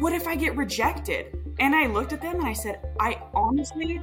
what 0.00 0.14
if 0.14 0.26
I 0.26 0.34
get 0.34 0.56
rejected? 0.56 1.26
And 1.58 1.76
I 1.76 1.86
looked 1.86 2.14
at 2.14 2.22
them 2.22 2.36
and 2.36 2.46
I 2.46 2.54
said, 2.54 2.80
I 2.98 3.20
honestly 3.34 4.00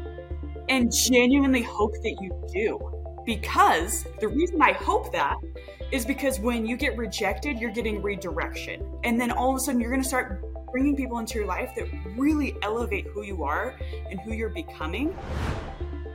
and 0.70 0.93
genuinely 0.93 1.63
hope 1.63 1.93
that 2.04 2.17
you 2.21 2.47
do. 2.54 2.79
Because 3.25 4.05
the 4.21 4.27
reason 4.27 4.61
I 4.61 4.73
hope 4.73 5.11
that 5.13 5.37
is 5.91 6.05
because 6.05 6.39
when 6.39 6.67
you 6.67 6.77
get 6.77 6.95
rejected, 6.97 7.57
you're 7.57 7.71
getting 7.71 8.04
redirection. 8.04 8.83
And 9.04 9.20
then 9.20 9.31
all 9.31 9.49
of 9.49 9.55
a 9.55 9.59
sudden, 9.59 9.81
you're 9.81 9.89
going 9.89 10.04
to 10.04 10.07
start 10.07 10.43
bringing 10.71 10.95
people 10.95 11.18
into 11.18 11.39
your 11.39 11.47
life 11.47 11.73
that 11.75 11.88
really 12.16 12.55
elevate 12.61 13.07
who 13.07 13.23
you 13.23 13.43
are 13.43 13.75
and 14.11 14.20
who 14.21 14.34
you're 14.34 14.50
becoming. 14.50 15.18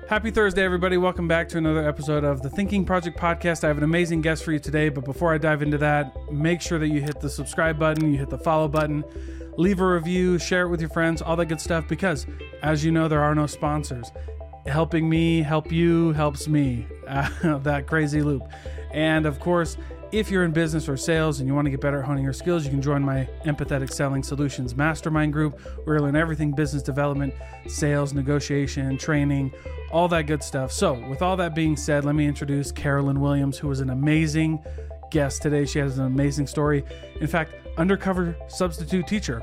Happy 0.09 0.31
Thursday, 0.31 0.63
everybody. 0.63 0.97
Welcome 0.97 1.27
back 1.27 1.49
to 1.49 1.59
another 1.59 1.89
episode 1.89 2.23
of 2.23 2.43
the 2.43 2.51
Thinking 2.51 2.85
Project 2.85 3.19
Podcast. 3.19 3.65
I 3.65 3.69
have 3.69 3.79
an 3.79 3.85
amazing 3.85 4.21
guest 4.21 4.45
for 4.45 4.53
you 4.53 4.61
today, 4.61 4.91
but 4.91 5.05
before 5.05 5.35
I 5.35 5.39
dive 5.39 5.61
into 5.61 5.79
that, 5.79 6.15
make 6.31 6.61
sure 6.61 6.79
that 6.79 6.89
you 6.89 7.01
hit 7.01 7.21
the 7.21 7.31
subscribe 7.31 7.81
button, 7.81 8.13
you 8.13 8.19
hit 8.19 8.31
the 8.31 8.39
follow 8.39 8.69
button, 8.69 9.05
leave 9.57 9.81
a 9.81 9.87
review, 9.87 10.39
share 10.39 10.63
it 10.63 10.69
with 10.69 10.81
your 10.81 10.91
friends, 10.91 11.23
all 11.23 11.37
that 11.37 11.47
good 11.47 11.61
stuff, 11.61 11.89
because 11.89 12.27
as 12.63 12.85
you 12.85 12.93
know, 12.93 13.09
there 13.09 13.23
are 13.23 13.35
no 13.35 13.47
sponsors. 13.47 14.11
Helping 14.67 15.09
me 15.09 15.43
help 15.43 15.73
you 15.73 16.13
helps 16.13 16.49
me. 16.49 16.87
Uh, 17.13 17.59
that 17.59 17.87
crazy 17.87 18.23
loop. 18.23 18.43
And 18.93 19.27
of 19.27 19.39
course, 19.39 19.77
if 20.13 20.31
you're 20.31 20.45
in 20.45 20.53
business 20.53 20.89
or 20.89 20.97
sales 20.97 21.41
and 21.41 21.49
you 21.49 21.55
want 21.55 21.65
to 21.65 21.71
get 21.71 21.81
better 21.81 22.01
at 22.01 22.05
honing 22.05 22.23
your 22.23 22.35
skills, 22.35 22.65
you 22.65 22.71
can 22.71 22.83
join 22.83 23.03
my 23.03 23.29
Empathetic 23.45 23.91
Selling 23.93 24.23
Solutions 24.23 24.75
Mastermind 24.75 25.33
group 25.33 25.59
where 25.85 25.97
you 25.97 26.03
learn 26.03 26.17
everything 26.17 26.53
business 26.53 26.83
development, 26.83 27.35
sales, 27.67 28.13
negotiation, 28.13 28.97
training, 28.99 29.53
all 29.91 30.07
that 30.09 30.27
good 30.27 30.43
stuff. 30.43 30.71
So, 30.71 30.95
with 31.09 31.23
all 31.23 31.37
that 31.39 31.55
being 31.55 31.77
said, 31.77 32.05
let 32.05 32.15
me 32.15 32.27
introduce 32.27 32.71
Carolyn 32.71 33.21
Williams, 33.21 33.57
who 33.57 33.69
was 33.69 33.81
an 33.81 33.91
amazing 33.91 34.63
guest 35.11 35.43
today. 35.43 35.65
She 35.65 35.79
has 35.79 35.99
an 35.99 36.05
amazing 36.05 36.47
story. 36.47 36.85
In 37.21 37.27
fact, 37.27 37.53
undercover 37.77 38.37
substitute 38.49 39.07
teacher. 39.07 39.43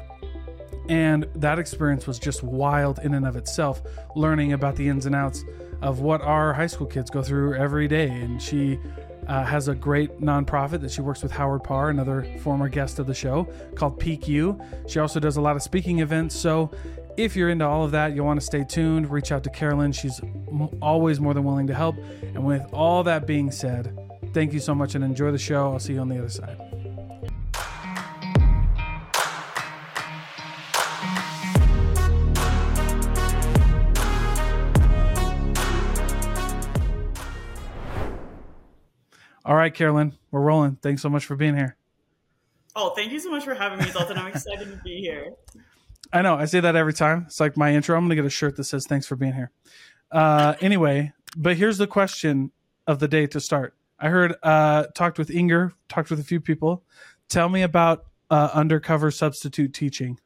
And 0.89 1.27
that 1.35 1.59
experience 1.59 2.07
was 2.07 2.17
just 2.17 2.41
wild 2.41 2.99
in 2.99 3.13
and 3.13 3.25
of 3.25 3.35
itself, 3.35 3.83
learning 4.15 4.53
about 4.53 4.75
the 4.75 4.87
ins 4.87 5.05
and 5.05 5.15
outs 5.15 5.45
of 5.81 5.99
what 5.99 6.21
our 6.21 6.53
high 6.53 6.67
school 6.67 6.87
kids 6.87 7.09
go 7.09 7.21
through 7.21 7.55
every 7.55 7.87
day. 7.87 8.09
And 8.09 8.41
she 8.41 8.79
uh, 9.27 9.43
has 9.45 9.67
a 9.67 9.75
great 9.75 10.19
nonprofit 10.19 10.81
that 10.81 10.91
she 10.91 11.01
works 11.01 11.21
with 11.21 11.31
Howard 11.31 11.63
Parr, 11.63 11.89
another 11.89 12.25
former 12.39 12.67
guest 12.67 12.97
of 12.97 13.05
the 13.05 13.13
show, 13.13 13.47
called 13.75 14.03
You. 14.03 14.59
She 14.87 14.99
also 14.99 15.19
does 15.19 15.37
a 15.37 15.41
lot 15.41 15.55
of 15.55 15.61
speaking 15.61 15.99
events. 15.99 16.35
So 16.35 16.71
if 17.17 17.35
you're 17.35 17.49
into 17.49 17.67
all 17.67 17.83
of 17.83 17.91
that, 17.91 18.15
you'll 18.15 18.25
want 18.25 18.39
to 18.39 18.45
stay 18.45 18.63
tuned. 18.63 19.11
Reach 19.11 19.31
out 19.31 19.43
to 19.43 19.51
Carolyn. 19.51 19.91
She's 19.91 20.19
always 20.81 21.19
more 21.19 21.35
than 21.35 21.43
willing 21.43 21.67
to 21.67 21.75
help. 21.75 21.97
And 22.23 22.43
with 22.43 22.65
all 22.73 23.03
that 23.03 23.27
being 23.27 23.51
said, 23.51 23.95
thank 24.33 24.53
you 24.53 24.59
so 24.59 24.73
much 24.73 24.95
and 24.95 25.03
enjoy 25.03 25.31
the 25.31 25.37
show. 25.37 25.71
I'll 25.71 25.79
see 25.79 25.93
you 25.93 25.99
on 25.99 26.09
the 26.09 26.17
other 26.17 26.29
side. 26.29 26.68
All 39.49 39.55
right, 39.55 39.73
Carolyn, 39.73 40.15
we're 40.29 40.41
rolling. 40.41 40.75
Thanks 40.75 41.01
so 41.01 41.09
much 41.09 41.25
for 41.25 41.35
being 41.35 41.57
here. 41.57 41.75
Oh, 42.75 42.91
thank 42.91 43.11
you 43.11 43.19
so 43.19 43.31
much 43.31 43.45
for 43.45 43.55
having 43.55 43.79
me, 43.79 43.91
Dalton. 43.91 44.15
I'm 44.15 44.27
excited 44.27 44.69
to 44.69 44.79
be 44.83 45.01
here. 45.01 45.33
I 46.13 46.21
know. 46.21 46.35
I 46.35 46.45
say 46.45 46.59
that 46.59 46.75
every 46.75 46.93
time. 46.93 47.23
It's 47.25 47.39
like 47.39 47.57
my 47.57 47.73
intro. 47.73 47.97
I'm 47.97 48.03
going 48.03 48.11
to 48.11 48.15
get 48.15 48.25
a 48.25 48.29
shirt 48.29 48.57
that 48.57 48.65
says 48.65 48.85
"Thanks 48.85 49.07
for 49.07 49.15
being 49.15 49.33
here." 49.33 49.49
Uh, 50.11 50.53
anyway, 50.61 51.13
but 51.35 51.57
here's 51.57 51.79
the 51.79 51.87
question 51.87 52.51
of 52.85 52.99
the 52.99 53.07
day 53.07 53.25
to 53.25 53.39
start. 53.39 53.73
I 53.97 54.09
heard 54.09 54.35
uh, 54.43 54.83
talked 54.93 55.17
with 55.17 55.31
Inger, 55.31 55.73
talked 55.87 56.11
with 56.11 56.19
a 56.19 56.23
few 56.23 56.39
people. 56.39 56.83
Tell 57.27 57.49
me 57.49 57.63
about 57.63 58.05
uh, 58.29 58.51
undercover 58.53 59.09
substitute 59.09 59.73
teaching. 59.73 60.19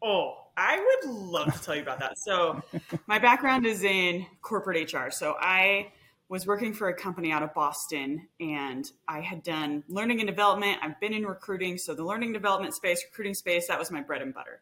Oh, 0.00 0.44
I 0.56 0.78
would 0.78 1.12
love 1.12 1.52
to 1.52 1.60
tell 1.60 1.74
you 1.74 1.82
about 1.82 1.98
that. 1.98 2.20
So, 2.20 2.62
my 3.08 3.18
background 3.18 3.66
is 3.66 3.82
in 3.82 4.26
corporate 4.42 4.92
HR. 4.92 5.10
So, 5.10 5.34
I 5.40 5.88
was 6.28 6.46
working 6.46 6.72
for 6.72 6.88
a 6.88 6.94
company 6.94 7.30
out 7.30 7.42
of 7.42 7.54
Boston 7.54 8.28
and 8.40 8.84
I 9.06 9.20
had 9.20 9.42
done 9.42 9.84
learning 9.88 10.20
and 10.20 10.28
development. 10.28 10.78
I've 10.82 10.98
been 10.98 11.14
in 11.14 11.24
recruiting. 11.24 11.78
So 11.78 11.94
the 11.94 12.04
learning 12.04 12.32
development 12.32 12.74
space, 12.74 13.04
recruiting 13.04 13.34
space, 13.34 13.68
that 13.68 13.78
was 13.78 13.90
my 13.90 14.00
bread 14.00 14.22
and 14.22 14.34
butter. 14.34 14.60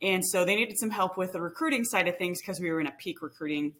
And 0.00 0.26
so 0.26 0.44
they 0.44 0.56
needed 0.56 0.78
some 0.78 0.90
help 0.90 1.16
with 1.16 1.32
the 1.32 1.40
recruiting 1.40 1.84
side 1.84 2.08
of 2.08 2.16
things 2.16 2.40
because 2.40 2.60
we 2.60 2.70
were 2.70 2.80
in 2.80 2.86
a 2.86 2.92
peak 2.92 3.20
recruiting 3.20 3.74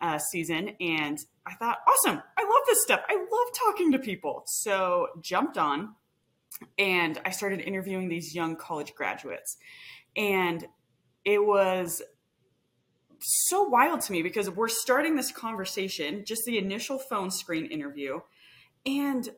uh, 0.00 0.18
season. 0.18 0.70
And 0.78 1.18
I 1.46 1.54
thought, 1.54 1.78
awesome, 1.88 2.22
I 2.36 2.42
love 2.42 2.62
this 2.66 2.82
stuff. 2.82 3.00
I 3.08 3.14
love 3.14 3.54
talking 3.54 3.92
to 3.92 3.98
people. 3.98 4.42
So 4.46 5.08
jumped 5.20 5.56
on 5.56 5.94
and 6.78 7.20
I 7.24 7.30
started 7.30 7.60
interviewing 7.60 8.08
these 8.08 8.34
young 8.34 8.56
college 8.56 8.94
graduates. 8.94 9.56
And 10.16 10.64
it 11.24 11.44
was 11.44 12.02
so 13.24 13.62
wild 13.62 14.00
to 14.02 14.12
me 14.12 14.22
because 14.22 14.50
we're 14.50 14.68
starting 14.68 15.16
this 15.16 15.32
conversation, 15.32 16.24
just 16.24 16.44
the 16.44 16.58
initial 16.58 16.98
phone 16.98 17.30
screen 17.30 17.66
interview, 17.66 18.20
and 18.86 19.30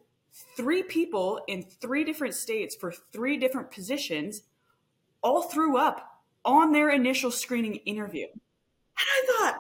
three 0.57 0.83
people 0.83 1.41
in 1.47 1.63
three 1.63 2.05
different 2.05 2.35
states 2.35 2.75
for 2.75 2.93
three 3.13 3.37
different 3.37 3.71
positions 3.71 4.43
all 5.23 5.43
threw 5.43 5.77
up 5.77 6.23
on 6.45 6.73
their 6.73 6.91
initial 6.91 7.31
screening 7.31 7.77
interview. 7.87 8.27
And 8.27 8.41
I 8.99 9.27
thought, 9.27 9.57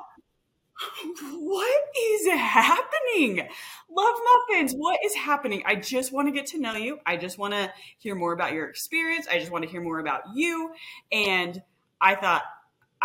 what 1.32 1.84
is 1.98 2.28
happening? 2.28 3.48
Love 3.91 4.15
muffins, 4.25 4.72
what 4.75 4.98
is 5.04 5.15
happening? 5.15 5.62
I 5.66 5.76
just 5.76 6.12
want 6.12 6.28
to 6.28 6.32
get 6.32 6.47
to 6.48 6.60
know 6.60 6.75
you. 6.75 6.98
I 7.06 7.16
just 7.16 7.38
want 7.38 7.54
to 7.54 7.72
hear 7.98 8.15
more 8.15 8.32
about 8.32 8.53
your 8.53 8.69
experience. 8.69 9.26
I 9.31 9.38
just 9.38 9.50
want 9.50 9.65
to 9.65 9.70
hear 9.70 9.81
more 9.81 10.00
about 10.00 10.22
you. 10.34 10.72
And 11.10 11.62
I 12.00 12.15
thought, 12.15 12.42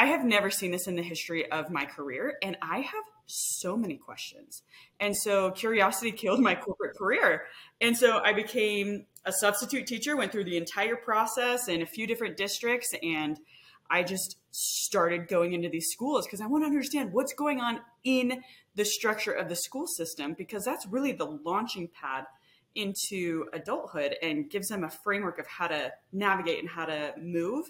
I 0.02 0.08
have 0.08 0.26
never 0.26 0.50
seen 0.50 0.72
this 0.72 0.88
in 0.88 0.96
the 0.96 1.04
history 1.04 1.52
of 1.52 1.70
my 1.70 1.86
career, 1.86 2.34
and 2.42 2.58
I 2.60 2.80
have 2.80 3.04
so 3.28 3.78
many 3.78 3.98
questions. 3.98 4.64
And 5.00 5.16
so 5.16 5.52
curiosity 5.52 6.12
killed 6.24 6.40
my 6.40 6.56
corporate 6.56 6.98
career. 6.98 7.44
And 7.80 7.96
so 7.96 8.18
I 8.18 8.34
became 8.34 9.06
a 9.26 9.32
substitute 9.32 9.86
teacher, 9.86 10.18
went 10.18 10.32
through 10.32 10.46
the 10.46 10.58
entire 10.58 10.96
process 10.96 11.68
in 11.68 11.84
a 11.84 11.86
few 11.86 12.08
different 12.08 12.36
districts, 12.36 12.96
and 13.04 13.40
I 13.92 14.02
just 14.02 14.38
started 14.50 15.28
going 15.28 15.54
into 15.54 15.70
these 15.70 15.90
schools 15.92 16.26
because 16.26 16.42
I 16.42 16.48
want 16.48 16.64
to 16.64 16.68
understand 16.68 17.14
what's 17.14 17.34
going 17.34 17.60
on 17.60 17.82
in 18.04 18.42
the 18.74 18.86
structure 18.86 19.34
of 19.34 19.50
the 19.50 19.56
school 19.56 19.86
system 19.86 20.34
because 20.36 20.66
that's 20.66 20.88
really 20.88 21.12
the 21.12 21.26
launching 21.26 21.90
pad 21.90 22.24
into 22.74 23.46
adulthood 23.54 24.16
and 24.24 24.50
gives 24.50 24.70
them 24.70 24.84
a 24.84 24.90
framework 24.90 25.38
of 25.38 25.46
how 25.46 25.68
to 25.68 25.92
navigate 26.12 26.58
and 26.58 26.70
how 26.70 26.86
to 26.86 27.14
move. 27.22 27.70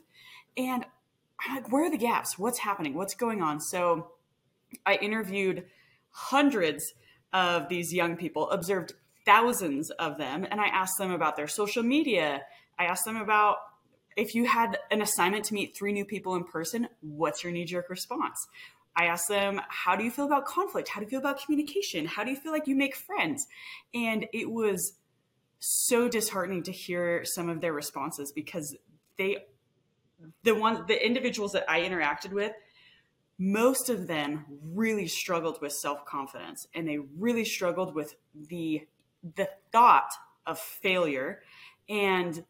And 0.55 0.85
I'm 1.43 1.55
like, 1.55 1.71
where 1.71 1.85
are 1.85 1.91
the 1.91 1.97
gaps? 1.97 2.37
What's 2.37 2.59
happening? 2.59 2.93
What's 2.93 3.15
going 3.15 3.41
on? 3.41 3.59
So 3.59 4.11
I 4.85 4.95
interviewed 4.95 5.65
hundreds 6.09 6.93
of 7.33 7.69
these 7.69 7.93
young 7.93 8.15
people, 8.15 8.49
observed 8.49 8.93
thousands 9.25 9.89
of 9.91 10.17
them, 10.17 10.45
and 10.49 10.59
I 10.59 10.67
asked 10.67 10.97
them 10.97 11.11
about 11.11 11.35
their 11.35 11.47
social 11.47 11.83
media. 11.83 12.41
I 12.77 12.85
asked 12.85 13.05
them 13.05 13.17
about 13.17 13.57
if 14.17 14.35
you 14.35 14.45
had 14.45 14.77
an 14.91 15.01
assignment 15.01 15.45
to 15.45 15.53
meet 15.53 15.75
three 15.75 15.93
new 15.93 16.05
people 16.05 16.35
in 16.35 16.43
person, 16.43 16.87
what's 17.01 17.43
your 17.43 17.53
knee 17.53 17.65
jerk 17.65 17.89
response? 17.89 18.47
I 18.95 19.05
asked 19.05 19.29
them, 19.29 19.61
how 19.69 19.95
do 19.95 20.03
you 20.03 20.11
feel 20.11 20.25
about 20.25 20.45
conflict? 20.45 20.89
How 20.89 20.99
do 20.99 21.05
you 21.05 21.09
feel 21.09 21.19
about 21.19 21.41
communication? 21.43 22.05
How 22.05 22.25
do 22.25 22.29
you 22.29 22.35
feel 22.35 22.51
like 22.51 22.67
you 22.67 22.75
make 22.75 22.95
friends? 22.95 23.47
And 23.93 24.27
it 24.33 24.51
was 24.51 24.93
so 25.59 26.09
disheartening 26.09 26.63
to 26.63 26.71
hear 26.71 27.23
some 27.23 27.47
of 27.47 27.61
their 27.61 27.71
responses 27.71 28.33
because 28.33 28.75
they 29.17 29.37
the 30.43 30.55
ones 30.55 30.79
the 30.87 31.05
individuals 31.05 31.51
that 31.53 31.69
I 31.69 31.81
interacted 31.81 32.31
with, 32.31 32.53
most 33.37 33.89
of 33.89 34.07
them 34.07 34.45
really 34.63 35.07
struggled 35.07 35.61
with 35.61 35.73
self-confidence 35.73 36.67
and 36.73 36.87
they 36.87 36.99
really 37.17 37.45
struggled 37.45 37.95
with 37.95 38.15
the 38.35 38.87
the 39.35 39.49
thought 39.71 40.11
of 40.45 40.59
failure 40.59 41.41
and 41.89 42.43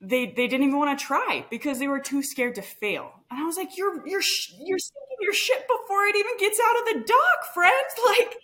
they 0.00 0.26
they 0.26 0.46
didn't 0.46 0.66
even 0.66 0.78
want 0.78 0.98
to 0.98 1.04
try 1.04 1.44
because 1.50 1.78
they 1.78 1.88
were 1.88 1.98
too 1.98 2.22
scared 2.22 2.54
to 2.54 2.62
fail. 2.62 3.12
And 3.30 3.40
I 3.40 3.44
was 3.44 3.56
like, 3.56 3.76
"You're 3.76 4.06
you're 4.06 4.22
you're 4.58 4.78
sinking 4.78 5.18
your 5.20 5.34
ship 5.34 5.66
before 5.66 6.04
it 6.04 6.16
even 6.16 6.36
gets 6.38 6.60
out 6.64 6.78
of 6.80 6.84
the 6.86 7.04
dock, 7.06 7.54
friends!" 7.54 7.74
Like 8.06 8.36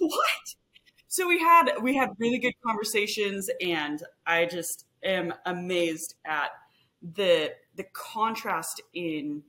what? 0.00 0.54
So 1.08 1.28
we 1.28 1.38
had 1.38 1.70
we 1.82 1.96
had 1.96 2.10
really 2.18 2.38
good 2.38 2.54
conversations 2.66 3.48
and 3.60 4.02
I 4.26 4.46
just 4.46 4.86
am 5.02 5.32
amazed 5.46 6.14
at 6.24 6.50
the 7.12 7.52
the 7.76 7.84
contrast 7.92 8.80
in 8.94 9.42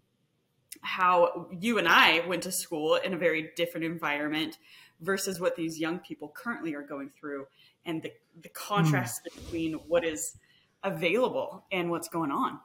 how 0.82 1.48
you 1.60 1.78
and 1.78 1.88
I 1.88 2.26
went 2.28 2.44
to 2.44 2.52
school 2.52 2.96
in 2.96 3.14
a 3.14 3.18
very 3.18 3.52
different 3.56 3.86
environment 3.86 4.58
versus 5.02 5.40
what 5.40 5.56
these 5.56 5.80
young 5.80 6.00
people 6.00 6.32
currently 6.36 6.74
are 6.76 6.82
going 6.82 7.12
through 7.20 7.48
and 7.86 8.02
the, 8.02 8.12
the 8.42 8.50
contrast 8.50 9.22
mm. 9.22 9.36
between 9.36 9.74
what 9.88 10.04
is 10.04 10.38
available 10.84 11.66
and 11.72 11.90
what's 11.90 12.08
going 12.08 12.32
on. 12.32 12.60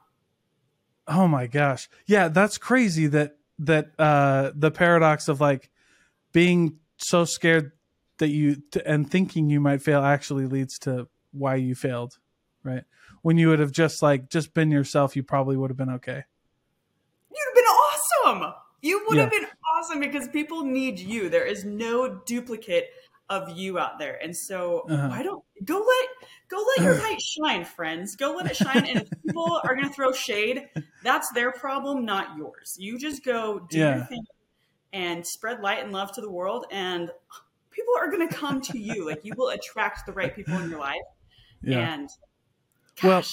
Oh 1.07 1.27
my 1.27 1.47
gosh. 1.47 1.89
Yeah, 2.05 2.27
that's 2.27 2.57
crazy 2.57 3.07
that 3.07 3.37
that 3.59 3.91
uh 3.99 4.51
the 4.55 4.71
paradox 4.71 5.27
of 5.27 5.39
like 5.39 5.69
being 6.31 6.79
so 6.97 7.25
scared 7.25 7.71
that 8.17 8.29
you 8.29 8.61
and 8.85 9.09
thinking 9.09 9.49
you 9.49 9.59
might 9.59 9.81
fail 9.81 10.03
actually 10.03 10.45
leads 10.45 10.79
to 10.79 11.07
why 11.31 11.55
you 11.55 11.75
failed. 11.75 12.17
right? 12.63 12.83
When 13.21 13.37
you 13.37 13.49
would 13.49 13.59
have 13.59 13.71
just 13.71 14.01
like 14.01 14.29
just 14.29 14.53
been 14.53 14.71
yourself, 14.71 15.15
you 15.15 15.23
probably 15.23 15.55
would 15.57 15.69
have 15.69 15.77
been 15.77 15.89
okay. 15.91 16.23
You'd 17.31 17.47
have 17.47 17.55
been 17.55 17.63
awesome. 17.65 18.53
You 18.81 19.03
would 19.07 19.17
Yeah. 19.17 19.23
have 19.23 19.31
been 19.31 19.45
awesome 19.77 19.99
because 19.99 20.27
people 20.29 20.63
need 20.63 20.99
you. 20.99 21.29
There 21.29 21.45
is 21.45 21.63
no 21.63 22.21
duplicate 22.25 22.89
of 23.29 23.49
you 23.57 23.77
out 23.79 23.99
there. 23.99 24.21
And 24.21 24.35
so 24.35 24.79
Uh-huh. 24.89 25.07
why 25.09 25.23
don't 25.23 25.43
go 25.63 25.75
let 25.77 26.09
go 26.49 26.57
let 26.77 26.83
your 26.85 26.97
light 27.03 27.21
shine, 27.21 27.63
friends. 27.63 28.15
Go 28.15 28.33
let 28.35 28.47
it 28.49 28.57
shine. 28.57 28.85
And 28.85 29.01
if 29.01 29.09
people 29.23 29.61
are 29.63 29.75
gonna 29.75 29.93
throw 29.93 30.11
shade, 30.11 30.67
that's 31.03 31.31
their 31.33 31.51
problem, 31.51 32.03
not 32.03 32.35
yours. 32.37 32.75
You 32.79 32.97
just 32.97 33.23
go 33.23 33.59
do 33.69 33.77
Yeah. 33.77 33.97
your 33.97 34.05
thing 34.05 34.25
and 34.93 35.25
spread 35.25 35.61
light 35.61 35.81
and 35.83 35.93
love 35.93 36.11
to 36.13 36.21
the 36.21 36.29
world 36.31 36.65
and 36.71 37.09
people 37.69 37.93
are 37.97 38.09
gonna 38.11 38.27
come 38.27 38.59
to 38.61 38.77
you. 38.79 39.05
Like 39.05 39.23
you 39.23 39.33
will 39.37 39.49
attract 39.49 40.05
the 40.07 40.11
right 40.11 40.35
people 40.35 40.57
in 40.57 40.69
your 40.69 40.79
life. 40.79 40.99
Yeah. 41.61 41.93
And 41.93 42.09
Well, 43.03 43.23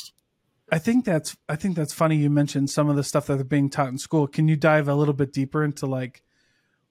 I 0.70 0.78
think 0.78 1.05
that's 1.05 1.37
I 1.49 1.56
think 1.56 1.76
that's 1.76 1.93
funny 1.93 2.16
you 2.16 2.31
mentioned 2.31 2.70
some 2.70 2.88
of 2.88 2.96
the 2.96 3.05
stuff 3.05 3.26
that 3.26 3.40
are 3.40 3.44
being 3.44 3.70
taught 3.70 3.88
in 3.88 3.99
school. 3.99 4.26
Can 4.26 4.49
you 4.49 4.56
dive 4.56 4.88
a 4.88 4.94
little 4.94 5.14
bit 5.14 5.32
deeper 5.32 5.64
into 5.64 5.87
like 5.87 6.22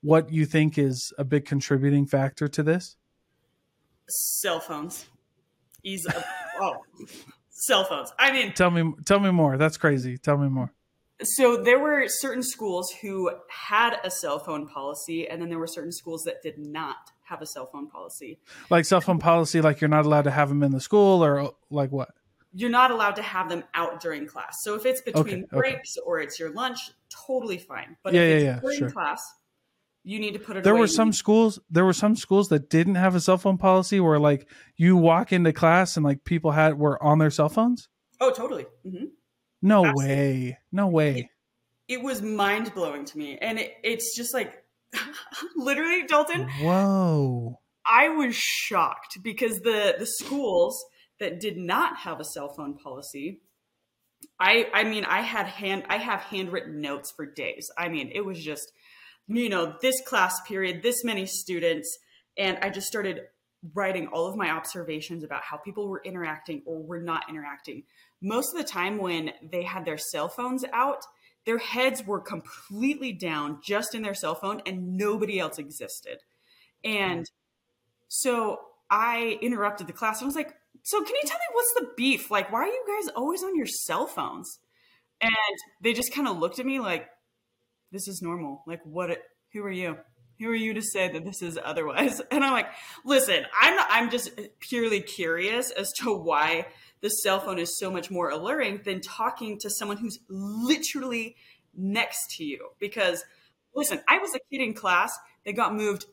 what 0.01 0.31
you 0.31 0.45
think 0.45 0.77
is 0.77 1.13
a 1.17 1.23
big 1.23 1.45
contributing 1.45 2.05
factor 2.05 2.47
to 2.47 2.63
this? 2.63 2.95
cell 4.09 4.59
phones. 4.59 5.05
Easy. 5.83 6.09
oh, 6.59 6.77
cell 7.49 7.83
phones. 7.83 8.11
I 8.17 8.31
mean, 8.31 8.53
Tell 8.53 8.71
me 8.71 8.93
tell 9.05 9.19
me 9.19 9.31
more. 9.31 9.57
That's 9.57 9.77
crazy. 9.77 10.17
Tell 10.17 10.37
me 10.37 10.49
more. 10.49 10.71
so 11.23 11.57
there 11.57 11.79
were 11.79 12.05
certain 12.07 12.43
schools 12.43 12.91
who 13.01 13.31
had 13.49 13.97
a 14.03 14.11
cell 14.11 14.39
phone 14.39 14.67
policy, 14.67 15.27
and 15.27 15.41
then 15.41 15.49
there 15.49 15.59
were 15.59 15.67
certain 15.67 15.91
schools 15.91 16.23
that 16.23 16.41
did 16.41 16.57
not 16.57 17.11
have 17.23 17.41
a 17.41 17.45
cell 17.45 17.65
phone 17.71 17.89
policy. 17.89 18.39
Like 18.69 18.85
cell 18.85 19.01
phone 19.01 19.19
policy 19.19 19.61
like 19.61 19.81
you're 19.81 19.89
not 19.89 20.05
allowed 20.05 20.23
to 20.23 20.31
have 20.31 20.49
them 20.49 20.63
in 20.63 20.71
the 20.71 20.81
school 20.81 21.23
or 21.23 21.51
like 21.69 21.91
what? 21.91 22.09
You're 22.53 22.69
not 22.69 22.91
allowed 22.91 23.15
to 23.17 23.21
have 23.21 23.49
them 23.49 23.63
out 23.73 23.99
during 24.01 24.25
class. 24.25 24.57
So 24.63 24.75
if 24.75 24.85
it's 24.85 25.01
between 25.01 25.25
Okay, 25.25 25.35
okay. 25.43 25.57
breaks 25.57 25.97
or 25.97 26.19
it's 26.19 26.39
your 26.39 26.51
lunch, 26.53 26.79
totally 27.27 27.57
fine. 27.57 27.97
But 28.03 28.13
Yeah, 28.13 28.21
if 28.21 28.29
yeah, 28.29 28.35
it's 28.35 28.43
yeah, 28.45 28.59
during 28.61 28.77
sure. 28.79 28.91
class, 28.91 29.21
you 30.03 30.19
need 30.19 30.33
to 30.33 30.39
put 30.39 30.57
it 30.57 30.63
There 30.63 30.73
away. 30.73 30.81
were 30.81 30.87
some 30.87 31.11
schools 31.13 31.59
there 31.69 31.83
were 31.85 31.93
some 31.93 32.15
schools 32.15 32.47
that 32.49 32.69
didn't 32.69 32.95
have 32.95 33.13
a 33.15 33.19
cell 33.19 33.37
phone 33.37 33.57
policy 33.57 33.99
where 33.99 34.19
like 34.19 34.47
you 34.77 34.95
walk 34.95 35.33
into 35.33 35.51
class 35.53 35.97
and 35.97 36.05
like 36.05 36.23
people 36.23 36.51
had 36.51 36.77
were 36.79 37.01
on 37.03 37.19
their 37.19 37.31
cell 37.31 37.49
phones? 37.49 37.89
Oh, 38.21 38.31
totally. 38.31 38.65
Mm-hmm. 38.85 39.05
No 39.61 39.85
Absolutely. 39.85 40.15
way. 40.15 40.57
No 40.71 40.87
way. 40.87 41.29
It 41.87 42.01
was 42.01 42.21
mind 42.21 42.73
blowing 42.73 43.05
to 43.05 43.17
me, 43.17 43.37
and 43.37 43.59
it, 43.59 43.73
it's 43.83 44.15
just 44.15 44.33
like 44.33 44.63
literally, 45.55 46.03
Dalton. 46.05 46.47
Whoa. 46.61 47.59
I 47.85 48.09
was 48.09 48.35
shocked 48.35 49.19
because 49.23 49.59
the 49.61 49.95
the 49.97 50.05
schools 50.05 50.83
that 51.19 51.39
did 51.39 51.57
not 51.57 51.97
have 51.97 52.19
a 52.19 52.25
cell 52.25 52.49
phone 52.49 52.75
policy, 52.77 53.41
I 54.39 54.67
I 54.73 54.83
mean 54.83 55.05
I 55.05 55.21
had 55.21 55.47
hand 55.47 55.83
I 55.89 55.97
have 55.97 56.21
handwritten 56.21 56.81
notes 56.81 57.11
for 57.11 57.25
days. 57.25 57.69
I 57.77 57.89
mean 57.89 58.11
it 58.13 58.21
was 58.21 58.43
just 58.43 58.71
you 59.27 59.49
know 59.49 59.75
this 59.81 60.01
class 60.01 60.39
period, 60.47 60.83
this 60.83 61.03
many 61.03 61.25
students, 61.25 61.97
and 62.37 62.57
I 62.61 62.69
just 62.69 62.87
started 62.87 63.21
writing 63.73 64.07
all 64.07 64.27
of 64.27 64.35
my 64.35 64.51
observations 64.51 65.23
about 65.23 65.43
how 65.43 65.57
people 65.57 65.87
were 65.87 66.01
interacting 66.05 66.61
or 66.65 66.81
were 66.81 67.01
not 67.01 67.23
interacting. 67.29 67.83
Most 68.21 68.53
of 68.53 68.57
the 68.57 68.67
time 68.67 68.97
when 68.97 69.31
they 69.51 69.63
had 69.63 69.85
their 69.85 69.97
cell 69.97 70.29
phones 70.29 70.63
out, 70.73 71.03
their 71.45 71.57
heads 71.57 72.05
were 72.05 72.19
completely 72.19 73.13
down 73.13 73.59
just 73.63 73.95
in 73.95 74.03
their 74.03 74.13
cell 74.13 74.35
phone 74.35 74.61
and 74.65 74.97
nobody 74.97 75.39
else 75.39 75.57
existed. 75.57 76.19
And 76.83 77.19
hmm. 77.19 77.23
so 78.07 78.59
I 78.89 79.39
interrupted 79.41 79.87
the 79.87 79.93
class 79.93 80.21
and 80.21 80.25
I 80.25 80.27
was 80.27 80.35
like, 80.35 80.53
So 80.87 81.03
can 81.03 81.15
you 81.21 81.21
tell 81.25 81.37
me 81.37 81.43
what's 81.51 81.73
the 81.73 81.89
beef? 81.97 82.31
Like, 82.31 82.49
why 82.49 82.61
are 82.61 82.67
you 82.67 82.85
guys 82.87 83.11
always 83.13 83.43
on 83.43 83.57
your 83.57 83.65
cell 83.65 84.07
phones? 84.07 84.59
And 85.19 85.33
they 85.81 85.91
just 85.91 86.13
kind 86.13 86.29
of 86.29 86.37
looked 86.37 86.59
at 86.59 86.65
me 86.65 86.79
like, 86.79 87.09
This 87.91 88.07
is 88.07 88.21
normal. 88.21 88.63
Like, 88.65 88.79
what? 88.85 89.09
Who 89.51 89.63
are 89.63 89.69
you? 89.69 89.97
Who 90.39 90.47
are 90.47 90.55
you 90.55 90.73
to 90.75 90.81
say 90.81 91.11
that 91.11 91.25
this 91.25 91.41
is 91.41 91.59
otherwise? 91.61 92.21
And 92.31 92.41
I'm 92.41 92.53
like, 92.53 92.69
Listen, 93.03 93.45
I'm 93.61 93.75
not, 93.75 93.87
I'm 93.89 94.09
just 94.09 94.31
purely 94.61 95.01
curious 95.01 95.71
as 95.71 95.91
to 95.99 96.13
why 96.15 96.67
the 97.01 97.09
cell 97.09 97.41
phone 97.41 97.59
is 97.59 97.77
so 97.77 97.91
much 97.91 98.09
more 98.09 98.29
alluring 98.29 98.79
than 98.85 99.01
talking 99.01 99.59
to 99.59 99.69
someone 99.69 99.97
who's 99.97 100.19
literally 100.29 101.35
next 101.75 102.37
to 102.37 102.45
you. 102.45 102.69
Because 102.79 103.25
listen, 103.75 103.99
I 104.07 104.19
was 104.19 104.33
a 104.33 104.39
kid 104.49 104.63
in 104.63 104.73
class 104.73 105.11
They 105.43 105.51
got 105.51 105.75
moved 105.75 106.05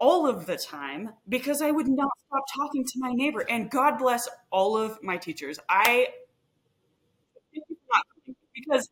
all 0.00 0.26
of 0.26 0.46
the 0.46 0.56
time 0.56 1.10
because 1.28 1.62
I 1.62 1.70
would 1.70 1.86
not 1.86 2.10
stop 2.26 2.42
talking 2.56 2.84
to 2.84 2.92
my 2.96 3.12
neighbor. 3.12 3.44
And 3.48 3.70
God 3.70 3.98
bless 3.98 4.28
all 4.50 4.76
of 4.76 4.98
my 5.02 5.16
teachers. 5.18 5.58
I 5.68 6.08
because 8.54 8.88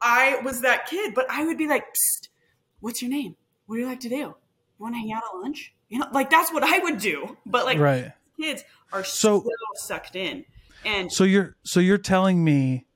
I 0.00 0.36
was 0.44 0.60
that 0.60 0.86
kid, 0.86 1.14
but 1.14 1.26
I 1.30 1.44
would 1.44 1.58
be 1.58 1.66
like, 1.66 1.84
Psst, 1.84 2.28
"What's 2.80 3.02
your 3.02 3.10
name? 3.10 3.36
What 3.66 3.76
do 3.76 3.82
you 3.82 3.88
like 3.88 4.00
to 4.00 4.08
do? 4.08 4.34
Want 4.78 4.94
to 4.94 4.98
hang 4.98 5.12
out 5.12 5.22
at 5.32 5.38
lunch?" 5.40 5.74
You 5.88 6.00
know, 6.00 6.08
like 6.12 6.30
that's 6.30 6.52
what 6.52 6.62
I 6.62 6.78
would 6.78 6.98
do. 6.98 7.36
But 7.46 7.64
like 7.64 7.78
Right. 7.78 8.12
kids 8.38 8.62
are 8.92 9.04
So- 9.04 9.40
so, 9.42 9.50
sucked 9.76 10.16
in, 10.16 10.44
and 10.84 11.10
So 11.12 11.24
you're 11.24 11.56
so 11.64 11.80
you're 11.80 11.98
telling 11.98 12.44
me 12.44 12.86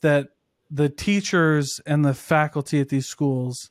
that 0.00 0.28
the 0.70 0.88
teachers 0.88 1.80
and 1.86 2.04
the 2.04 2.14
faculty 2.14 2.80
at 2.80 2.88
these 2.88 3.06
schools 3.06 3.70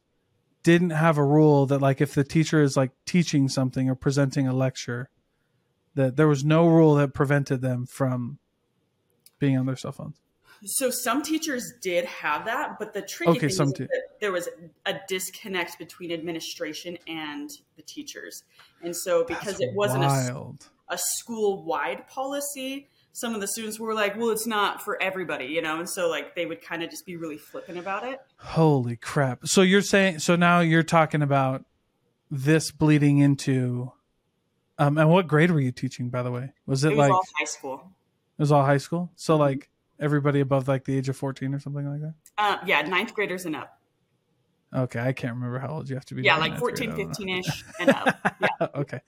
didn't 0.65 0.89
have 0.89 1.19
a 1.19 1.23
rule 1.23 1.67
that 1.67 1.79
like 1.79 2.01
if 2.01 2.15
the 2.15 2.23
teacher 2.23 2.59
is 2.59 2.75
like 2.75 2.89
teaching 3.05 3.47
something 3.47 3.87
or 3.87 3.93
presenting 3.93 4.47
a 4.47 4.53
lecture 4.53 5.11
that 5.93 6.15
there 6.17 6.27
was 6.27 6.43
no 6.43 6.67
rule 6.67 6.95
that 6.95 7.13
prevented 7.13 7.61
them 7.61 7.85
from 7.85 8.39
being 9.37 9.55
on 9.57 9.67
their 9.67 9.75
cell 9.75 9.91
phones. 9.91 10.19
So 10.63 10.89
some 10.89 11.21
teachers 11.21 11.71
did 11.83 12.05
have 12.05 12.45
that, 12.45 12.79
but 12.79 12.93
the 12.93 13.03
tricky 13.03 13.31
Okay, 13.33 13.49
thing 13.49 13.67
is 13.67 13.73
that 13.77 14.01
there 14.19 14.31
was 14.31 14.49
a 14.87 14.95
disconnect 15.07 15.77
between 15.77 16.11
administration 16.11 16.97
and 17.07 17.51
the 17.75 17.83
teachers. 17.83 18.43
And 18.81 18.95
so 18.95 19.23
because 19.23 19.61
it 19.61 19.69
wasn't 19.75 20.05
a, 20.05 20.53
a 20.89 20.97
school-wide 20.97 22.07
policy, 22.07 22.89
some 23.17 23.33
of 23.33 23.39
the 23.39 23.47
students 23.47 23.79
were 23.79 23.93
like, 23.93 24.17
"Well, 24.17 24.31
it's 24.31 24.45
not 24.45 24.81
for 24.81 25.01
everybody," 25.01 25.45
you 25.45 25.61
know, 25.61 25.79
and 25.79 25.89
so 25.89 26.09
like 26.09 26.35
they 26.35 26.45
would 26.45 26.61
kind 26.61 26.83
of 26.83 26.89
just 26.89 27.05
be 27.05 27.15
really 27.15 27.37
flippant 27.37 27.77
about 27.79 28.03
it. 28.05 28.19
Holy 28.37 28.97
crap. 28.97 29.47
So 29.47 29.61
you're 29.61 29.81
saying 29.81 30.19
so 30.19 30.35
now 30.35 30.59
you're 30.59 30.83
talking 30.83 31.21
about 31.21 31.63
this 32.29 32.71
bleeding 32.71 33.19
into 33.19 33.91
um 34.77 34.97
and 34.97 35.09
what 35.09 35.27
grade 35.27 35.51
were 35.51 35.61
you 35.61 35.71
teaching 35.71 36.09
by 36.09 36.23
the 36.23 36.31
way? 36.31 36.51
Was 36.65 36.83
it, 36.83 36.91
It 36.91 36.97
was 36.97 37.09
like 37.09 37.21
high 37.39 37.45
school. 37.45 37.91
it 38.37 38.41
was 38.41 38.51
all 38.51 38.65
high 38.65 38.79
school? 38.79 39.11
So 39.15 39.35
Mhm. 39.37 39.39
like 39.39 39.69
everybody 39.97 40.41
above 40.41 40.67
like 40.67 40.83
the 40.83 40.97
age 40.97 41.07
of 41.07 41.15
14 41.15 41.53
or 41.53 41.59
something 41.59 41.89
like 41.89 42.01
that? 42.01 42.13
Uh, 42.37 42.57
yeah, 42.65 42.81
ninth 42.81 43.13
graders 43.13 43.45
and 43.45 43.55
up. 43.55 43.79
Okay, 44.75 44.99
I 44.99 45.13
can't 45.13 45.35
remember 45.35 45.59
how 45.59 45.69
old 45.69 45.87
you 45.87 45.95
have 45.95 46.03
to 46.05 46.15
be. 46.15 46.23
Yeah, 46.23 46.35
like 46.35 46.57
14, 46.57 46.89
grade, 46.89 46.89
I 46.89 46.97
don't 46.97 47.07
know. 47.07 47.13
15 47.13 47.29
ish 47.39 47.63
and 47.79 47.89
up. 47.91 48.17
Yeah. 48.41 48.67
okay. 48.75 48.99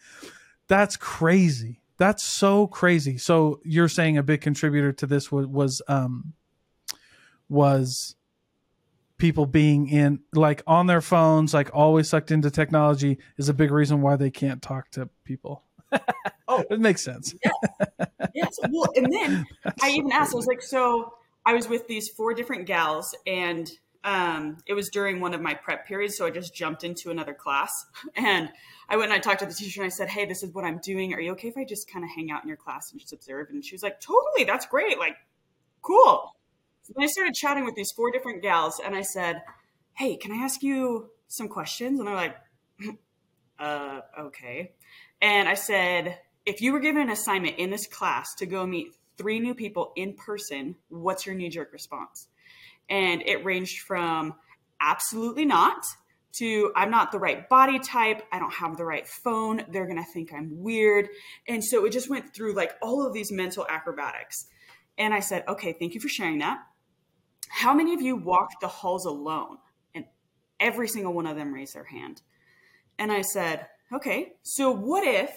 That's 0.70 0.96
crazy. 0.96 1.82
That's 1.98 2.24
so 2.24 2.68
crazy. 2.68 3.18
So 3.18 3.60
you're 3.64 3.90
saying 3.90 4.18
a 4.18 4.24
big 4.24 4.42
contributor 4.42 4.94
to 4.94 5.08
this 5.08 5.32
was, 5.32 5.48
was 5.48 5.82
um 5.88 6.34
was 7.50 8.16
people 9.18 9.46
being 9.46 9.88
in 9.88 10.20
like 10.34 10.62
on 10.68 10.88
their 10.88 11.02
phones, 11.02 11.54
like 11.54 11.70
always 11.74 12.10
sucked 12.10 12.32
into 12.32 12.52
technology 12.52 13.18
is 13.38 13.50
a 13.50 13.54
big 13.54 13.72
reason 13.72 14.02
why 14.02 14.16
they 14.16 14.30
can't 14.30 14.62
talk 14.62 14.90
to 14.92 15.10
people. 15.24 15.64
Oh. 16.50 16.64
it 16.70 16.80
makes 16.80 17.04
sense. 17.04 17.36
yes. 18.34 18.58
Well, 18.70 18.88
and 18.96 19.12
then 19.12 19.46
That's 19.66 19.84
I 19.84 19.90
so 19.90 19.96
even 19.96 20.12
asked, 20.14 20.34
I 20.34 20.38
was 20.38 20.48
like, 20.48 20.62
so 20.62 21.14
I 21.46 21.54
was 21.54 21.68
with 21.68 21.88
these 21.88 22.08
four 22.08 22.34
different 22.34 22.66
gals, 22.68 23.14
and 23.28 23.70
um, 24.06 24.58
it 24.66 24.74
was 24.74 24.88
during 24.90 25.20
one 25.20 25.34
of 25.34 25.42
my 25.42 25.54
prep 25.54 25.86
periods, 25.86 26.16
so 26.16 26.26
I 26.26 26.30
just 26.30 26.56
jumped 26.56 26.86
into 26.86 27.12
another 27.12 27.34
class. 27.34 27.72
And 28.16 28.50
I 28.90 28.96
went 28.96 29.12
and 29.12 29.18
I 29.18 29.20
talked 29.20 29.40
to 29.40 29.46
the 29.46 29.54
teacher 29.54 29.82
and 29.82 29.88
I 29.88 29.90
said, 29.90 30.10
hey, 30.10 30.26
this 30.26 30.44
is 30.44 30.54
what 30.54 30.64
I'm 30.64 30.80
doing. 30.80 31.14
Are 31.14 31.20
you 31.20 31.32
okay 31.34 31.50
if 31.50 31.58
I 31.58 31.66
just 31.66 31.92
kind 31.92 32.06
of 32.06 32.12
hang 32.12 32.32
out 32.32 32.44
in 32.44 32.48
your 32.48 32.58
class 32.58 32.92
and 32.92 33.02
just 33.02 33.14
observe? 33.14 33.50
And 33.50 33.64
she 33.64 33.76
was 33.76 33.84
like, 33.84 34.00
totally, 34.00 34.46
that's 34.46 34.66
great. 34.66 34.98
Like, 34.98 35.18
cool. 35.82 36.34
Then 36.96 37.04
I 37.04 37.08
started 37.08 37.34
chatting 37.34 37.66
with 37.66 37.76
these 37.76 37.92
four 37.92 38.12
different 38.12 38.42
gals, 38.42 38.80
and 38.84 38.96
I 38.96 39.02
said, 39.02 39.42
hey, 39.94 40.16
can 40.16 40.32
I 40.32 40.38
ask 40.38 40.64
you 40.64 41.10
some 41.28 41.50
questions? 41.50 42.00
And 42.00 42.08
they're 42.08 42.16
like, 42.16 42.38
uh, 43.60 44.02
okay. 44.20 44.72
And 45.22 45.50
I 45.50 45.56
said, 45.56 46.18
if 46.46 46.62
you 46.62 46.72
were 46.72 46.80
given 46.80 47.02
an 47.02 47.10
assignment 47.10 47.58
in 47.58 47.72
this 47.72 47.88
class 47.88 48.36
to 48.36 48.46
go 48.46 48.66
meet 48.66 48.94
three 49.18 49.40
new 49.40 49.54
people 49.54 49.92
in 49.96 50.14
person, 50.14 50.76
what's 50.90 51.26
your 51.26 51.36
knee 51.36 51.50
jerk 51.50 51.74
response? 51.74 52.28
And 52.90 53.22
it 53.26 53.44
ranged 53.44 53.80
from 53.82 54.36
absolutely 54.80 55.44
not 55.44 55.84
to 56.40 56.72
I'm 56.76 56.90
not 56.90 57.12
the 57.12 57.20
right 57.20 57.48
body 57.50 57.80
type, 57.80 58.24
I 58.32 58.40
don't 58.40 58.54
have 58.54 58.78
the 58.78 58.86
right 58.86 59.08
phone, 59.08 59.64
they're 59.70 59.86
going 59.86 60.04
to 60.04 60.12
think 60.12 60.34
I'm 60.34 60.62
weird. 60.62 61.10
And 61.48 61.64
so 61.64 61.86
it 61.86 61.92
just 61.92 62.10
went 62.10 62.34
through 62.34 62.54
like 62.54 62.74
all 62.82 63.06
of 63.06 63.14
these 63.14 63.32
mental 63.32 63.66
acrobatics. 63.70 64.48
And 64.98 65.14
I 65.14 65.20
said, 65.20 65.44
okay, 65.48 65.74
thank 65.74 65.94
you 65.94 66.02
for 66.02 66.10
sharing 66.10 66.40
that. 66.40 66.60
How 67.50 67.74
many 67.74 67.94
of 67.94 68.02
you 68.02 68.16
walked 68.16 68.62
the 68.62 68.68
halls 68.68 69.06
alone? 69.06 69.58
And 69.94 70.06
every 70.60 70.88
single 70.88 71.14
one 71.14 71.28
of 71.28 71.36
them 71.36 71.54
raised 71.54 71.76
their 71.76 71.84
hand. 71.84 72.22
And 73.00 73.12
I 73.12 73.22
said, 73.22 73.68
okay, 73.94 74.34
so 74.44 74.72
what 74.72 75.04
if 75.04 75.32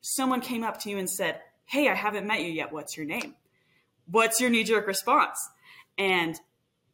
someone 0.00 0.40
came 0.40 0.64
up 0.64 0.80
to 0.80 0.90
you 0.90 0.98
and 0.98 1.08
said, 1.08 1.40
hey, 1.66 1.88
I 1.88 1.94
haven't 1.94 2.26
met 2.26 2.40
you 2.40 2.50
yet. 2.50 2.72
What's 2.72 2.96
your 2.96 3.06
name? 3.06 3.34
what's 4.06 4.40
your 4.40 4.50
knee 4.50 4.64
jerk 4.64 4.86
response? 4.86 5.38
And 5.98 6.38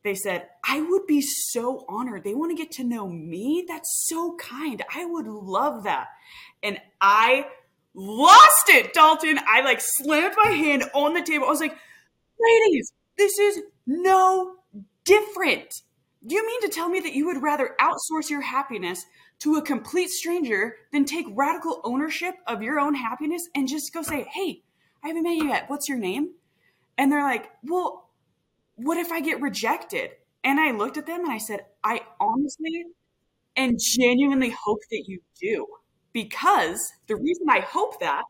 they 0.08 0.14
said, 0.14 0.48
I 0.64 0.80
would 0.80 1.06
be 1.06 1.20
so 1.20 1.84
honored. 1.86 2.24
They 2.24 2.34
want 2.34 2.50
to 2.50 2.56
get 2.56 2.72
to 2.72 2.84
know 2.84 3.08
me. 3.08 3.64
That's 3.68 4.06
so 4.08 4.36
kind. 4.36 4.82
I 4.94 5.04
would 5.04 5.26
love 5.26 5.84
that. 5.84 6.08
And 6.62 6.80
I 6.98 7.46
lost 7.94 8.68
it, 8.68 8.94
Dalton. 8.94 9.38
I 9.46 9.60
like 9.60 9.80
slammed 9.82 10.34
my 10.42 10.50
hand 10.50 10.84
on 10.94 11.12
the 11.12 11.20
table. 11.20 11.44
I 11.44 11.50
was 11.50 11.60
like, 11.60 11.76
ladies, 12.40 12.92
this 13.18 13.38
is 13.38 13.60
no 13.86 14.54
different. 15.04 15.82
Do 16.26 16.34
you 16.34 16.46
mean 16.46 16.62
to 16.62 16.68
tell 16.68 16.88
me 16.88 17.00
that 17.00 17.12
you 17.12 17.26
would 17.26 17.42
rather 17.42 17.76
outsource 17.78 18.30
your 18.30 18.40
happiness 18.40 19.04
to 19.40 19.56
a 19.56 19.62
complete 19.62 20.08
stranger 20.08 20.76
than 20.90 21.04
take 21.04 21.26
radical 21.30 21.82
ownership 21.84 22.34
of 22.46 22.62
your 22.62 22.80
own 22.80 22.94
happiness 22.94 23.46
and 23.54 23.68
just 23.68 23.92
go 23.92 24.00
say, 24.00 24.26
hey, 24.32 24.62
I 25.04 25.08
haven't 25.08 25.24
met 25.24 25.36
you 25.36 25.48
yet. 25.48 25.68
What's 25.68 25.88
your 25.88 25.98
name? 25.98 26.30
And 26.96 27.12
they're 27.12 27.22
like, 27.22 27.50
well, 27.62 28.07
what 28.78 28.98
if 28.98 29.12
I 29.12 29.20
get 29.20 29.40
rejected? 29.40 30.10
And 30.44 30.58
I 30.58 30.70
looked 30.70 30.96
at 30.96 31.06
them 31.06 31.20
and 31.24 31.32
I 31.32 31.38
said, 31.38 31.60
I 31.84 32.00
honestly 32.20 32.84
and 33.56 33.78
genuinely 33.80 34.54
hope 34.64 34.80
that 34.90 35.04
you 35.06 35.20
do. 35.40 35.66
Because 36.12 36.80
the 37.06 37.16
reason 37.16 37.46
I 37.50 37.60
hope 37.60 38.00
that 38.00 38.22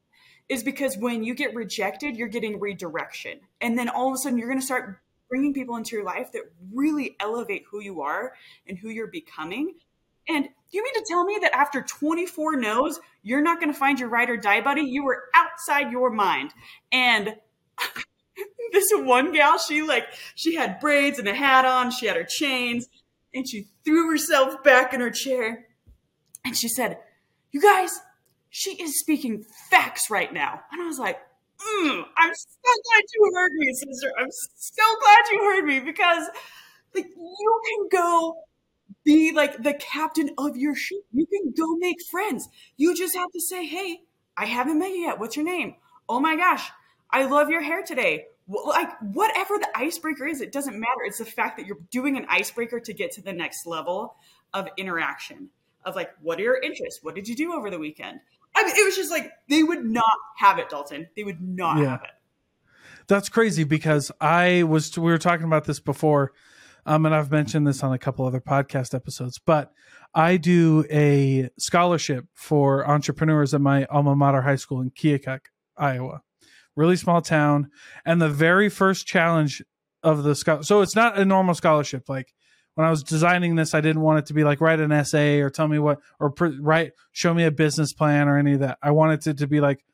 is 0.48 0.62
because 0.62 0.96
when 0.96 1.22
you 1.22 1.34
get 1.34 1.54
rejected, 1.54 2.16
you're 2.16 2.28
getting 2.28 2.58
redirection. 2.58 3.40
And 3.60 3.78
then 3.78 3.88
all 3.88 4.08
of 4.08 4.14
a 4.14 4.16
sudden, 4.18 4.38
you're 4.38 4.48
going 4.48 4.60
to 4.60 4.66
start 4.66 4.98
bringing 5.28 5.52
people 5.52 5.76
into 5.76 5.94
your 5.94 6.04
life 6.04 6.32
that 6.32 6.42
really 6.72 7.16
elevate 7.20 7.64
who 7.70 7.80
you 7.80 8.00
are 8.00 8.32
and 8.66 8.78
who 8.78 8.88
you're 8.88 9.08
becoming. 9.08 9.74
And 10.28 10.48
you 10.70 10.82
mean 10.82 10.94
to 10.94 11.04
tell 11.08 11.24
me 11.24 11.38
that 11.42 11.54
after 11.54 11.82
24 11.82 12.56
no's, 12.56 12.98
you're 13.22 13.42
not 13.42 13.60
going 13.60 13.72
to 13.72 13.78
find 13.78 14.00
your 14.00 14.08
ride 14.08 14.30
or 14.30 14.36
die 14.36 14.60
buddy? 14.60 14.82
You 14.82 15.04
were 15.04 15.24
outside 15.34 15.92
your 15.92 16.10
mind. 16.10 16.52
And 16.90 17.36
this 18.72 18.90
one 18.94 19.32
gal, 19.32 19.58
she 19.58 19.82
like, 19.82 20.06
she 20.34 20.54
had 20.54 20.80
braids 20.80 21.18
and 21.18 21.28
a 21.28 21.34
hat 21.34 21.64
on, 21.64 21.90
she 21.90 22.06
had 22.06 22.16
her 22.16 22.24
chains, 22.24 22.88
and 23.34 23.48
she 23.48 23.68
threw 23.84 24.10
herself 24.10 24.62
back 24.64 24.92
in 24.94 25.00
her 25.00 25.10
chair. 25.10 25.66
And 26.44 26.56
she 26.56 26.68
said, 26.68 26.98
You 27.52 27.60
guys, 27.60 28.00
she 28.50 28.72
is 28.82 28.98
speaking 29.00 29.44
facts 29.70 30.10
right 30.10 30.32
now. 30.32 30.60
And 30.72 30.82
I 30.82 30.86
was 30.86 30.98
like, 30.98 31.18
mm, 31.60 32.04
I'm 32.16 32.32
so 32.34 32.48
glad 32.64 33.02
you 33.14 33.32
heard 33.34 33.52
me, 33.54 33.72
sister. 33.74 34.12
I'm 34.18 34.28
so 34.30 34.84
glad 35.00 35.32
you 35.32 35.38
heard 35.44 35.64
me 35.64 35.80
because 35.80 36.28
like 36.94 37.06
you 37.06 37.60
can 37.68 38.00
go 38.00 38.44
be 39.04 39.32
like 39.32 39.62
the 39.62 39.74
captain 39.74 40.30
of 40.38 40.56
your 40.56 40.74
ship. 40.74 41.00
You 41.12 41.26
can 41.26 41.52
go 41.56 41.76
make 41.76 41.96
friends. 42.10 42.48
You 42.76 42.94
just 42.94 43.16
have 43.16 43.30
to 43.32 43.40
say, 43.40 43.66
"Hey, 43.66 44.02
I 44.36 44.46
haven't 44.46 44.78
met 44.78 44.90
you 44.90 45.02
yet. 45.06 45.18
What's 45.18 45.36
your 45.36 45.44
name? 45.44 45.76
Oh 46.08 46.20
my 46.20 46.36
gosh, 46.36 46.70
I 47.10 47.24
love 47.24 47.50
your 47.50 47.62
hair 47.62 47.82
today." 47.82 48.26
Like 48.48 48.90
whatever 49.00 49.58
the 49.58 49.68
icebreaker 49.74 50.26
is, 50.26 50.40
it 50.40 50.52
doesn't 50.52 50.78
matter. 50.78 51.02
It's 51.04 51.18
the 51.18 51.24
fact 51.24 51.58
that 51.58 51.66
you're 51.66 51.80
doing 51.90 52.16
an 52.16 52.26
icebreaker 52.28 52.80
to 52.80 52.92
get 52.94 53.12
to 53.12 53.22
the 53.22 53.32
next 53.32 53.66
level 53.66 54.16
of 54.54 54.68
interaction. 54.76 55.50
Of 55.84 55.94
like, 55.94 56.10
what 56.20 56.38
are 56.38 56.42
your 56.42 56.60
interests? 56.60 57.00
What 57.02 57.14
did 57.14 57.28
you 57.28 57.36
do 57.36 57.52
over 57.52 57.70
the 57.70 57.78
weekend? 57.78 58.20
I 58.54 58.64
mean, 58.64 58.74
it 58.76 58.84
was 58.84 58.96
just 58.96 59.10
like 59.10 59.32
they 59.48 59.62
would 59.62 59.84
not 59.84 60.04
have 60.38 60.58
it, 60.58 60.68
Dalton. 60.68 61.08
They 61.14 61.24
would 61.24 61.40
not 61.40 61.78
yeah. 61.78 61.90
have 61.90 62.02
it. 62.02 62.10
That's 63.06 63.28
crazy 63.28 63.64
because 63.64 64.10
I 64.20 64.64
was 64.64 64.96
we 64.98 65.10
were 65.10 65.18
talking 65.18 65.46
about 65.46 65.64
this 65.64 65.80
before, 65.80 66.32
um, 66.84 67.06
and 67.06 67.14
I've 67.14 67.30
mentioned 67.30 67.66
this 67.66 67.82
on 67.82 67.92
a 67.92 67.98
couple 67.98 68.26
other 68.26 68.40
podcast 68.40 68.94
episodes. 68.94 69.38
But 69.38 69.72
I 70.14 70.36
do 70.36 70.84
a 70.90 71.50
scholarship 71.58 72.26
for 72.34 72.88
entrepreneurs 72.88 73.54
at 73.54 73.60
my 73.60 73.84
alma 73.86 74.14
mater 74.14 74.42
high 74.42 74.56
school 74.56 74.80
in 74.80 74.90
Keokuk, 74.90 75.40
Iowa, 75.76 76.22
really 76.78 76.96
small 76.96 77.20
town. 77.20 77.70
And 78.06 78.22
the 78.22 78.28
very 78.28 78.68
first 78.68 79.06
challenge 79.06 79.62
of 80.02 80.22
the 80.22 80.34
so 80.62 80.80
it's 80.80 80.94
not 80.94 81.18
a 81.18 81.24
normal 81.24 81.54
scholarship 81.54 82.08
like 82.08 82.32
when 82.76 82.86
I 82.86 82.90
was 82.90 83.02
designing 83.02 83.56
this, 83.56 83.74
I 83.74 83.80
didn't 83.80 84.02
want 84.02 84.20
it 84.20 84.26
to 84.26 84.34
be 84.34 84.44
like 84.44 84.60
write 84.60 84.78
an 84.78 84.92
essay 84.92 85.40
or 85.40 85.50
tell 85.50 85.66
me 85.66 85.80
what 85.80 85.98
or 86.20 86.30
pr- 86.30 86.60
write 86.60 86.92
show 87.10 87.34
me 87.34 87.42
a 87.42 87.50
business 87.50 87.92
plan 87.92 88.28
or 88.28 88.38
any 88.38 88.52
of 88.52 88.60
that. 88.60 88.78
I 88.80 88.92
wanted 88.92 89.26
it 89.26 89.38
to 89.38 89.48
be 89.48 89.60
like 89.60 89.84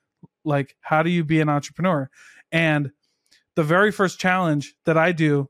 like 0.45 0.77
how 0.83 1.03
do 1.03 1.09
you 1.09 1.25
be 1.25 1.41
an 1.41 1.49
entrepreneur? 1.49 2.11
And 2.53 2.91
the 3.57 3.63
very 3.63 3.91
first 3.91 4.19
challenge 4.19 4.75
that 4.85 4.99
I 4.99 5.13
do 5.13 5.49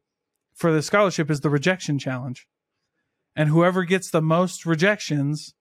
for 0.55 0.71
the 0.71 0.81
scholarship 0.81 1.29
is 1.29 1.41
the 1.41 1.51
rejection 1.51 1.99
challenge. 1.99 2.47
And 3.35 3.49
whoever 3.49 3.83
gets 3.83 4.11
the 4.11 4.23
most 4.23 4.65
rejections 4.65 5.55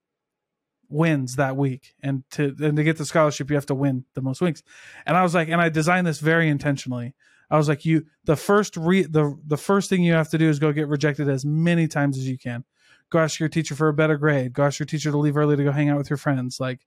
wins 0.89 1.35
that 1.35 1.57
week. 1.57 1.93
And 2.01 2.23
to 2.31 2.55
and 2.59 2.77
to 2.77 2.83
get 2.83 2.97
the 2.97 3.05
scholarship 3.05 3.49
you 3.49 3.55
have 3.55 3.65
to 3.67 3.75
win 3.75 4.05
the 4.13 4.21
most 4.21 4.41
weeks. 4.41 4.63
And 5.05 5.17
I 5.17 5.23
was 5.23 5.33
like 5.33 5.49
and 5.49 5.61
I 5.61 5.69
designed 5.69 6.07
this 6.07 6.19
very 6.19 6.49
intentionally 6.49 7.13
I 7.53 7.57
was 7.57 7.69
like, 7.69 7.85
you 7.85 8.07
the 8.23 8.35
first 8.35 8.75
re 8.75 9.03
the 9.03 9.37
the 9.45 9.57
first 9.57 9.87
thing 9.87 10.01
you 10.01 10.13
have 10.13 10.29
to 10.29 10.39
do 10.39 10.49
is 10.49 10.57
go 10.57 10.71
get 10.71 10.87
rejected 10.87 11.29
as 11.29 11.45
many 11.45 11.87
times 11.87 12.17
as 12.17 12.27
you 12.27 12.35
can. 12.35 12.63
Go 13.11 13.19
ask 13.19 13.39
your 13.39 13.47
teacher 13.47 13.75
for 13.75 13.89
a 13.89 13.93
better 13.93 14.17
grade. 14.17 14.53
Go 14.53 14.63
ask 14.63 14.79
your 14.79 14.87
teacher 14.87 15.11
to 15.11 15.17
leave 15.17 15.37
early 15.37 15.55
to 15.55 15.63
go 15.63 15.71
hang 15.71 15.87
out 15.87 15.99
with 15.99 16.09
your 16.09 16.17
friends. 16.17 16.59
Like, 16.59 16.79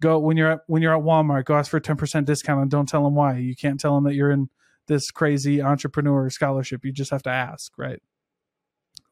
go 0.00 0.20
when 0.20 0.36
you're 0.36 0.52
at 0.52 0.60
when 0.68 0.80
you're 0.80 0.96
at 0.96 1.02
Walmart, 1.02 1.46
go 1.46 1.56
ask 1.56 1.72
for 1.72 1.78
a 1.78 1.80
ten 1.80 1.96
percent 1.96 2.24
discount 2.24 2.62
and 2.62 2.70
don't 2.70 2.88
tell 2.88 3.02
them 3.02 3.16
why. 3.16 3.38
You 3.38 3.56
can't 3.56 3.80
tell 3.80 3.96
them 3.96 4.04
that 4.04 4.14
you're 4.14 4.30
in 4.30 4.48
this 4.86 5.10
crazy 5.10 5.60
entrepreneur 5.60 6.30
scholarship. 6.30 6.84
You 6.84 6.92
just 6.92 7.10
have 7.10 7.24
to 7.24 7.30
ask, 7.30 7.72
right? 7.76 8.00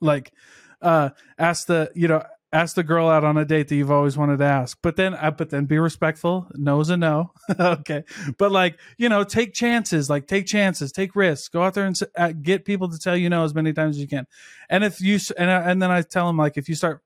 Like, 0.01 0.33
uh, 0.81 1.11
ask 1.39 1.67
the 1.67 1.91
you 1.97 2.07
know 2.07 2.23
ask 2.55 2.77
the 2.77 2.85
girl 2.85 3.09
out 3.09 3.25
on 3.25 3.37
a 3.37 3.45
date 3.45 3.69
that 3.69 3.75
you've 3.75 3.91
always 3.91 4.17
wanted 4.17 4.39
to 4.39 4.45
ask. 4.45 4.79
But 4.81 4.97
then 4.97 5.15
uh, 5.15 5.33
but 5.33 5.51
then 5.51 5.67
be 5.67 5.79
respectful 5.79 6.49
no's 6.55 6.89
a 6.89 6.97
no. 6.97 7.33
Okay. 7.61 8.05
But 8.39 8.53
like 8.53 8.79
you 8.97 9.09
know 9.09 9.25
take 9.25 9.53
chances 9.53 10.09
like 10.09 10.27
take 10.27 10.47
chances 10.47 10.93
take 10.93 11.17
risks. 11.17 11.49
Go 11.49 11.63
out 11.63 11.75
there 11.75 11.85
and 11.85 11.99
uh, 12.17 12.33
get 12.33 12.65
people 12.65 12.89
to 12.89 12.99
tell 12.99 13.17
you 13.17 13.29
no 13.29 13.45
as 13.45 13.55
many 13.55 13.73
times 13.73 13.97
as 13.97 14.03
you 14.03 14.09
can. 14.09 14.27
And 14.71 14.85
if 14.85 15.01
you 15.01 15.19
and, 15.37 15.51
uh, 15.51 15.63
and 15.67 15.83
then 15.83 15.91
i 15.91 16.01
tell 16.03 16.27
them 16.27 16.37
like 16.39 16.57
if 16.57 16.69
you 16.69 16.75
start 16.75 17.03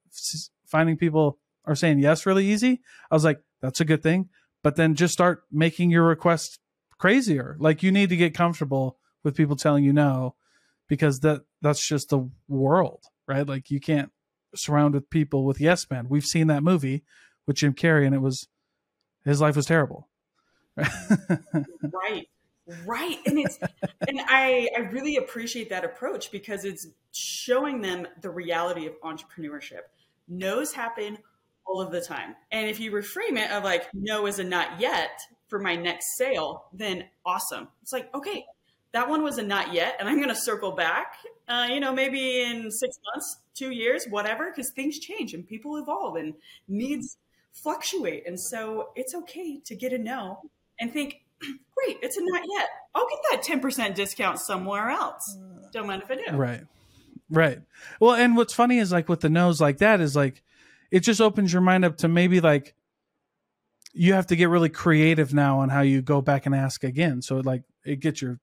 finding 0.67 0.97
people 0.97 1.39
are 1.65 1.75
saying 1.75 1.99
yes 1.99 2.27
really 2.27 2.47
easy 2.47 2.81
i 3.11 3.15
was 3.15 3.25
like 3.25 3.41
that's 3.61 3.81
a 3.81 3.85
good 3.85 4.03
thing. 4.03 4.29
But 4.63 4.77
then 4.77 4.95
just 4.95 5.13
start 5.13 5.45
making 5.51 5.91
your 5.91 6.05
request 6.05 6.59
crazier. 6.99 7.57
Like 7.59 7.83
you 7.83 7.93
need 7.93 8.11
to 8.11 8.17
get 8.17 8.35
comfortable 8.35 8.99
with 9.25 9.37
people 9.37 9.57
telling 9.57 9.85
you 9.85 9.93
no 9.93 10.35
because 10.89 11.21
that 11.21 11.43
that's 11.63 11.87
just 11.87 12.11
the 12.11 12.29
world 12.49 13.05
right? 13.29 13.47
Like 13.47 13.71
you 13.71 13.79
can't 13.79 14.11
surrounded 14.55 15.11
people 15.11 15.45
with 15.45 15.61
yes 15.61 15.87
men. 15.91 16.09
We've 16.09 16.25
seen 16.25 16.47
that 16.49 16.63
movie 16.63 17.05
with 17.47 17.57
Jim 17.57 17.75
Carrey, 17.75 18.07
and 18.07 18.15
it 18.15 18.21
was 18.21 18.49
his 19.25 19.41
life 19.41 19.57
was 19.57 19.67
terrible. 19.67 20.09
right, 20.77 22.29
right, 22.87 23.19
and 23.27 23.39
it's 23.39 23.59
and 24.07 24.21
I 24.27 24.69
I 24.77 24.81
really 24.93 25.17
appreciate 25.17 25.71
that 25.71 25.85
approach 25.85 26.31
because 26.31 26.65
it's 26.65 26.87
showing 27.13 27.81
them 27.81 28.07
the 28.23 28.31
reality 28.31 28.87
of 28.87 29.01
entrepreneurship. 29.01 29.83
No's 30.29 30.73
happen 30.73 31.19
all 31.67 31.81
of 31.81 31.91
the 31.91 32.01
time, 32.01 32.37
and 32.53 32.69
if 32.69 32.79
you 32.79 32.93
reframe 32.93 33.39
it 33.39 33.51
of 33.51 33.65
like 33.65 33.89
no 33.93 34.27
is 34.27 34.39
a 34.39 34.45
not 34.45 34.81
yet 34.81 35.19
for 35.49 35.59
my 35.59 35.75
next 35.75 36.17
sale, 36.17 36.67
then 36.73 37.05
awesome. 37.27 37.69
It's 37.83 37.93
like 37.93 38.15
okay, 38.15 38.45
that 38.93 39.09
one 39.09 39.23
was 39.23 39.39
a 39.39 39.43
not 39.43 39.73
yet, 39.73 39.97
and 39.99 40.09
I'm 40.09 40.17
going 40.17 40.29
to 40.29 40.35
circle 40.35 40.73
back. 40.73 41.15
Uh, 41.47 41.69
you 41.71 41.81
know, 41.81 41.93
maybe 41.93 42.43
in 42.43 42.71
six 42.71 42.99
months, 43.13 43.39
two 43.55 43.71
years, 43.71 44.07
whatever, 44.09 44.51
because 44.51 44.71
things 44.71 44.99
change 44.99 45.35
and 45.35 45.47
people 45.47 45.77
evolve 45.77 46.17
and 46.17 46.35
needs 46.69 47.17
fluctuate, 47.53 48.27
and 48.27 48.39
so 48.39 48.91
it's 48.95 49.15
okay 49.15 49.61
to 49.65 49.75
get 49.75 49.93
a 49.93 49.99
no 49.99 50.41
and 50.81 50.93
think, 50.93 51.23
great, 51.41 51.99
it's 52.03 52.17
a 52.17 52.21
not 52.23 52.43
yet. 52.57 52.69
I'll 52.95 53.09
get 53.09 53.19
that 53.31 53.43
ten 53.43 53.61
percent 53.61 53.95
discount 53.95 54.39
somewhere 54.39 54.91
else. 54.91 55.37
Don't 55.73 55.87
mind 55.87 56.03
if 56.03 56.11
I 56.11 56.17
do. 56.17 56.37
Right, 56.37 56.63
right. 57.31 57.61
Well, 58.01 58.15
and 58.15 58.37
what's 58.37 58.55
funny 58.55 58.79
is 58.79 58.93
like 58.93 59.09
with 59.09 59.21
the 59.21 59.29
no's 59.29 59.61
like 59.61 59.79
that 59.79 60.01
is 60.01 60.17
like 60.17 60.43
it 60.91 61.01
just 61.01 61.21
opens 61.21 61.53
your 61.53 61.63
mind 61.63 61.85
up 61.85 61.99
to 61.99 62.09
maybe 62.09 62.41
like 62.41 62.75
you 63.93 64.15
have 64.15 64.27
to 64.29 64.37
get 64.37 64.49
really 64.49 64.69
creative 64.69 65.35
now 65.35 65.61
on 65.61 65.69
how 65.69 65.81
you 65.81 66.03
go 66.03 66.21
back 66.21 66.47
and 66.47 66.55
ask 66.55 66.85
again. 66.85 67.23
So 67.23 67.39
like 67.39 67.63
it 67.85 68.01
gets 68.01 68.23
your 68.23 68.39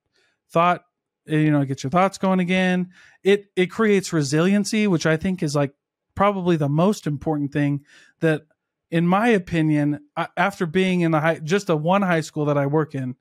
thought 0.51 0.83
eh, 1.27 1.37
you 1.37 1.51
know 1.51 1.63
get 1.65 1.83
your 1.83 1.91
thoughts 1.91 2.17
going 2.17 2.39
again. 2.39 2.91
It 3.23 3.47
it 3.55 3.67
creates 3.67 4.13
resiliency 4.13 4.87
which 4.87 5.05
i 5.05 5.17
think 5.17 5.41
is 5.41 5.55
like 5.55 5.73
probably 6.15 6.55
the 6.57 6.69
most 6.69 7.07
important 7.07 7.51
thing 7.51 7.83
that 8.21 8.43
in 8.91 9.07
my 9.07 9.29
opinion 9.29 9.99
after 10.37 10.65
being 10.65 11.01
in 11.01 11.11
the 11.11 11.19
high 11.19 11.39
just 11.39 11.69
a 11.69 11.75
one 11.75 12.01
high 12.01 12.21
school 12.21 12.45
that 12.45 12.57
i 12.57 12.65
work 12.65 12.95
in 12.95 13.15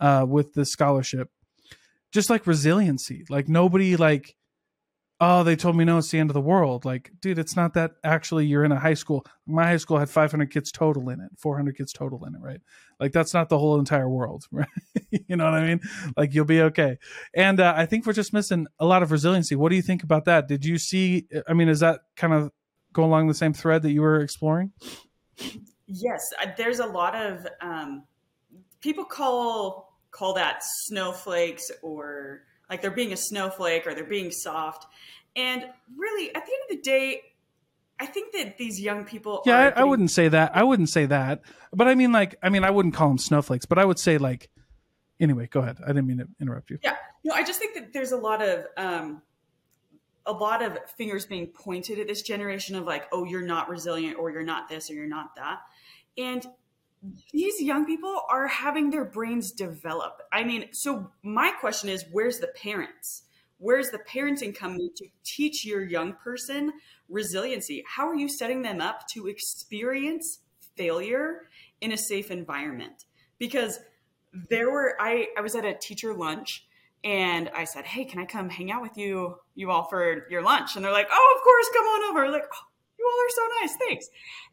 uh, 0.00 0.24
with 0.26 0.54
the 0.54 0.64
scholarship 0.64 1.30
just 2.10 2.30
like 2.30 2.46
resiliency. 2.46 3.24
Like 3.28 3.48
nobody 3.48 3.96
like 3.96 4.36
oh, 5.20 5.42
they 5.42 5.56
told 5.56 5.76
me 5.76 5.84
no, 5.84 5.98
it's 5.98 6.10
the 6.10 6.18
end 6.18 6.30
of 6.30 6.34
the 6.34 6.40
world. 6.40 6.84
Like, 6.84 7.10
dude, 7.20 7.38
it's 7.38 7.56
not 7.56 7.74
that 7.74 7.92
actually 8.04 8.46
you're 8.46 8.64
in 8.64 8.72
a 8.72 8.78
high 8.78 8.94
school. 8.94 9.26
My 9.46 9.66
high 9.66 9.76
school 9.76 9.98
had 9.98 10.08
500 10.08 10.50
kids 10.50 10.70
total 10.70 11.08
in 11.08 11.20
it, 11.20 11.30
400 11.38 11.76
kids 11.76 11.92
total 11.92 12.24
in 12.24 12.34
it, 12.34 12.40
right? 12.40 12.60
Like, 13.00 13.12
that's 13.12 13.34
not 13.34 13.48
the 13.48 13.58
whole 13.58 13.78
entire 13.78 14.08
world, 14.08 14.44
right? 14.52 14.68
you 15.10 15.36
know 15.36 15.44
what 15.44 15.54
I 15.54 15.66
mean? 15.66 15.80
Like, 16.16 16.34
you'll 16.34 16.44
be 16.44 16.62
okay. 16.62 16.98
And 17.34 17.58
uh, 17.58 17.74
I 17.76 17.86
think 17.86 18.06
we're 18.06 18.12
just 18.12 18.32
missing 18.32 18.66
a 18.78 18.86
lot 18.86 19.02
of 19.02 19.10
resiliency. 19.10 19.56
What 19.56 19.70
do 19.70 19.76
you 19.76 19.82
think 19.82 20.04
about 20.04 20.26
that? 20.26 20.46
Did 20.46 20.64
you 20.64 20.78
see, 20.78 21.26
I 21.48 21.52
mean, 21.52 21.68
is 21.68 21.80
that 21.80 22.00
kind 22.16 22.32
of 22.32 22.52
go 22.92 23.04
along 23.04 23.26
the 23.26 23.34
same 23.34 23.52
thread 23.52 23.82
that 23.82 23.90
you 23.90 24.02
were 24.02 24.20
exploring? 24.20 24.72
Yes, 25.86 26.32
there's 26.56 26.80
a 26.80 26.86
lot 26.86 27.14
of 27.14 27.46
um, 27.60 28.04
people 28.80 29.04
call 29.04 29.88
call 30.10 30.34
that 30.34 30.62
snowflakes 30.64 31.70
or 31.82 32.42
like 32.68 32.82
they're 32.82 32.90
being 32.90 33.12
a 33.12 33.16
snowflake 33.16 33.86
or 33.86 33.94
they're 33.94 34.04
being 34.04 34.30
soft. 34.30 34.86
And 35.36 35.64
really, 35.96 36.34
at 36.34 36.44
the 36.44 36.52
end 36.52 36.62
of 36.70 36.76
the 36.76 36.82
day, 36.82 37.22
I 38.00 38.06
think 38.06 38.32
that 38.34 38.58
these 38.58 38.80
young 38.80 39.04
people. 39.04 39.42
Yeah, 39.44 39.68
are 39.68 39.78
I, 39.78 39.80
I 39.80 39.84
wouldn't 39.84 40.10
say 40.10 40.28
that. 40.28 40.56
I 40.56 40.62
wouldn't 40.62 40.88
say 40.88 41.06
that. 41.06 41.42
But 41.72 41.88
I 41.88 41.94
mean, 41.94 42.12
like, 42.12 42.36
I 42.42 42.48
mean, 42.48 42.64
I 42.64 42.70
wouldn't 42.70 42.94
call 42.94 43.08
them 43.08 43.18
snowflakes, 43.18 43.66
but 43.66 43.78
I 43.78 43.84
would 43.84 43.98
say 43.98 44.18
like. 44.18 44.50
Anyway, 45.20 45.48
go 45.50 45.58
ahead. 45.58 45.78
I 45.82 45.88
didn't 45.88 46.06
mean 46.06 46.18
to 46.18 46.28
interrupt 46.40 46.70
you. 46.70 46.78
Yeah, 46.80 46.94
no, 47.24 47.34
I 47.34 47.42
just 47.42 47.58
think 47.58 47.74
that 47.74 47.92
there's 47.92 48.12
a 48.12 48.16
lot 48.16 48.40
of 48.40 48.66
um, 48.76 49.20
a 50.26 50.32
lot 50.32 50.62
of 50.62 50.78
fingers 50.96 51.26
being 51.26 51.48
pointed 51.48 51.98
at 51.98 52.06
this 52.06 52.22
generation 52.22 52.76
of 52.76 52.84
like, 52.84 53.08
oh, 53.10 53.24
you're 53.24 53.42
not 53.42 53.68
resilient, 53.68 54.16
or 54.16 54.30
you're 54.30 54.44
not 54.44 54.68
this, 54.68 54.88
or 54.88 54.94
you're 54.94 55.08
not 55.08 55.34
that, 55.34 55.58
and 56.16 56.46
these 57.32 57.60
young 57.60 57.86
people 57.86 58.22
are 58.28 58.46
having 58.46 58.90
their 58.90 59.04
brains 59.04 59.52
develop. 59.52 60.22
I 60.32 60.44
mean, 60.44 60.72
so 60.72 61.10
my 61.22 61.52
question 61.60 61.88
is, 61.88 62.04
where's 62.10 62.38
the 62.38 62.48
parents? 62.48 63.22
Where's 63.58 63.90
the 63.90 63.98
parenting 63.98 64.54
coming 64.54 64.90
to 64.96 65.06
teach 65.24 65.64
your 65.64 65.82
young 65.82 66.14
person 66.14 66.72
resiliency? 67.08 67.84
How 67.86 68.08
are 68.08 68.14
you 68.14 68.28
setting 68.28 68.62
them 68.62 68.80
up 68.80 69.08
to 69.08 69.26
experience 69.26 70.40
failure 70.76 71.48
in 71.80 71.92
a 71.92 71.96
safe 71.96 72.30
environment? 72.30 73.06
Because 73.38 73.80
there 74.50 74.70
were 74.70 74.96
I 75.00 75.28
I 75.36 75.40
was 75.40 75.54
at 75.54 75.64
a 75.64 75.74
teacher 75.74 76.14
lunch 76.14 76.66
and 77.04 77.50
I 77.54 77.64
said, 77.64 77.84
"Hey, 77.84 78.04
can 78.04 78.20
I 78.20 78.26
come 78.26 78.48
hang 78.48 78.70
out 78.70 78.82
with 78.82 78.96
you 78.96 79.36
you 79.54 79.70
all 79.70 79.88
for 79.88 80.26
your 80.30 80.42
lunch?" 80.42 80.76
And 80.76 80.84
they're 80.84 80.92
like, 80.92 81.08
"Oh, 81.10 81.34
of 81.36 81.42
course, 81.42 81.68
come 81.74 81.84
on 81.84 82.10
over." 82.10 82.30
Like, 82.30 82.44
oh, 82.52 82.66
"You 82.98 83.06
all 83.06 83.24
are 83.24 83.30
so 83.30 83.60
nice. 83.60 83.76
Thanks." 83.76 84.08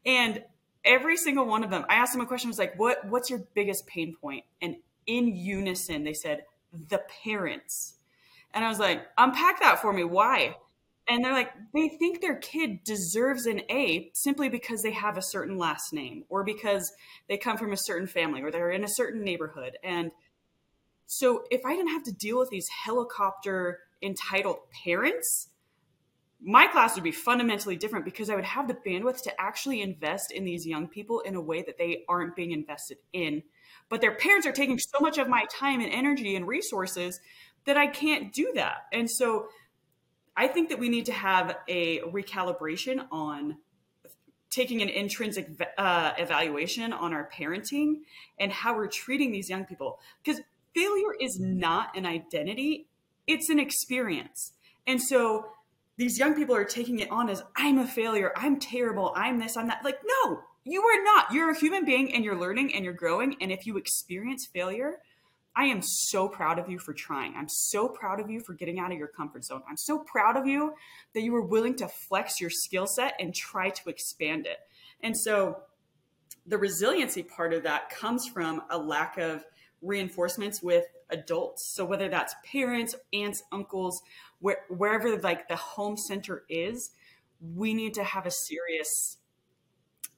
And 0.06 0.44
every 0.86 1.18
single 1.18 1.46
one 1.46 1.64
of 1.64 1.70
them, 1.70 1.86
I 1.90 1.96
asked 1.96 2.14
them 2.14 2.22
a 2.22 2.26
question 2.26 2.50
I 2.50 2.52
was 2.52 2.60
like, 2.60 2.80
"What 2.80 3.06
what's 3.08 3.30
your 3.30 3.40
biggest 3.54 3.88
pain 3.88 4.16
point?" 4.16 4.46
And 4.62 4.78
in 5.08 5.36
unison, 5.36 6.04
they 6.04 6.14
said, 6.14 6.46
"The 6.72 7.04
parents." 7.24 7.96
And 8.54 8.64
I 8.64 8.70
was 8.70 8.80
like, 8.80 9.06
"Unpack 9.18 9.60
that 9.62 9.82
for 9.82 9.92
me. 9.92 10.04
Why?" 10.04 10.56
And 11.08 11.24
they're 11.24 11.34
like, 11.34 11.52
they 11.74 11.88
think 11.88 12.22
their 12.22 12.36
kid 12.36 12.84
deserves 12.84 13.46
an 13.46 13.62
A 13.70 14.10
simply 14.14 14.50
because 14.50 14.82
they 14.82 14.92
have 14.92 15.18
a 15.18 15.22
certain 15.22 15.58
last 15.58 15.94
name 15.94 16.24
or 16.30 16.44
because 16.44 16.94
they 17.30 17.38
come 17.38 17.58
from 17.58 17.74
a 17.74 17.78
certain 17.78 18.08
family 18.08 18.42
or 18.42 18.50
they're 18.50 18.72
in 18.72 18.84
a 18.84 18.88
certain 18.88 19.24
neighborhood. 19.24 19.78
And 19.84 20.12
so 21.06 21.44
if 21.52 21.64
I 21.64 21.76
didn't 21.76 21.92
have 21.92 22.04
to 22.04 22.12
deal 22.12 22.40
with 22.40 22.50
these 22.50 22.68
helicopter 22.70 23.82
entitled 24.02 24.58
parents, 24.84 25.50
my 26.46 26.68
class 26.68 26.94
would 26.94 27.04
be 27.04 27.12
fundamentally 27.12 27.76
different 27.76 28.06
because 28.06 28.30
I 28.30 28.36
would 28.36 28.46
have 28.46 28.68
the 28.68 28.76
bandwidth 28.76 29.24
to 29.24 29.42
actually 29.42 29.82
invest 29.82 30.32
in 30.32 30.46
these 30.46 30.66
young 30.66 30.88
people 30.88 31.22
in 31.22 31.34
a 31.34 31.42
way 31.42 31.64
that 31.64 31.80
they 31.80 32.04
aren't 32.08 32.36
being 32.36 32.52
invested 32.52 32.98
in. 33.14 33.42
But 33.90 34.00
their 34.00 34.14
parents 34.14 34.46
are 34.46 34.52
taking 34.52 34.78
so 34.78 35.00
much 35.02 35.18
of 35.18 35.28
my 35.28 35.46
time 35.52 35.82
and 35.82 35.92
energy 35.92 36.36
and 36.36 36.48
resources 36.48 37.20
that 37.66 37.78
I 37.78 37.88
can't 37.88 38.32
do 38.32 38.52
that. 38.54 38.86
And 38.94 39.10
so 39.10 39.48
I 40.38 40.48
think 40.48 40.70
that 40.70 40.78
we 40.78 40.88
need 40.88 41.08
to 41.08 41.14
have 41.14 41.58
a 41.68 42.02
recalibration 42.02 43.08
on 43.12 43.58
taking 44.52 44.84
an 44.84 44.90
intrinsic 44.90 45.50
uh, 45.80 46.14
evaluation 46.20 46.94
on 46.94 47.12
our 47.12 47.28
parenting 47.34 48.02
and 48.40 48.52
how 48.52 48.76
we're 48.76 48.88
treating 48.88 49.32
these 49.32 49.50
young 49.50 49.66
people. 49.66 50.00
Because 50.24 50.42
failure 50.76 51.16
is 51.20 51.40
not 51.40 51.98
an 51.98 52.06
identity, 52.06 52.88
it's 53.26 53.50
an 53.50 53.60
experience. 53.60 54.54
And 54.86 55.02
so 55.02 55.48
these 55.98 56.20
young 56.20 56.36
people 56.36 56.56
are 56.56 56.66
taking 56.66 57.00
it 57.00 57.10
on 57.12 57.30
as 57.30 57.44
I'm 57.56 57.78
a 57.78 57.88
failure, 57.88 58.32
I'm 58.36 58.60
terrible, 58.60 59.14
I'm 59.16 59.40
this, 59.40 59.56
I'm 59.56 59.68
that. 59.68 59.84
Like, 59.84 60.00
no, 60.06 60.42
you 60.64 60.82
are 60.82 61.04
not. 61.04 61.32
You're 61.32 61.52
a 61.52 61.58
human 61.58 61.86
being 61.86 62.14
and 62.14 62.24
you're 62.24 62.40
learning 62.40 62.74
and 62.76 62.84
you're 62.84 62.94
growing. 62.94 63.38
And 63.40 63.52
if 63.52 63.66
you 63.66 63.78
experience 63.78 64.48
failure, 64.52 65.00
I 65.56 65.66
am 65.66 65.82
so 65.82 66.28
proud 66.28 66.60
of 66.60 66.70
you 66.70 66.80
for 66.80 66.94
trying. 66.94 67.36
I'm 67.38 67.48
so 67.48 67.88
proud 67.88 68.20
of 68.20 68.30
you 68.30 68.42
for 68.42 68.54
getting 68.54 68.78
out 68.78 68.92
of 68.92 68.98
your 68.98 69.08
comfort 69.08 69.46
zone. 69.46 69.62
I'm 69.70 69.78
so 69.78 70.00
proud 70.00 70.36
of 70.36 70.46
you 70.46 70.74
that 71.14 71.22
you 71.22 71.32
were 71.32 71.46
willing 71.46 71.76
to 71.78 71.88
flex 71.88 72.42
your 72.42 72.50
skill 72.50 72.88
set 72.88 73.14
and 73.20 73.34
try 73.34 73.70
to 73.70 73.90
expand 73.90 74.48
it. 74.48 74.58
And 75.02 75.18
so 75.18 75.60
the 76.46 76.58
resiliency 76.58 77.24
part 77.24 77.54
of 77.54 77.64
that 77.64 77.90
comes 77.90 78.28
from 78.28 78.64
a 78.70 78.78
lack 78.78 79.18
of 79.18 79.46
reinforcements 79.86 80.62
with 80.62 80.86
adults. 81.10 81.66
So 81.66 81.86
whether 81.86 82.10
that's 82.10 82.36
parents, 82.50 82.96
aunts, 83.14 83.44
uncles, 83.52 84.02
where, 84.40 84.60
wherever 84.70 85.18
like 85.18 85.48
the 85.48 85.56
home 85.56 85.98
center 85.98 86.44
is, 86.50 86.92
we 87.56 87.74
need 87.74 87.94
to 87.96 88.04
have 88.04 88.26
a 88.26 88.32
serious 88.32 89.18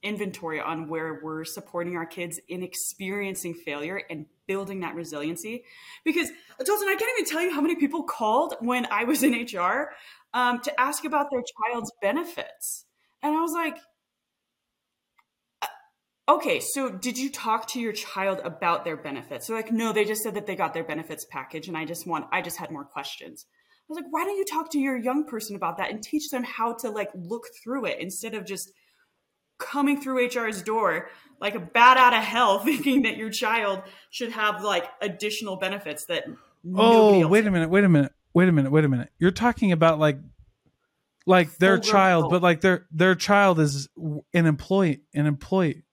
inventory 0.04 0.60
on 0.60 0.88
where 0.88 1.20
we're 1.24 1.44
supporting 1.44 1.98
our 1.98 2.06
kids 2.06 2.40
in 2.48 2.64
experiencing 2.64 3.54
failure 3.54 4.02
and 4.10 4.26
building 4.46 4.80
that 4.82 4.96
resiliency. 4.96 5.64
Because 6.06 6.30
Dalton, 6.64 6.88
I 6.88 6.96
can't 6.96 7.20
even 7.20 7.30
tell 7.30 7.42
you 7.42 7.54
how 7.54 7.62
many 7.62 7.76
people 7.76 8.04
called 8.04 8.56
when 8.60 8.86
I 8.92 9.04
was 9.04 9.24
in 9.24 9.34
HR 9.34 9.92
um, 10.34 10.62
to 10.62 10.80
ask 10.80 11.04
about 11.06 11.30
their 11.32 11.42
child's 11.42 11.92
benefits, 12.02 12.86
and 13.22 13.36
I 13.36 13.42
was 13.42 13.52
like, 13.52 13.78
"Okay, 16.30 16.60
so 16.60 16.90
did 16.90 17.18
you 17.18 17.30
talk 17.32 17.68
to 17.70 17.80
your 17.80 17.94
child 17.94 18.40
about 18.44 18.84
their 18.84 18.98
benefits?" 18.98 19.48
They're 19.48 19.56
like, 19.56 19.72
"No, 19.72 19.94
they 19.94 20.06
just 20.06 20.24
said 20.24 20.34
that 20.36 20.46
they 20.46 20.56
got 20.56 20.74
their 20.74 20.84
benefits 20.84 21.26
package, 21.26 21.68
and 21.68 21.78
I 21.78 21.86
just 21.86 22.08
want, 22.08 22.28
I 22.32 22.42
just 22.42 22.58
had 22.58 22.72
more 22.72 22.86
questions." 22.86 23.46
I 23.50 23.86
was 23.88 23.98
like, 23.98 24.12
"Why 24.12 24.24
don't 24.26 24.38
you 24.38 24.46
talk 24.46 24.72
to 24.72 24.80
your 24.80 24.98
young 24.98 25.26
person 25.26 25.56
about 25.56 25.78
that 25.78 25.92
and 25.92 26.04
teach 26.04 26.30
them 26.30 26.44
how 26.44 26.74
to 26.76 26.90
like 26.90 27.10
look 27.16 27.46
through 27.64 27.86
it 27.86 28.00
instead 28.00 28.34
of 28.34 28.46
just." 28.46 28.72
coming 29.60 30.00
through 30.00 30.30
HR's 30.30 30.62
door 30.62 31.10
like 31.42 31.56
a 31.56 31.60
bat 31.60 31.98
out 31.98 32.14
of 32.14 32.24
hell 32.24 32.60
thinking 32.64 33.02
that 33.02 33.18
your 33.18 33.32
child 33.32 33.82
should 34.12 34.32
have 34.32 34.64
like 34.64 34.86
additional 35.02 35.56
benefits 35.56 36.06
that 36.06 36.26
Oh, 36.76 37.28
wait 37.28 37.46
a 37.46 37.52
minute, 37.52 37.70
wait 37.70 37.84
a 37.84 37.90
minute, 37.90 38.12
wait 38.34 38.50
a 38.50 38.52
minute, 38.52 38.72
wait 38.72 38.84
a 38.84 38.90
minute. 38.90 39.10
You're 39.20 39.32
talking 39.32 39.72
about 39.72 40.00
like 40.00 40.20
like 41.26 41.58
their 41.58 41.78
child, 41.78 42.26
adult. 42.26 42.32
but 42.32 42.42
like 42.42 42.62
their 42.62 42.86
their 42.92 43.16
child 43.16 43.60
is 43.60 43.90
an 44.34 44.46
employee, 44.46 45.02
an 45.14 45.26
employee. 45.26 45.84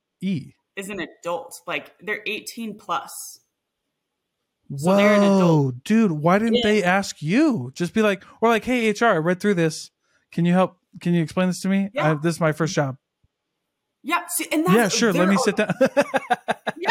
Is 0.76 0.88
an 0.88 1.00
adult. 1.00 1.60
Like 1.66 1.94
they're 2.00 2.22
18 2.26 2.78
plus. 2.78 3.40
So 4.76 4.90
Whoa, 4.90 4.96
they're 4.96 5.14
an 5.14 5.22
adult. 5.22 5.84
dude, 5.84 6.10
why 6.12 6.38
didn't 6.38 6.54
Yeah. 6.56 6.60
they 6.64 6.82
ask 6.82 7.20
you? 7.20 7.70
Just 7.74 7.92
be 7.94 8.02
like, 8.02 8.24
or 8.40 8.48
like, 8.48 8.64
hey, 8.64 8.90
HR, 8.90 9.04
I 9.06 9.16
read 9.18 9.40
through 9.40 9.54
this. 9.54 9.90
Can 10.32 10.44
you 10.44 10.52
help? 10.52 10.78
Can 11.00 11.12
you 11.14 11.22
explain 11.22 11.48
this 11.48 11.60
to 11.60 11.68
me? 11.68 11.90
Yeah. 11.92 12.12
I, 12.12 12.14
this 12.14 12.36
is 12.36 12.40
my 12.40 12.52
first 12.52 12.74
job. 12.74 12.96
Yeah, 14.02 14.20
see, 14.28 14.46
and 14.52 14.64
that's 14.66 14.74
yeah, 14.76 14.88
sure. 14.88 15.12
Let 15.12 15.28
me 15.28 15.36
are- 15.36 15.38
sit 15.38 15.56
down. 15.56 15.72
Yeah, 16.76 16.90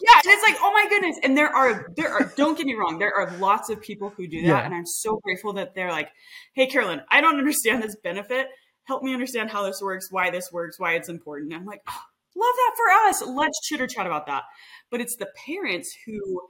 yeah, 0.00 0.14
and 0.14 0.26
it's 0.26 0.42
like, 0.48 0.56
oh 0.60 0.72
my 0.72 0.86
goodness. 0.88 1.18
And 1.22 1.36
there 1.36 1.48
are, 1.48 1.92
there 1.96 2.10
are. 2.10 2.32
Don't 2.36 2.56
get 2.56 2.66
me 2.66 2.74
wrong, 2.74 2.98
there 2.98 3.12
are 3.14 3.30
lots 3.38 3.68
of 3.70 3.82
people 3.82 4.08
who 4.10 4.26
do 4.26 4.40
that, 4.42 4.46
Yeah. 4.46 4.64
and 4.64 4.74
I'm 4.74 4.86
so 4.86 5.16
grateful 5.22 5.52
that 5.54 5.74
they're 5.74 5.90
like, 5.90 6.08
hey, 6.54 6.66
Carolyn, 6.66 7.02
I 7.10 7.20
don't 7.20 7.36
understand 7.38 7.82
this 7.82 7.96
benefit. 8.02 8.46
Help 8.84 9.02
me 9.02 9.12
understand 9.12 9.50
how 9.50 9.64
this 9.64 9.80
works, 9.82 10.08
why 10.10 10.30
this 10.30 10.50
works, 10.52 10.78
why 10.78 10.94
it's 10.94 11.08
important. 11.10 11.52
And 11.52 11.60
I'm 11.60 11.66
like, 11.66 11.82
oh, 11.88 12.00
love 12.36 12.54
that 12.56 12.74
for 12.76 13.08
us. 13.08 13.36
Let's 13.36 13.60
chitter 13.66 13.86
chat 13.86 14.06
about 14.06 14.26
that. 14.26 14.44
But 14.90 15.00
it's 15.00 15.16
the 15.16 15.28
parents 15.46 15.96
who 16.06 16.42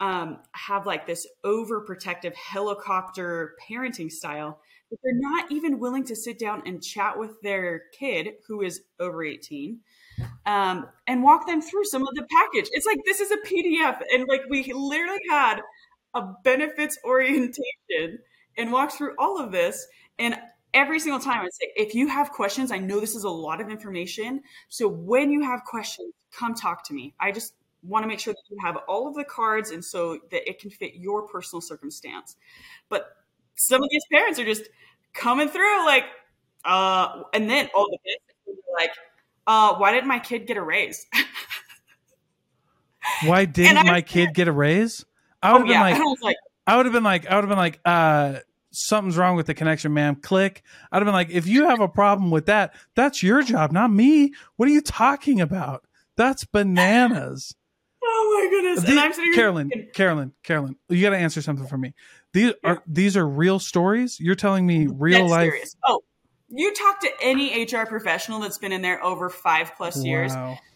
um, 0.00 0.38
have 0.52 0.86
like 0.86 1.06
this 1.06 1.26
overprotective 1.44 2.34
helicopter 2.34 3.54
parenting 3.68 4.10
style 4.10 4.60
that 4.90 4.98
they're 5.02 5.12
not 5.14 5.52
even 5.52 5.78
willing 5.78 6.04
to 6.04 6.16
sit 6.16 6.38
down 6.38 6.62
and 6.66 6.82
chat 6.82 7.18
with 7.18 7.40
their 7.42 7.82
kid 7.98 8.28
who 8.48 8.62
is 8.62 8.80
over 8.98 9.22
18 9.22 9.78
um, 10.46 10.86
and 11.06 11.22
walk 11.22 11.46
them 11.46 11.60
through 11.60 11.84
some 11.84 12.02
of 12.02 12.14
the 12.14 12.26
package. 12.30 12.68
It's 12.72 12.86
like 12.86 12.98
this 13.04 13.20
is 13.20 13.30
a 13.30 13.36
PDF, 13.38 14.00
and 14.12 14.26
like 14.28 14.42
we 14.48 14.72
literally 14.72 15.20
had 15.28 15.60
a 16.14 16.22
benefits 16.44 16.98
orientation 17.04 18.18
and 18.56 18.72
walked 18.72 18.92
through 18.92 19.14
all 19.18 19.38
of 19.38 19.52
this. 19.52 19.86
And 20.18 20.36
every 20.74 21.00
single 21.00 21.20
time, 21.20 21.40
I'd 21.40 21.52
say, 21.52 21.72
if 21.76 21.94
you 21.94 22.08
have 22.08 22.30
questions, 22.30 22.70
I 22.70 22.78
know 22.78 23.00
this 23.00 23.14
is 23.14 23.24
a 23.24 23.30
lot 23.30 23.60
of 23.60 23.70
information. 23.70 24.42
So 24.68 24.88
when 24.88 25.30
you 25.30 25.42
have 25.42 25.64
questions, 25.64 26.14
come 26.32 26.54
talk 26.54 26.86
to 26.88 26.94
me. 26.94 27.14
I 27.20 27.32
just 27.32 27.54
want 27.82 28.04
to 28.04 28.08
make 28.08 28.20
sure 28.20 28.34
that 28.34 28.42
you 28.50 28.58
have 28.62 28.76
all 28.88 29.08
of 29.08 29.14
the 29.14 29.24
cards, 29.24 29.70
and 29.70 29.84
so 29.84 30.18
that 30.30 30.48
it 30.48 30.60
can 30.60 30.70
fit 30.70 30.94
your 30.94 31.26
personal 31.26 31.60
circumstance. 31.60 32.36
But 32.88 33.16
some 33.56 33.82
of 33.82 33.88
these 33.90 34.04
parents 34.12 34.38
are 34.38 34.44
just 34.44 34.68
coming 35.12 35.48
through 35.48 35.86
like, 35.86 36.04
uh, 36.64 37.22
and 37.32 37.48
then 37.48 37.68
all 37.74 37.86
the 37.90 37.98
kids 38.04 38.22
like 38.78 38.90
uh, 39.46 39.74
why 39.76 39.92
didn't 39.92 40.08
my 40.08 40.18
kid 40.18 40.46
get 40.46 40.56
a 40.56 40.62
raise? 40.62 41.06
why 43.24 43.44
didn't 43.44 43.86
my 43.86 44.00
kid 44.00 44.34
get 44.34 44.48
a 44.48 44.52
raise? 44.52 45.04
I 45.42 45.52
would 45.52 45.62
oh 45.62 45.64
have 45.64 45.70
yeah, 45.70 45.84
been 45.84 45.94
and 45.94 46.02
I 46.02 46.06
like, 46.06 46.22
like, 46.22 46.36
I 46.66 46.76
would 46.76 46.86
have 46.86 46.92
been 46.92 47.02
like, 47.02 47.26
I 47.26 47.34
would 47.34 47.44
have 47.44 47.48
been 47.48 47.58
like, 47.58 47.80
uh, 47.84 48.36
something's 48.72 49.16
wrong 49.16 49.36
with 49.36 49.46
the 49.46 49.54
connection, 49.54 49.92
ma'am. 49.92 50.16
Click. 50.16 50.62
I'd 50.90 50.98
have 50.98 51.06
been 51.06 51.14
like, 51.14 51.30
if 51.30 51.46
you 51.46 51.66
have 51.68 51.80
a 51.80 51.88
problem 51.88 52.30
with 52.30 52.46
that, 52.46 52.74
that's 52.94 53.22
your 53.22 53.42
job, 53.42 53.72
not 53.72 53.90
me. 53.90 54.32
What 54.56 54.68
are 54.68 54.72
you 54.72 54.80
talking 54.80 55.40
about? 55.40 55.84
That's 56.16 56.44
bananas. 56.44 57.54
oh 58.04 58.40
my 58.42 58.50
goodness. 58.50 58.88
And 58.88 58.98
I'm 58.98 59.12
sitting 59.12 59.34
Carolyn, 59.34 59.68
thinking, 59.68 59.90
Carolyn, 59.92 60.32
Carolyn, 60.42 60.76
you 60.88 61.02
got 61.02 61.10
to 61.10 61.18
answer 61.18 61.42
something 61.42 61.66
for 61.66 61.78
me. 61.78 61.94
These 62.32 62.52
are 62.62 62.82
these 62.86 63.16
are 63.16 63.26
real 63.26 63.58
stories. 63.58 64.20
You're 64.20 64.36
telling 64.36 64.66
me 64.66 64.86
real 64.86 65.22
dead 65.22 65.30
life. 65.30 65.50
serious. 65.52 65.76
Oh, 65.86 66.02
you 66.48 66.72
talk 66.74 67.00
to 67.00 67.10
any 67.22 67.64
HR 67.64 67.86
professional 67.86 68.40
that's 68.40 68.58
been 68.58 68.72
in 68.72 68.82
there 68.82 69.02
over 69.04 69.30
five 69.30 69.72
plus 69.76 70.04
years. 70.04 70.32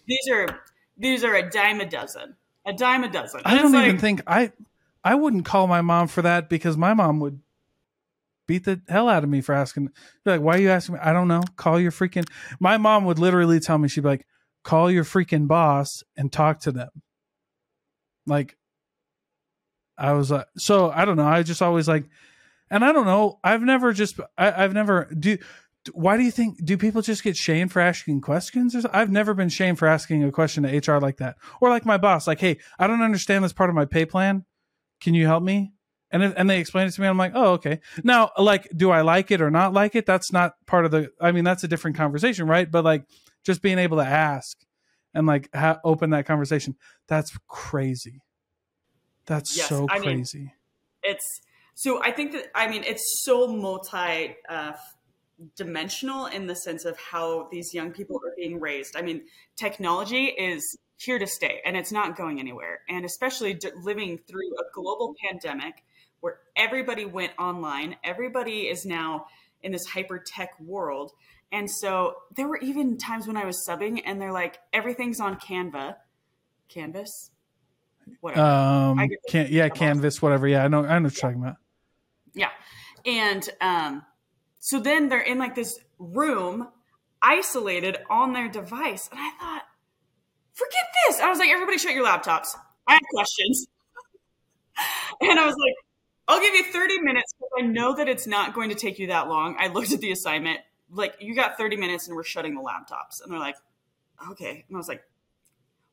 These 0.06 0.28
are 0.32 0.48
these 0.96 1.24
are 1.24 1.34
a 1.34 1.48
dime 1.48 1.80
a 1.80 1.86
dozen. 1.86 2.36
a 2.66 2.72
dime 2.72 3.04
a 3.04 3.08
dozen. 3.10 3.42
I 3.44 3.56
don't 3.58 3.72
like, 3.72 3.86
even 3.86 3.98
think 3.98 4.22
I 4.26 4.52
I 5.04 5.14
wouldn't 5.14 5.44
call 5.44 5.66
my 5.66 5.80
mom 5.82 6.08
for 6.08 6.22
that 6.22 6.48
because 6.48 6.76
my 6.76 6.94
mom 6.94 7.20
would 7.20 7.40
beat 8.46 8.64
the 8.64 8.80
hell 8.88 9.08
out 9.08 9.24
of 9.24 9.30
me 9.30 9.40
for 9.40 9.54
asking. 9.54 9.90
Like, 10.24 10.40
why 10.40 10.56
are 10.56 10.60
you 10.60 10.70
asking 10.70 10.96
me? 10.96 11.00
I 11.02 11.12
don't 11.12 11.28
know. 11.28 11.42
Call 11.56 11.80
your 11.80 11.92
freaking. 11.92 12.26
My 12.60 12.76
mom 12.76 13.04
would 13.04 13.18
literally 13.18 13.60
tell 13.60 13.78
me 13.78 13.88
she'd 13.88 14.02
be 14.02 14.08
like, 14.08 14.26
call 14.62 14.90
your 14.90 15.04
freaking 15.04 15.46
boss 15.46 16.02
and 16.16 16.32
talk 16.32 16.60
to 16.60 16.72
them. 16.72 16.90
Like, 18.26 18.56
I 19.96 20.12
was 20.12 20.30
like, 20.30 20.46
so 20.56 20.90
I 20.90 21.04
don't 21.04 21.16
know. 21.16 21.26
I 21.26 21.42
just 21.42 21.62
always 21.62 21.86
like, 21.86 22.04
and 22.70 22.84
I 22.84 22.92
don't 22.92 23.06
know. 23.06 23.38
I've 23.44 23.62
never 23.62 23.92
just, 23.92 24.18
I, 24.36 24.64
I've 24.64 24.72
never 24.72 25.08
do. 25.18 25.38
Why 25.92 26.16
do 26.16 26.22
you 26.22 26.30
think? 26.30 26.64
Do 26.64 26.78
people 26.78 27.02
just 27.02 27.22
get 27.22 27.36
shamed 27.36 27.70
for 27.70 27.80
asking 27.80 28.22
questions? 28.22 28.74
I've 28.86 29.10
never 29.10 29.34
been 29.34 29.50
shamed 29.50 29.78
for 29.78 29.86
asking 29.86 30.24
a 30.24 30.32
question 30.32 30.62
to 30.62 30.78
HR 30.78 30.98
like 30.98 31.18
that, 31.18 31.36
or 31.60 31.68
like 31.68 31.84
my 31.84 31.98
boss, 31.98 32.26
like, 32.26 32.40
"Hey, 32.40 32.56
I 32.78 32.86
don't 32.86 33.02
understand 33.02 33.44
this 33.44 33.52
part 33.52 33.68
of 33.68 33.76
my 33.76 33.84
pay 33.84 34.06
plan. 34.06 34.46
Can 35.02 35.12
you 35.12 35.26
help 35.26 35.42
me?" 35.42 35.73
And 36.14 36.22
if, 36.22 36.32
and 36.36 36.48
they 36.48 36.60
explain 36.60 36.86
it 36.86 36.92
to 36.92 37.00
me, 37.00 37.08
I'm 37.08 37.18
like, 37.18 37.32
"Oh, 37.34 37.54
okay." 37.54 37.80
Now, 38.04 38.30
like, 38.38 38.68
do 38.74 38.92
I 38.92 39.00
like 39.00 39.32
it 39.32 39.40
or 39.40 39.50
not 39.50 39.72
like 39.72 39.96
it? 39.96 40.06
That's 40.06 40.30
not 40.30 40.54
part 40.64 40.84
of 40.84 40.92
the. 40.92 41.10
I 41.20 41.32
mean, 41.32 41.42
that's 41.42 41.64
a 41.64 41.68
different 41.68 41.96
conversation, 41.96 42.46
right? 42.46 42.70
But 42.70 42.84
like, 42.84 43.04
just 43.42 43.62
being 43.62 43.80
able 43.80 43.96
to 43.96 44.06
ask 44.06 44.56
and 45.12 45.26
like 45.26 45.48
ha- 45.52 45.80
open 45.82 46.10
that 46.10 46.24
conversation, 46.24 46.76
that's 47.08 47.36
crazy. 47.48 48.22
That's 49.26 49.56
yes, 49.56 49.68
so 49.68 49.88
crazy. 49.88 50.38
mean, 50.38 50.52
it's 51.02 51.40
so 51.74 52.00
I 52.00 52.12
think 52.12 52.30
that 52.30 52.44
I 52.54 52.68
mean 52.68 52.84
it's 52.84 53.24
so 53.24 53.48
multi 53.48 54.36
uh, 54.48 54.74
dimensional 55.56 56.26
in 56.26 56.46
the 56.46 56.54
sense 56.54 56.84
of 56.84 56.96
how 56.96 57.48
these 57.50 57.74
young 57.74 57.90
people 57.90 58.18
are 58.24 58.34
being 58.36 58.60
raised. 58.60 58.96
I 58.96 59.02
mean, 59.02 59.22
technology 59.56 60.26
is 60.26 60.78
here 60.96 61.18
to 61.18 61.26
stay 61.26 61.60
and 61.64 61.76
it's 61.76 61.90
not 61.90 62.16
going 62.16 62.38
anywhere. 62.38 62.80
And 62.88 63.04
especially 63.04 63.54
d- 63.54 63.70
living 63.82 64.18
through 64.28 64.54
a 64.54 64.64
global 64.72 65.14
pandemic 65.28 65.82
where 66.24 66.38
everybody 66.56 67.04
went 67.04 67.32
online, 67.38 67.96
everybody 68.02 68.60
is 68.60 68.86
now 68.86 69.26
in 69.62 69.72
this 69.72 69.84
hyper 69.84 70.18
tech 70.18 70.58
world. 70.58 71.12
And 71.52 71.70
so 71.70 72.14
there 72.34 72.48
were 72.48 72.56
even 72.60 72.96
times 72.96 73.26
when 73.26 73.36
I 73.36 73.44
was 73.44 73.62
subbing 73.68 74.00
and 74.06 74.18
they're 74.18 74.32
like, 74.32 74.58
everything's 74.72 75.20
on 75.20 75.38
Canva, 75.38 75.96
Canvas, 76.70 77.30
whatever. 78.22 78.40
Um, 78.40 79.10
can, 79.28 79.48
yeah, 79.50 79.68
Canvas, 79.68 80.22
whatever. 80.22 80.48
Yeah, 80.48 80.64
I 80.64 80.68
know. 80.68 80.82
I 80.86 80.98
know 80.98 81.04
what 81.04 81.12
you're 81.14 81.30
talking 81.30 81.42
about. 81.42 81.56
Yeah, 82.32 82.48
and 83.04 83.46
um, 83.60 84.02
so 84.60 84.80
then 84.80 85.10
they're 85.10 85.20
in 85.20 85.36
like 85.36 85.54
this 85.54 85.78
room, 85.98 86.68
isolated 87.20 87.98
on 88.08 88.32
their 88.32 88.48
device, 88.48 89.10
and 89.12 89.20
I 89.20 89.30
thought, 89.38 89.62
forget 90.54 90.86
this. 91.06 91.20
I 91.20 91.28
was 91.28 91.38
like, 91.38 91.50
everybody, 91.50 91.76
shut 91.76 91.92
your 91.92 92.06
laptops. 92.06 92.48
I 92.86 92.94
have 92.94 93.02
questions, 93.12 93.66
and 95.20 95.38
I 95.38 95.44
was 95.44 95.54
like, 95.54 95.83
I'll 96.26 96.40
give 96.40 96.54
you 96.54 96.64
30 96.64 97.00
minutes 97.00 97.34
because 97.34 97.50
I 97.58 97.62
know 97.62 97.94
that 97.96 98.08
it's 98.08 98.26
not 98.26 98.54
going 98.54 98.70
to 98.70 98.74
take 98.74 98.98
you 98.98 99.08
that 99.08 99.28
long. 99.28 99.56
I 99.58 99.68
looked 99.68 99.92
at 99.92 100.00
the 100.00 100.10
assignment, 100.10 100.60
like, 100.90 101.16
you 101.20 101.34
got 101.34 101.58
30 101.58 101.76
minutes 101.76 102.06
and 102.06 102.16
we're 102.16 102.24
shutting 102.24 102.54
the 102.54 102.62
laptops. 102.62 103.22
And 103.22 103.30
they're 103.30 103.38
like, 103.38 103.56
okay. 104.30 104.64
And 104.66 104.76
I 104.76 104.78
was 104.78 104.88
like, 104.88 105.02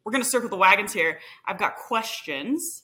we're 0.03 0.11
going 0.11 0.23
to 0.23 0.29
circle 0.29 0.49
the 0.49 0.57
wagons 0.57 0.93
here. 0.93 1.19
I've 1.45 1.59
got 1.59 1.75
questions. 1.75 2.83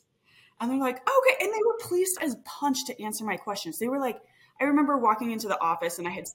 And 0.59 0.69
they're 0.69 0.79
like, 0.79 0.97
okay. 0.97 1.45
And 1.45 1.53
they 1.53 1.59
were 1.65 1.77
pleased 1.79 2.17
as 2.21 2.35
punch 2.43 2.77
to 2.87 3.03
answer 3.03 3.23
my 3.23 3.37
questions. 3.37 3.79
They 3.79 3.87
were 3.87 3.99
like, 3.99 4.19
I 4.59 4.65
remember 4.65 4.97
walking 4.97 5.31
into 5.31 5.47
the 5.47 5.59
office 5.59 5.99
and 5.99 6.07
I 6.07 6.11
had. 6.11 6.25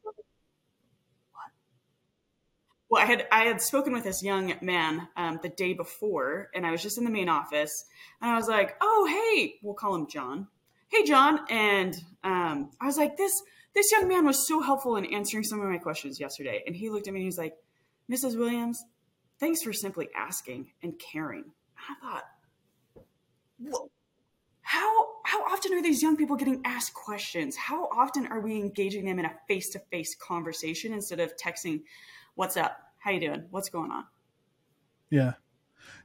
Well, 2.89 3.03
I 3.03 3.07
had 3.07 3.27
I 3.33 3.45
had 3.45 3.63
spoken 3.63 3.95
with 3.95 4.05
this 4.05 4.23
young 4.23 4.53
man 4.61 5.09
um, 5.17 5.41
the 5.43 5.49
day 5.49 5.73
before, 5.73 6.51
and 6.55 6.67
I 6.67 6.71
was 6.71 6.83
just 6.83 6.99
in 6.99 7.05
the 7.05 7.11
main 7.11 7.31
office, 7.31 7.87
and 8.21 8.31
I 8.31 8.37
was 8.37 8.49
like, 8.49 8.77
"Oh, 8.83 9.07
hey, 9.09 9.55
we'll 9.63 9.73
call 9.73 9.95
him 9.95 10.07
John. 10.09 10.49
Hey, 10.93 11.05
John." 11.05 11.41
And 11.51 11.97
um, 12.23 12.71
I 12.81 12.87
was 12.87 12.97
like, 12.97 13.17
"This 13.17 13.43
this 13.75 13.91
young 13.91 14.07
man 14.09 14.27
was 14.27 14.47
so 14.47 14.61
helpful 14.61 14.97
in 14.97 15.07
answering 15.07 15.45
some 15.45 15.61
of 15.61 15.69
my 15.69 15.79
questions 15.79 16.21
yesterday." 16.21 16.63
And 16.67 16.77
he 16.77 16.91
looked 16.91 17.09
at 17.09 17.15
me 17.15 17.21
and 17.21 17.25
he 17.25 17.29
was 17.29 17.39
like, 17.39 17.55
"Mrs. 18.11 18.39
Williams, 18.39 18.85
Thanks 19.43 19.61
for 19.61 19.73
simply 19.73 20.09
asking 20.17 20.71
and 20.85 20.97
caring. 21.01 21.47
I 21.77 21.95
thought, 22.01 22.25
well, 23.59 23.91
how 24.61 25.07
how 25.25 25.43
often 25.47 25.75
are 25.75 25.83
these 25.83 26.01
young 26.01 26.17
people 26.17 26.37
getting 26.37 26.63
asked 26.65 26.95
questions? 26.95 27.57
How 27.57 27.87
often 27.87 28.29
are 28.29 28.39
we 28.39 28.55
engaging 28.55 29.05
them 29.05 29.19
in 29.19 29.25
a 29.25 29.35
face 29.49 29.71
to 29.71 29.81
face 29.91 30.15
conversation 30.15 30.93
instead 30.93 31.19
of 31.19 31.37
texting, 31.37 31.83
"What's 32.37 32.57
up? 32.57 32.79
How 32.99 33.11
you 33.11 33.19
doing? 33.19 33.47
What's 33.51 33.69
going 33.69 33.91
on?" 33.91 34.05
Yeah. 35.11 35.33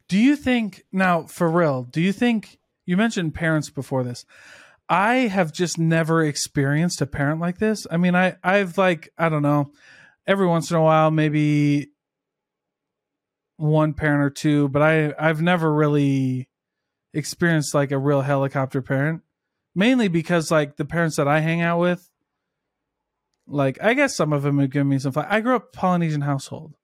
Do 0.07 0.17
you 0.17 0.35
think 0.35 0.85
now, 0.91 1.27
for 1.27 1.47
real? 1.47 1.83
Do 1.83 2.01
you 2.01 2.11
think 2.11 2.57
you 2.87 2.97
mentioned 2.97 3.35
parents 3.35 3.69
before 3.69 4.03
this? 4.03 4.25
I 4.89 5.15
have 5.15 5.51
just 5.51 5.77
never 5.77 6.23
experienced 6.23 7.01
a 7.01 7.07
parent 7.07 7.41
like 7.41 7.57
this. 7.57 7.85
I 7.91 7.97
mean, 7.97 8.15
I 8.15 8.35
I've 8.43 8.77
like 8.77 9.09
I 9.17 9.29
don't 9.29 9.41
know, 9.41 9.71
every 10.25 10.47
once 10.47 10.71
in 10.71 10.77
a 10.77 10.81
while 10.81 11.11
maybe 11.11 11.89
one 13.57 13.93
parent 13.93 14.23
or 14.23 14.29
two, 14.29 14.69
but 14.69 14.81
I 14.81 15.13
I've 15.19 15.41
never 15.41 15.73
really 15.73 16.47
experienced 17.13 17.73
like 17.73 17.91
a 17.91 17.97
real 17.97 18.21
helicopter 18.21 18.81
parent. 18.81 19.21
Mainly 19.75 20.07
because 20.07 20.49
like 20.49 20.77
the 20.77 20.85
parents 20.85 21.17
that 21.17 21.27
I 21.27 21.39
hang 21.41 21.61
out 21.61 21.79
with, 21.79 22.09
like 23.47 23.77
I 23.81 23.93
guess 23.93 24.15
some 24.15 24.33
of 24.33 24.43
them 24.43 24.59
have 24.59 24.71
given 24.71 24.89
me 24.89 24.99
some. 24.99 25.13
I 25.15 25.41
grew 25.41 25.55
up 25.55 25.73
Polynesian 25.73 26.21
household, 26.21 26.75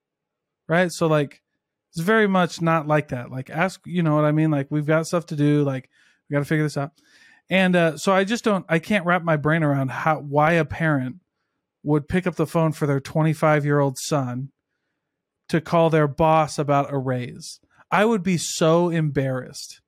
right? 0.68 0.92
So 0.92 1.08
like 1.08 1.42
it's 1.92 2.02
very 2.02 2.28
much 2.28 2.62
not 2.62 2.88
like 2.88 3.10
that. 3.10 3.32
Like 3.32 3.50
ask, 3.50 3.82
you 3.86 4.04
know 4.04 4.16
what 4.16 4.26
I 4.26 4.32
mean? 4.32 4.52
Like 4.52 4.68
we've 4.70 4.86
got 4.86 5.08
stuff 5.08 5.26
to 5.28 5.36
do. 5.36 5.64
Like 5.64 5.90
we 6.30 6.34
got 6.34 6.40
to 6.40 6.46
figure 6.46 6.64
this 6.64 6.78
out. 6.78 6.92
And 7.50 7.76
uh, 7.76 7.98
so 7.98 8.14
I 8.14 8.24
just 8.24 8.44
don't. 8.44 8.66
I 8.70 8.80
can't 8.80 9.06
wrap 9.06 9.24
my 9.24 9.38
brain 9.38 9.64
around 9.64 9.92
how 9.92 10.20
why 10.20 10.54
a 10.54 10.66
parent 10.66 11.18
would 11.84 12.08
pick 12.08 12.26
up 12.26 12.36
the 12.36 12.48
phone 12.48 12.72
for 12.72 12.88
their 12.88 13.02
25 13.02 13.66
year 13.66 13.80
old 13.80 13.98
son 13.98 14.50
to 15.50 15.62
call 15.62 15.90
their 15.90 16.08
boss 16.08 16.58
about 16.58 16.92
a 16.92 16.98
raise. 16.98 17.60
I 17.92 18.06
would 18.06 18.24
be 18.24 18.38
so 18.38 18.90
embarrassed. 18.90 19.82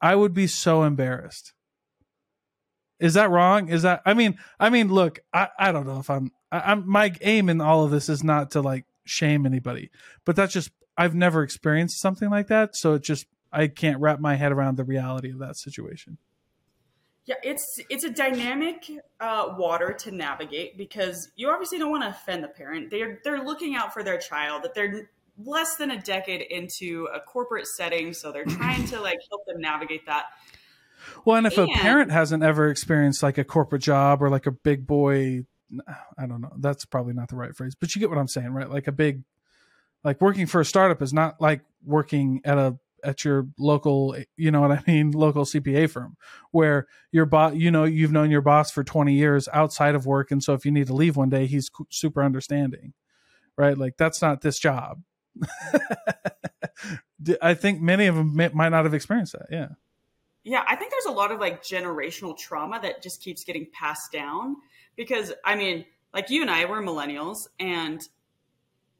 I 0.00 0.14
would 0.14 0.34
be 0.34 0.46
so 0.46 0.82
embarrassed. 0.82 1.54
Is 3.00 3.14
that 3.14 3.30
wrong? 3.30 3.68
Is 3.68 3.82
that 3.82 4.02
I 4.04 4.14
mean 4.14 4.38
I 4.58 4.70
mean 4.70 4.88
look 4.88 5.20
I, 5.32 5.48
I 5.58 5.72
don't 5.72 5.86
know 5.86 6.00
if 6.00 6.10
I'm 6.10 6.32
I, 6.50 6.72
am 6.72 6.88
my 6.88 7.14
aim 7.20 7.48
in 7.48 7.60
all 7.60 7.84
of 7.84 7.90
this 7.90 8.08
is 8.08 8.24
not 8.24 8.50
to 8.52 8.60
like 8.60 8.84
shame 9.04 9.46
anybody, 9.46 9.90
but 10.24 10.36
that's 10.36 10.52
just 10.52 10.70
I've 10.96 11.14
never 11.14 11.42
experienced 11.42 12.00
something 12.00 12.28
like 12.28 12.48
that, 12.48 12.74
so 12.74 12.94
it 12.94 13.02
just 13.02 13.26
I 13.52 13.68
can't 13.68 14.00
wrap 14.00 14.18
my 14.18 14.34
head 14.34 14.52
around 14.52 14.76
the 14.76 14.84
reality 14.84 15.30
of 15.30 15.38
that 15.38 15.56
situation. 15.56 16.18
Yeah, 17.28 17.34
it's 17.42 17.78
it's 17.90 18.04
a 18.04 18.10
dynamic 18.10 18.90
uh, 19.20 19.54
water 19.58 19.92
to 20.00 20.10
navigate 20.10 20.78
because 20.78 21.30
you 21.36 21.50
obviously 21.50 21.78
don't 21.78 21.90
want 21.90 22.02
to 22.02 22.08
offend 22.08 22.42
the 22.42 22.48
parent. 22.48 22.90
They're 22.90 23.20
they're 23.22 23.44
looking 23.44 23.74
out 23.74 23.92
for 23.92 24.02
their 24.02 24.16
child. 24.16 24.62
That 24.62 24.72
they're 24.74 25.10
less 25.36 25.76
than 25.76 25.90
a 25.90 26.00
decade 26.00 26.40
into 26.40 27.06
a 27.14 27.20
corporate 27.20 27.66
setting, 27.66 28.14
so 28.14 28.32
they're 28.32 28.46
trying 28.46 28.86
to 28.86 29.00
like 29.02 29.18
help 29.28 29.44
them 29.44 29.60
navigate 29.60 30.06
that. 30.06 30.24
Well, 31.26 31.36
and 31.36 31.46
if 31.46 31.58
and, 31.58 31.70
a 31.70 31.74
parent 31.74 32.10
hasn't 32.10 32.42
ever 32.42 32.70
experienced 32.70 33.22
like 33.22 33.36
a 33.36 33.44
corporate 33.44 33.82
job 33.82 34.22
or 34.22 34.30
like 34.30 34.46
a 34.46 34.50
big 34.50 34.86
boy, 34.86 35.44
I 36.16 36.26
don't 36.26 36.40
know. 36.40 36.54
That's 36.56 36.86
probably 36.86 37.12
not 37.12 37.28
the 37.28 37.36
right 37.36 37.54
phrase, 37.54 37.74
but 37.78 37.94
you 37.94 38.00
get 38.00 38.08
what 38.08 38.18
I'm 38.18 38.28
saying, 38.28 38.54
right? 38.54 38.70
Like 38.70 38.86
a 38.86 38.92
big, 38.92 39.22
like 40.02 40.22
working 40.22 40.46
for 40.46 40.62
a 40.62 40.64
startup 40.64 41.02
is 41.02 41.12
not 41.12 41.42
like 41.42 41.60
working 41.84 42.40
at 42.46 42.56
a 42.56 42.78
at 43.04 43.24
your 43.24 43.46
local 43.58 44.16
you 44.36 44.50
know 44.50 44.60
what 44.60 44.70
i 44.70 44.82
mean 44.86 45.10
local 45.10 45.44
cpa 45.44 45.88
firm 45.88 46.16
where 46.50 46.86
your 47.12 47.26
boss 47.26 47.54
you 47.54 47.70
know 47.70 47.84
you've 47.84 48.12
known 48.12 48.30
your 48.30 48.40
boss 48.40 48.70
for 48.70 48.82
20 48.82 49.14
years 49.14 49.48
outside 49.52 49.94
of 49.94 50.06
work 50.06 50.30
and 50.30 50.42
so 50.42 50.54
if 50.54 50.64
you 50.64 50.70
need 50.70 50.86
to 50.86 50.94
leave 50.94 51.16
one 51.16 51.28
day 51.28 51.46
he's 51.46 51.70
super 51.90 52.22
understanding 52.22 52.92
right? 53.58 53.76
Like 53.76 53.98
that's 53.98 54.22
not 54.22 54.40
this 54.40 54.58
job. 54.58 55.02
I 57.42 57.52
think 57.52 57.82
many 57.82 58.06
of 58.06 58.14
them 58.14 58.34
may, 58.34 58.48
might 58.48 58.70
not 58.70 58.84
have 58.84 58.94
experienced 58.94 59.32
that 59.32 59.46
yeah. 59.50 59.68
Yeah 60.44 60.64
i 60.66 60.74
think 60.76 60.90
there's 60.90 61.04
a 61.06 61.12
lot 61.12 61.30
of 61.30 61.38
like 61.40 61.62
generational 61.62 62.36
trauma 62.36 62.80
that 62.80 63.02
just 63.02 63.20
keeps 63.20 63.44
getting 63.44 63.66
passed 63.72 64.10
down 64.10 64.56
because 64.96 65.32
i 65.44 65.54
mean 65.54 65.84
like 66.14 66.30
you 66.30 66.40
and 66.42 66.50
i 66.50 66.64
were 66.64 66.80
millennials 66.80 67.48
and 67.60 68.08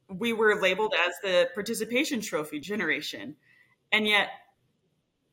we 0.07 0.33
were 0.33 0.61
labeled 0.61 0.93
as 1.07 1.13
the 1.23 1.49
participation 1.53 2.21
trophy 2.21 2.59
generation 2.59 3.35
and 3.91 4.07
yet 4.07 4.29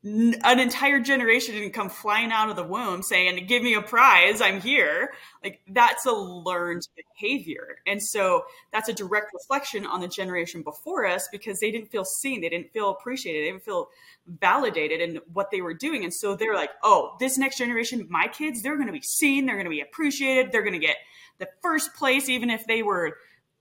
an 0.03 0.59
entire 0.59 0.99
generation 0.99 1.55
didn't 1.55 1.73
come 1.73 1.89
flying 1.89 2.31
out 2.31 2.49
of 2.49 2.55
the 2.55 2.63
womb 2.63 3.01
saying 3.01 3.45
give 3.47 3.63
me 3.63 3.73
a 3.73 3.81
prize 3.81 4.41
i'm 4.41 4.61
here. 4.61 5.11
Like 5.43 5.59
that's 5.67 6.05
a 6.05 6.11
learned 6.11 6.87
behavior. 6.95 7.79
And 7.87 8.01
so 8.01 8.43
that's 8.71 8.89
a 8.89 8.93
direct 8.93 9.31
reflection 9.33 9.85
on 9.85 9.99
the 9.99 10.07
generation 10.07 10.61
before 10.61 11.05
us 11.05 11.27
because 11.31 11.59
they 11.59 11.71
didn't 11.71 11.91
feel 11.91 12.05
seen 12.05 12.41
they 12.41 12.49
didn't 12.49 12.71
feel 12.71 12.91
appreciated 12.91 13.41
they 13.41 13.51
didn't 13.51 13.63
feel 13.63 13.89
validated 14.27 15.01
in 15.01 15.19
what 15.33 15.49
they 15.51 15.61
were 15.61 15.73
doing. 15.73 16.03
And 16.03 16.13
so 16.13 16.35
they're 16.35 16.55
like 16.55 16.71
oh 16.83 17.15
this 17.19 17.37
next 17.37 17.57
generation 17.57 18.05
my 18.09 18.27
kids 18.27 18.61
they're 18.61 18.75
going 18.77 18.87
to 18.87 18.93
be 18.93 19.01
seen 19.01 19.45
they're 19.45 19.55
going 19.55 19.65
to 19.65 19.71
be 19.71 19.81
appreciated 19.81 20.51
they're 20.51 20.63
going 20.63 20.79
to 20.79 20.85
get 20.85 20.97
the 21.39 21.49
first 21.61 21.93
place 21.95 22.29
even 22.29 22.49
if 22.49 22.65
they 22.67 22.83
were 22.83 23.17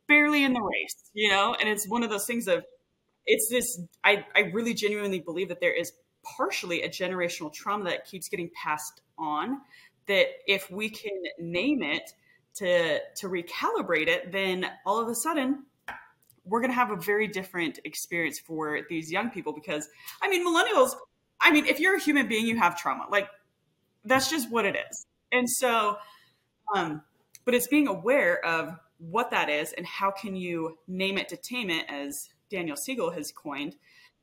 barely 0.06 0.44
in 0.44 0.52
the 0.52 0.60
race 0.60 1.10
you 1.14 1.30
know? 1.30 1.56
And 1.58 1.68
it's 1.68 1.88
one 1.88 2.02
of 2.02 2.10
those 2.10 2.26
things 2.26 2.46
of 2.46 2.64
it's 3.26 3.48
this 3.48 3.80
I, 4.04 4.24
I 4.34 4.50
really 4.52 4.74
genuinely 4.74 5.20
believe 5.20 5.48
that 5.48 5.60
there 5.60 5.74
is 5.74 5.92
partially 6.24 6.82
a 6.82 6.88
generational 6.88 7.52
trauma 7.52 7.84
that 7.84 8.04
keeps 8.04 8.28
getting 8.28 8.50
passed 8.54 9.02
on 9.18 9.60
that 10.06 10.26
if 10.46 10.70
we 10.70 10.88
can 10.88 11.22
name 11.38 11.82
it 11.82 12.12
to 12.54 12.98
to 13.16 13.28
recalibrate 13.28 14.08
it 14.08 14.32
then 14.32 14.66
all 14.84 15.00
of 15.00 15.08
a 15.08 15.14
sudden 15.14 15.64
we're 16.44 16.60
going 16.60 16.70
to 16.70 16.76
have 16.76 16.92
a 16.92 16.96
very 16.96 17.26
different 17.26 17.80
experience 17.84 18.38
for 18.38 18.80
these 18.88 19.10
young 19.10 19.30
people 19.30 19.52
because 19.52 19.88
i 20.22 20.28
mean 20.28 20.46
millennials 20.46 20.92
i 21.40 21.50
mean 21.50 21.66
if 21.66 21.78
you're 21.80 21.96
a 21.96 22.00
human 22.00 22.26
being 22.26 22.46
you 22.46 22.56
have 22.56 22.78
trauma. 22.78 23.04
Like 23.10 23.28
that's 24.04 24.30
just 24.30 24.50
what 24.50 24.64
it 24.64 24.76
is. 24.90 25.06
And 25.32 25.48
so 25.48 25.96
um 26.74 27.02
but 27.44 27.54
it's 27.54 27.68
being 27.68 27.86
aware 27.86 28.44
of 28.44 28.74
what 28.98 29.30
that 29.30 29.48
is 29.48 29.72
and 29.72 29.86
how 29.86 30.10
can 30.10 30.34
you 30.34 30.78
name 30.88 31.18
it 31.18 31.28
to 31.28 31.36
tame 31.36 31.70
it 31.70 31.84
as 31.88 32.30
daniel 32.50 32.76
siegel 32.76 33.10
has 33.10 33.32
coined. 33.32 33.76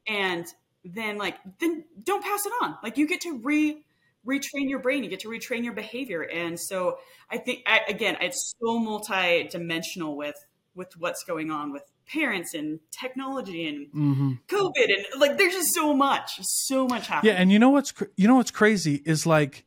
And 0.07 0.45
then 0.83 1.17
like 1.17 1.37
then 1.59 1.85
don't 2.03 2.23
pass 2.23 2.45
it 2.45 2.53
on. 2.61 2.77
Like 2.83 2.97
you 2.97 3.07
get 3.07 3.21
to 3.21 3.37
re 3.37 3.83
retrain 4.27 4.69
your 4.69 4.79
brain. 4.79 5.03
You 5.03 5.09
get 5.09 5.21
to 5.21 5.29
retrain 5.29 5.63
your 5.63 5.73
behavior. 5.73 6.21
And 6.21 6.59
so 6.59 6.97
i 7.29 7.37
think 7.37 7.63
I, 7.65 7.81
again 7.87 8.17
it's 8.21 8.53
so 8.59 8.79
multi-dimensional 8.79 10.15
with 10.15 10.35
with 10.75 10.95
what's 10.97 11.23
going 11.23 11.51
on 11.51 11.71
with 11.71 11.83
parents 12.05 12.53
and 12.53 12.79
technology 12.91 13.67
and 13.67 13.87
mm-hmm. 13.87 14.31
covid 14.47 14.89
and 14.93 15.21
like 15.21 15.37
there's 15.37 15.53
just 15.53 15.73
so 15.73 15.93
much 15.93 16.37
so 16.41 16.85
much 16.85 17.07
happening. 17.07 17.33
Yeah 17.33 17.39
and 17.39 17.51
you 17.51 17.59
know 17.59 17.69
what's 17.69 17.93
you 18.17 18.27
know 18.27 18.35
what's 18.35 18.51
crazy 18.51 19.01
is 19.05 19.25
like 19.25 19.65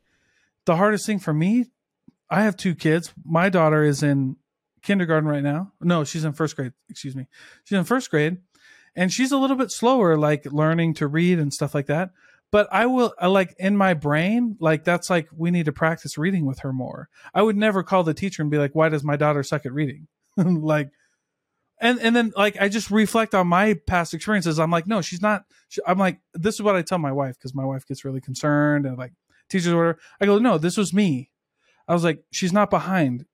the 0.65 0.75
hardest 0.75 1.05
thing 1.05 1.17
for 1.19 1.33
me 1.33 1.65
i 2.29 2.43
have 2.43 2.55
two 2.57 2.75
kids. 2.75 3.13
My 3.25 3.49
daughter 3.49 3.83
is 3.83 4.03
in 4.03 4.35
kindergarten 4.83 5.27
right 5.27 5.43
now. 5.43 5.73
No 5.81 6.03
she's 6.03 6.23
in 6.23 6.33
first 6.33 6.55
grade. 6.55 6.73
Excuse 6.89 7.15
me. 7.15 7.27
She's 7.63 7.77
in 7.77 7.83
first 7.83 8.09
grade 8.11 8.37
and 8.97 9.13
she's 9.13 9.31
a 9.31 9.37
little 9.37 9.55
bit 9.55 9.71
slower 9.71 10.17
like 10.17 10.51
learning 10.51 10.95
to 10.95 11.07
read 11.07 11.39
and 11.39 11.53
stuff 11.53 11.73
like 11.75 11.85
that. 11.85 12.09
But 12.51 12.67
i 12.71 12.85
will 12.85 13.13
I 13.19 13.27
like 13.27 13.55
in 13.59 13.77
my 13.77 13.93
brain 13.93 14.57
like 14.59 14.83
that's 14.83 15.09
like 15.09 15.29
we 15.33 15.51
need 15.51 15.65
to 15.65 15.71
practice 15.71 16.17
reading 16.17 16.45
with 16.45 16.59
her 16.59 16.73
more. 16.73 17.07
I 17.33 17.43
would 17.43 17.55
never 17.55 17.83
call 17.83 18.03
the 18.03 18.13
teacher 18.13 18.41
and 18.41 18.51
be 18.51 18.57
like 18.57 18.73
why 18.73 18.89
does 18.89 19.03
my 19.03 19.15
daughter 19.15 19.43
suck 19.43 19.65
at 19.65 19.71
reading? 19.71 20.07
Like 20.37 20.89
and 21.79 21.99
and 21.99 22.15
then 22.15 22.33
like 22.35 22.59
i 22.59 22.69
just 22.69 22.89
reflect 22.89 23.35
on 23.35 23.47
my 23.47 23.75
past 23.85 24.13
experiences. 24.13 24.59
I'm 24.59 24.71
like 24.71 24.87
no 24.87 25.01
she's 25.01 25.21
not 25.21 25.43
she, 25.69 25.79
i'm 25.85 25.99
like 25.99 26.19
this 26.33 26.55
is 26.55 26.61
what 26.61 26.75
i 26.75 26.81
tell 26.81 26.97
my 26.97 27.11
wife 27.11 27.37
because 27.37 27.53
my 27.53 27.65
wife 27.65 27.85
gets 27.87 28.03
really 28.03 28.21
concerned 28.21 28.85
and 28.85 28.97
like 28.97 29.13
teachers 29.49 29.73
order. 29.73 29.99
i 30.19 30.25
go 30.25 30.39
no 30.39 30.57
this 30.57 30.77
was 30.77 30.93
me. 30.93 31.29
I 31.87 31.93
was 31.93 32.03
like 32.03 32.23
she's 32.31 32.53
not 32.53 32.69
behind. 32.71 33.25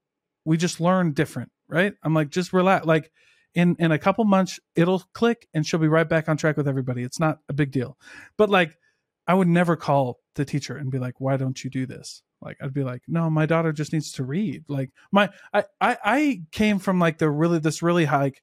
We 0.44 0.58
just 0.58 0.82
learn 0.82 1.14
different 1.14 1.52
right? 1.70 1.94
I'm 2.04 2.14
like 2.14 2.30
just 2.30 2.52
relax 2.52 2.86
like 2.86 3.12
in 3.56 3.76
in 3.80 3.92
a 3.92 4.00
couple 4.00 4.24
months 4.26 4.60
it'll 4.76 5.00
click 5.14 5.48
and 5.54 5.66
she'll 5.66 5.80
be 5.80 5.88
right 5.88 6.08
back 6.08 6.28
on 6.30 6.38
track 6.38 6.58
with 6.58 6.68
everybody. 6.68 7.04
It's 7.04 7.20
not 7.20 7.40
a 7.50 7.54
big 7.54 7.72
deal. 7.72 7.98
But 8.38 8.50
like 8.50 8.78
i 9.26 9.34
would 9.34 9.48
never 9.48 9.78
call 9.78 10.20
the 10.36 10.44
teacher 10.44 10.76
and 10.76 10.92
be 10.92 11.00
like 11.00 11.20
why 11.20 11.38
don't 11.38 11.64
you 11.64 11.70
do 11.70 11.86
this? 11.86 12.24
Like 12.42 12.58
i'd 12.62 12.74
be 12.74 12.84
like 12.84 13.04
no 13.08 13.30
my 13.30 13.46
daughter 13.46 13.72
just 13.72 13.94
needs 13.94 14.12
to 14.14 14.24
read. 14.24 14.66
Like 14.68 14.92
my 15.12 15.30
i 15.54 15.64
i, 15.80 15.98
I 16.04 16.42
came 16.52 16.80
from 16.80 17.00
like 17.00 17.18
the 17.18 17.30
really 17.30 17.60
this 17.60 17.82
really 17.82 18.06
high 18.06 18.34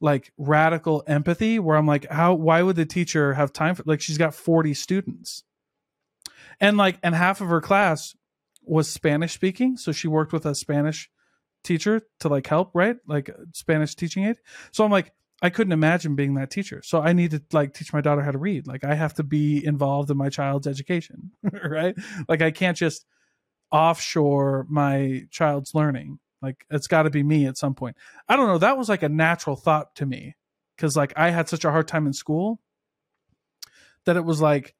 like 0.00 0.32
radical 0.36 1.04
empathy 1.06 1.58
where 1.58 1.76
i'm 1.76 1.86
like 1.86 2.10
how 2.10 2.34
why 2.34 2.62
would 2.62 2.76
the 2.76 2.84
teacher 2.84 3.34
have 3.34 3.52
time 3.52 3.74
for 3.76 3.84
like 3.86 4.00
she's 4.00 4.18
got 4.18 4.34
40 4.34 4.74
students. 4.74 5.44
And 6.60 6.76
like 6.76 6.98
and 7.02 7.14
half 7.14 7.40
of 7.40 7.48
her 7.48 7.60
class 7.60 8.14
was 8.62 8.88
spanish 8.88 9.34
speaking 9.34 9.76
so 9.76 9.92
she 9.92 10.08
worked 10.08 10.32
with 10.32 10.46
a 10.46 10.54
spanish 10.54 11.10
teacher 11.64 12.02
to 12.20 12.28
like 12.28 12.46
help, 12.46 12.70
right? 12.74 12.96
Like 13.06 13.30
uh, 13.30 13.44
Spanish 13.52 13.94
teaching 13.94 14.24
aide. 14.24 14.38
So 14.70 14.84
I'm 14.84 14.90
like, 14.90 15.12
I 15.42 15.50
couldn't 15.50 15.72
imagine 15.72 16.14
being 16.14 16.34
that 16.34 16.50
teacher. 16.50 16.80
So 16.84 17.00
I 17.00 17.12
need 17.12 17.32
to 17.32 17.42
like 17.52 17.74
teach 17.74 17.92
my 17.92 18.00
daughter 18.00 18.22
how 18.22 18.30
to 18.30 18.38
read. 18.38 18.66
Like 18.66 18.84
I 18.84 18.94
have 18.94 19.14
to 19.14 19.22
be 19.22 19.64
involved 19.64 20.10
in 20.10 20.16
my 20.16 20.28
child's 20.28 20.66
education, 20.66 21.32
right? 21.64 21.96
Like 22.28 22.40
I 22.40 22.50
can't 22.50 22.76
just 22.76 23.04
offshore 23.72 24.66
my 24.68 25.22
child's 25.30 25.74
learning. 25.74 26.18
Like 26.40 26.64
it's 26.70 26.86
got 26.86 27.02
to 27.02 27.10
be 27.10 27.22
me 27.22 27.46
at 27.46 27.58
some 27.58 27.74
point. 27.74 27.96
I 28.28 28.36
don't 28.36 28.46
know. 28.46 28.58
That 28.58 28.78
was 28.78 28.88
like 28.88 29.02
a 29.02 29.08
natural 29.08 29.56
thought 29.56 29.96
to 29.96 30.06
me 30.06 30.36
because 30.76 30.96
like 30.96 31.12
I 31.16 31.30
had 31.30 31.48
such 31.48 31.64
a 31.64 31.70
hard 31.70 31.88
time 31.88 32.06
in 32.06 32.12
school 32.12 32.60
that 34.04 34.16
it 34.16 34.24
was 34.24 34.40
like, 34.40 34.74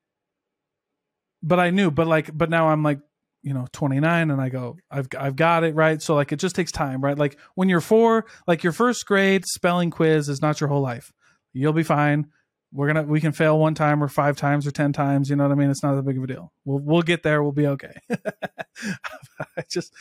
but 1.43 1.59
I 1.59 1.71
knew, 1.71 1.91
but 1.91 2.07
like, 2.07 2.37
but 2.37 2.51
now 2.51 2.69
I'm 2.69 2.83
like 2.83 3.01
you 3.45 3.53
know 3.53 3.67
29 3.73 4.31
and 4.31 4.41
i 4.41 4.49
go 4.49 4.77
i've 4.91 5.07
i've 5.19 5.37
got 5.37 5.65
it 5.65 5.75
right? 5.75 6.01
So 6.01 6.15
like 6.15 6.33
it 6.33 6.37
just 6.37 6.57
takes 6.57 6.73
time 6.73 7.05
right? 7.05 7.17
Like 7.17 7.39
when 7.55 7.69
you're 7.69 7.83
4 7.83 8.25
like 8.49 8.65
your 8.65 8.73
first 8.73 9.07
grade 9.07 9.45
spelling 9.47 9.91
quiz 9.91 10.29
is 10.29 10.43
not 10.43 10.61
your 10.61 10.69
whole 10.69 10.81
life. 10.81 11.13
You'll 11.53 11.75
be 11.75 11.85
fine. 11.85 12.27
We're 12.73 12.89
gonna 12.89 13.03
we 13.05 13.21
can 13.21 13.33
fail 13.33 13.59
one 13.59 13.75
time 13.75 14.03
or 14.03 14.09
five 14.09 14.37
times 14.37 14.67
or 14.67 14.73
ten 14.73 14.93
times 14.93 15.31
you 15.31 15.37
know 15.37 15.45
what 15.45 15.53
i 15.53 15.55
mean? 15.55 15.71
It's 15.71 15.83
not 15.83 15.95
that 15.95 16.07
big 16.07 16.17
of 16.17 16.25
a 16.25 16.27
deal. 16.27 16.53
We'll 16.65 16.81
we'll 16.81 17.03
get 17.03 17.23
there. 17.23 17.43
We'll 17.43 17.53
be 17.53 17.67
okay. 17.69 17.95
I 18.11 19.63
just 19.69 19.93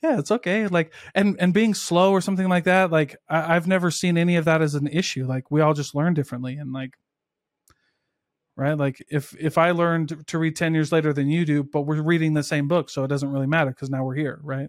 yeah 0.00 0.18
it's 0.18 0.30
okay. 0.30 0.68
Like 0.68 0.94
and 1.14 1.36
and 1.40 1.52
being 1.52 1.74
slow 1.74 2.12
or 2.12 2.20
something 2.20 2.48
like 2.48 2.64
that 2.64 2.90
like 2.90 3.16
I, 3.28 3.56
i've 3.56 3.66
never 3.66 3.90
seen 3.90 4.16
any 4.16 4.36
of 4.36 4.44
that 4.44 4.62
as 4.62 4.74
an 4.76 4.86
issue. 4.86 5.26
Like 5.26 5.50
we 5.50 5.60
all 5.60 5.74
just 5.74 5.96
learn 5.96 6.14
differently 6.14 6.54
and 6.54 6.72
like 6.72 6.94
right 8.60 8.76
like 8.76 9.04
if 9.08 9.34
if 9.40 9.56
i 9.56 9.70
learned 9.70 10.22
to 10.26 10.38
read 10.38 10.54
10 10.54 10.74
years 10.74 10.92
later 10.92 11.12
than 11.12 11.28
you 11.28 11.44
do 11.46 11.62
but 11.62 11.82
we're 11.82 12.02
reading 12.02 12.34
the 12.34 12.42
same 12.42 12.68
book 12.68 12.90
so 12.90 13.02
it 13.02 13.08
doesn't 13.08 13.32
really 13.32 13.46
matter 13.46 13.70
because 13.70 13.88
now 13.88 14.04
we're 14.04 14.14
here 14.14 14.38
right 14.42 14.68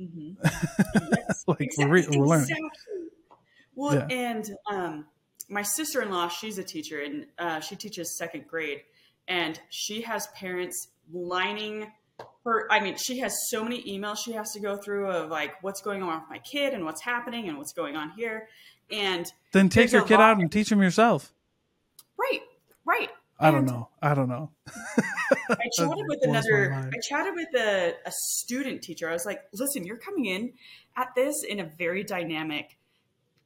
mm-hmm. 0.00 0.32
yes, 1.18 1.44
like 1.46 1.60
exactly, 1.60 1.84
we're, 1.84 1.92
re- 1.92 2.18
we're 2.18 2.26
learning 2.26 2.48
exactly. 2.48 3.38
well 3.74 3.94
yeah. 3.94 4.06
and 4.10 4.50
um 4.70 5.04
my 5.50 5.62
sister-in-law 5.62 6.28
she's 6.28 6.56
a 6.56 6.64
teacher 6.64 7.02
and 7.02 7.26
uh, 7.38 7.60
she 7.60 7.76
teaches 7.76 8.16
second 8.16 8.46
grade 8.48 8.80
and 9.28 9.60
she 9.68 10.00
has 10.00 10.26
parents 10.28 10.88
lining 11.12 11.86
her 12.44 12.66
i 12.72 12.80
mean 12.80 12.96
she 12.96 13.18
has 13.18 13.36
so 13.48 13.62
many 13.62 13.82
emails 13.82 14.16
she 14.24 14.32
has 14.32 14.52
to 14.52 14.60
go 14.60 14.76
through 14.76 15.06
of 15.10 15.28
like 15.30 15.62
what's 15.62 15.82
going 15.82 16.02
on 16.02 16.20
with 16.20 16.30
my 16.30 16.38
kid 16.38 16.72
and 16.72 16.84
what's 16.86 17.02
happening 17.02 17.48
and 17.48 17.58
what's 17.58 17.74
going 17.74 17.94
on 17.94 18.10
here 18.12 18.48
and 18.90 19.30
then 19.52 19.68
take 19.68 19.92
your 19.92 20.02
kid 20.02 20.18
out 20.18 20.38
and 20.38 20.50
teach 20.50 20.70
them 20.70 20.80
yourself 20.80 21.34
right 22.18 22.40
Right. 22.84 23.10
I 23.42 23.50
don't 23.50 23.64
know. 23.64 23.88
I 24.00 24.14
don't 24.14 24.28
know. 24.28 24.50
I 25.50 25.68
chatted 25.76 26.04
with 26.06 26.20
another. 26.22 26.90
I 26.94 26.98
chatted 27.00 27.34
with 27.34 27.48
a, 27.56 27.94
a 28.06 28.12
student 28.12 28.82
teacher. 28.82 29.08
I 29.08 29.12
was 29.12 29.26
like, 29.26 29.40
"Listen, 29.52 29.84
you're 29.84 29.96
coming 29.96 30.26
in 30.26 30.52
at 30.96 31.08
this 31.16 31.42
in 31.42 31.58
a 31.58 31.64
very 31.64 32.04
dynamic 32.04 32.78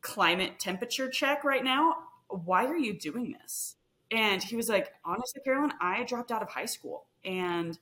climate 0.03 0.59
temperature 0.59 1.09
check 1.09 1.45
right 1.45 1.65
now. 1.65 1.97
Why 2.29 2.67
are 2.67 2.77
you 2.77 2.99
doing 2.99 3.35
this?" 3.41 3.77
And 4.11 4.43
he 4.43 4.55
was 4.55 4.69
like, 4.69 4.93
"Honestly, 5.03 5.41
Carolyn, 5.43 5.73
I 5.81 6.05
dropped 6.05 6.31
out 6.31 6.43
of 6.43 6.51
high 6.51 6.67
school 6.67 7.07
and 7.25 7.79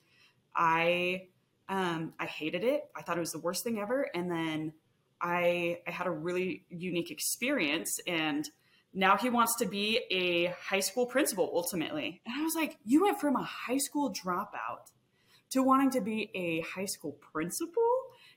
I 0.55 1.29
um, 1.69 2.13
I 2.21 2.27
hated 2.27 2.63
it. 2.63 2.85
I 2.95 3.03
thought 3.03 3.17
it 3.17 3.21
was 3.21 3.33
the 3.33 3.41
worst 3.41 3.65
thing 3.65 3.81
ever. 3.81 4.09
And 4.15 4.31
then 4.31 4.73
I 5.21 5.81
I 5.85 5.91
had 5.91 6.07
a 6.07 6.13
really 6.13 6.65
unique 6.69 7.11
experience 7.11 7.99
and." 8.07 8.49
Now 8.95 9.17
he 9.17 9.29
wants 9.29 9.57
to 9.57 9.67
be 9.67 10.01
a 10.11 10.55
high 10.61 10.81
school 10.81 11.07
principal 11.07 11.51
ultimately. 11.53 12.23
And 12.25 12.35
I 12.41 12.43
was 12.43 12.55
like, 12.55 12.79
you 12.85 13.03
went 13.03 13.21
from 13.21 13.37
a 13.37 13.43
high 13.43 13.79
school 13.79 14.13
dropout 14.13 14.91
to 15.51 15.63
wanting 15.63 15.91
to 15.91 16.01
be 16.01 16.31
a 16.35 16.61
high 16.61 16.85
school 16.85 17.13
principal? 17.33 17.83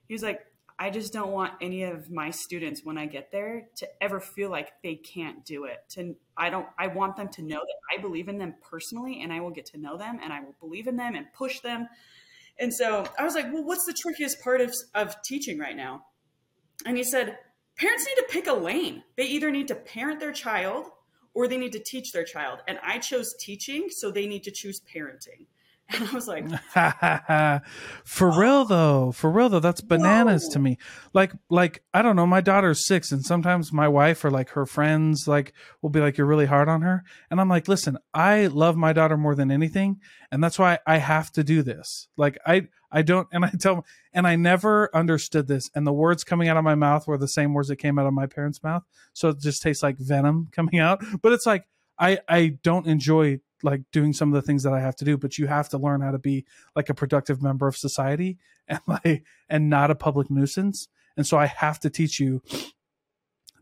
He 0.08 0.14
was 0.14 0.24
like, 0.24 0.42
I 0.80 0.90
just 0.90 1.12
don't 1.12 1.32
want 1.32 1.54
any 1.60 1.84
of 1.84 2.12
my 2.12 2.30
students 2.30 2.82
when 2.84 2.98
I 2.98 3.08
get 3.08 3.32
there 3.32 3.68
to 3.78 3.88
ever 4.02 4.20
feel 4.20 4.50
like 4.50 4.74
they 4.84 4.96
can't 4.96 5.44
do 5.44 5.66
it. 5.66 5.78
To 5.92 6.16
I 6.36 6.50
don't 6.50 6.68
I 6.78 6.88
want 6.88 7.16
them 7.16 7.30
to 7.30 7.42
know 7.42 7.60
that 7.60 7.98
I 7.98 8.02
believe 8.02 8.28
in 8.28 8.38
them 8.38 8.56
personally 8.62 9.22
and 9.24 9.34
I 9.34 9.40
will 9.40 9.50
get 9.50 9.66
to 9.68 9.78
know 9.78 9.98
them 9.98 10.20
and 10.22 10.32
I 10.32 10.42
will 10.42 10.56
believe 10.60 10.88
in 10.88 10.96
them 10.96 11.16
and 11.16 11.26
push 11.34 11.62
them. 11.62 11.88
And 12.60 12.74
so 12.74 13.08
I 13.18 13.24
was 13.24 13.36
like, 13.36 13.52
well, 13.52 13.64
what's 13.64 13.86
the 13.86 13.94
trickiest 13.94 14.42
part 14.44 14.62
of, 14.62 14.74
of 14.96 15.16
teaching 15.24 15.60
right 15.60 15.76
now? 15.76 16.06
And 16.86 16.98
he 16.98 17.04
said, 17.04 17.38
parents 17.78 18.06
need 18.06 18.16
to 18.16 18.28
pick 18.30 18.48
a 18.48 18.54
lane. 18.54 19.04
They 19.16 19.26
either 19.26 19.52
need 19.52 19.68
to 19.70 19.76
parent 19.76 20.20
their 20.20 20.32
child 20.32 20.88
or 21.34 21.48
they 21.48 21.58
need 21.58 21.74
to 21.74 21.80
teach 21.80 22.12
their 22.12 22.24
child. 22.24 22.60
And 22.68 22.80
I 22.84 22.98
chose 22.98 23.36
teaching, 23.36 23.90
so 23.90 24.10
they 24.10 24.28
need 24.28 24.44
to 24.44 24.52
choose 24.52 24.82
parenting. 24.82 25.46
And 25.94 26.10
I 26.10 26.14
was 26.14 26.28
like, 26.28 26.46
for 28.04 28.38
real 28.38 28.66
though, 28.66 29.14
for 29.14 29.32
real 29.32 29.48
though, 29.48 29.62
that's 29.62 29.80
bananas 29.80 30.44
Whoa. 30.48 30.54
to 30.54 30.60
me. 30.60 30.78
Like, 31.14 31.32
like 31.50 31.82
I 31.94 32.02
don't 32.02 32.18
know, 32.18 32.28
my 32.28 32.42
daughter's 32.42 32.86
six, 32.86 33.14
and 33.14 33.24
sometimes 33.24 33.72
my 33.72 33.88
wife 33.88 34.26
or 34.26 34.30
like 34.30 34.50
her 34.50 34.66
friends 34.66 35.30
like 35.30 35.54
will 35.82 35.90
be 35.90 36.02
like, 36.02 36.18
"You're 36.18 36.28
really 36.28 36.46
hard 36.46 36.68
on 36.68 36.82
her," 36.82 37.04
and 37.32 37.40
I'm 37.40 37.48
like, 37.48 37.70
"Listen, 37.70 37.98
I 38.14 38.48
love 38.48 38.76
my 38.76 38.92
daughter 38.92 39.16
more 39.16 39.34
than 39.34 39.50
anything, 39.50 40.02
and 40.30 40.44
that's 40.44 40.60
why 40.60 40.80
I 40.86 40.98
have 40.98 41.32
to 41.34 41.44
do 41.44 41.62
this. 41.62 42.10
Like, 42.18 42.38
I 42.46 42.68
I 42.92 43.02
don't, 43.02 43.30
and 43.32 43.46
I 43.46 43.50
tell, 43.60 43.86
and 44.12 44.28
I 44.28 44.36
never 44.36 44.94
understood 44.94 45.48
this, 45.48 45.70
and 45.74 45.88
the 45.88 45.94
words 45.94 46.26
coming 46.26 46.50
out 46.50 46.58
of 46.58 46.66
my 46.66 46.76
mouth 46.76 47.08
were 47.08 47.18
the 47.18 47.30
same 47.30 47.54
words 47.54 47.70
that 47.70 47.78
came 47.78 47.98
out 47.98 48.08
of 48.08 48.14
my 48.14 48.26
parents' 48.26 48.62
mouth, 48.62 48.84
so 49.14 49.30
it 49.30 49.40
just 49.40 49.62
tastes 49.62 49.84
like 49.84 49.98
venom 49.98 50.50
coming 50.52 50.80
out. 50.80 51.02
But 51.22 51.32
it's 51.32 51.46
like 51.46 51.66
I 51.98 52.20
I 52.28 52.58
don't 52.62 52.88
enjoy 52.88 53.40
like 53.64 53.82
doing 53.92 54.14
some 54.14 54.34
of 54.34 54.36
the 54.36 54.46
things 54.46 54.64
that 54.64 54.74
I 54.74 54.80
have 54.80 54.96
to 54.98 55.06
do, 55.06 55.18
but 55.18 55.38
you 55.38 55.48
have 55.48 55.70
to 55.70 55.78
learn 55.78 56.02
how 56.02 56.12
to 56.12 56.20
be 56.20 56.46
like 56.76 56.90
a 56.90 56.94
productive 56.94 57.42
member 57.42 57.68
of 57.68 57.78
society 57.78 58.38
and 58.68 58.80
like 58.88 59.24
and 59.50 59.70
not 59.70 59.92
a 59.92 59.96
public 59.96 60.30
nuisance. 60.30 60.88
And 61.16 61.26
so 61.26 61.38
I 61.38 61.48
have 61.48 61.80
to 61.80 61.90
teach 61.90 62.20
you 62.20 62.42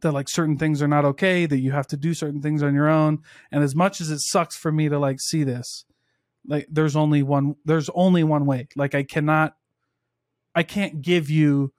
that 0.01 0.11
like 0.11 0.27
certain 0.27 0.57
things 0.57 0.81
are 0.81 0.87
not 0.87 1.05
okay, 1.05 1.45
that 1.45 1.59
you 1.59 1.71
have 1.71 1.87
to 1.87 1.97
do 1.97 2.13
certain 2.13 2.41
things 2.41 2.61
on 2.61 2.75
your 2.75 2.89
own. 2.89 3.19
And 3.51 3.63
as 3.63 3.75
much 3.75 4.01
as 4.01 4.11
it 4.11 4.19
sucks 4.19 4.55
for 4.55 4.71
me 4.71 4.89
to 4.89 4.99
like 4.99 5.19
see 5.19 5.43
this, 5.43 5.85
like 6.47 6.67
there's 6.69 6.95
only 6.95 7.23
one 7.23 7.55
there's 7.65 7.89
only 7.95 8.23
one 8.23 8.45
way. 8.45 8.67
Like 8.75 8.93
I 8.93 9.03
cannot 9.03 9.55
I 10.53 10.63
can't 10.63 11.01
give 11.01 11.29
you 11.29 11.73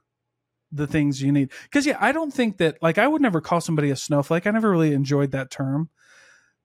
the 0.73 0.87
things 0.87 1.23
you 1.23 1.31
need. 1.31 1.53
Cuz 1.71 1.87
yeah, 1.87 1.99
I 2.01 2.13
don't 2.13 2.33
think 2.33 2.57
that 2.59 2.79
like 2.83 2.99
I 2.99 3.07
would 3.07 3.23
never 3.23 3.41
call 3.41 3.61
somebody 3.61 3.91
a 3.91 3.97
snowflake. 3.97 4.47
I 4.47 4.51
never 4.51 4.71
really 4.71 4.93
enjoyed 4.93 5.31
that 5.33 5.51
term. 5.51 5.91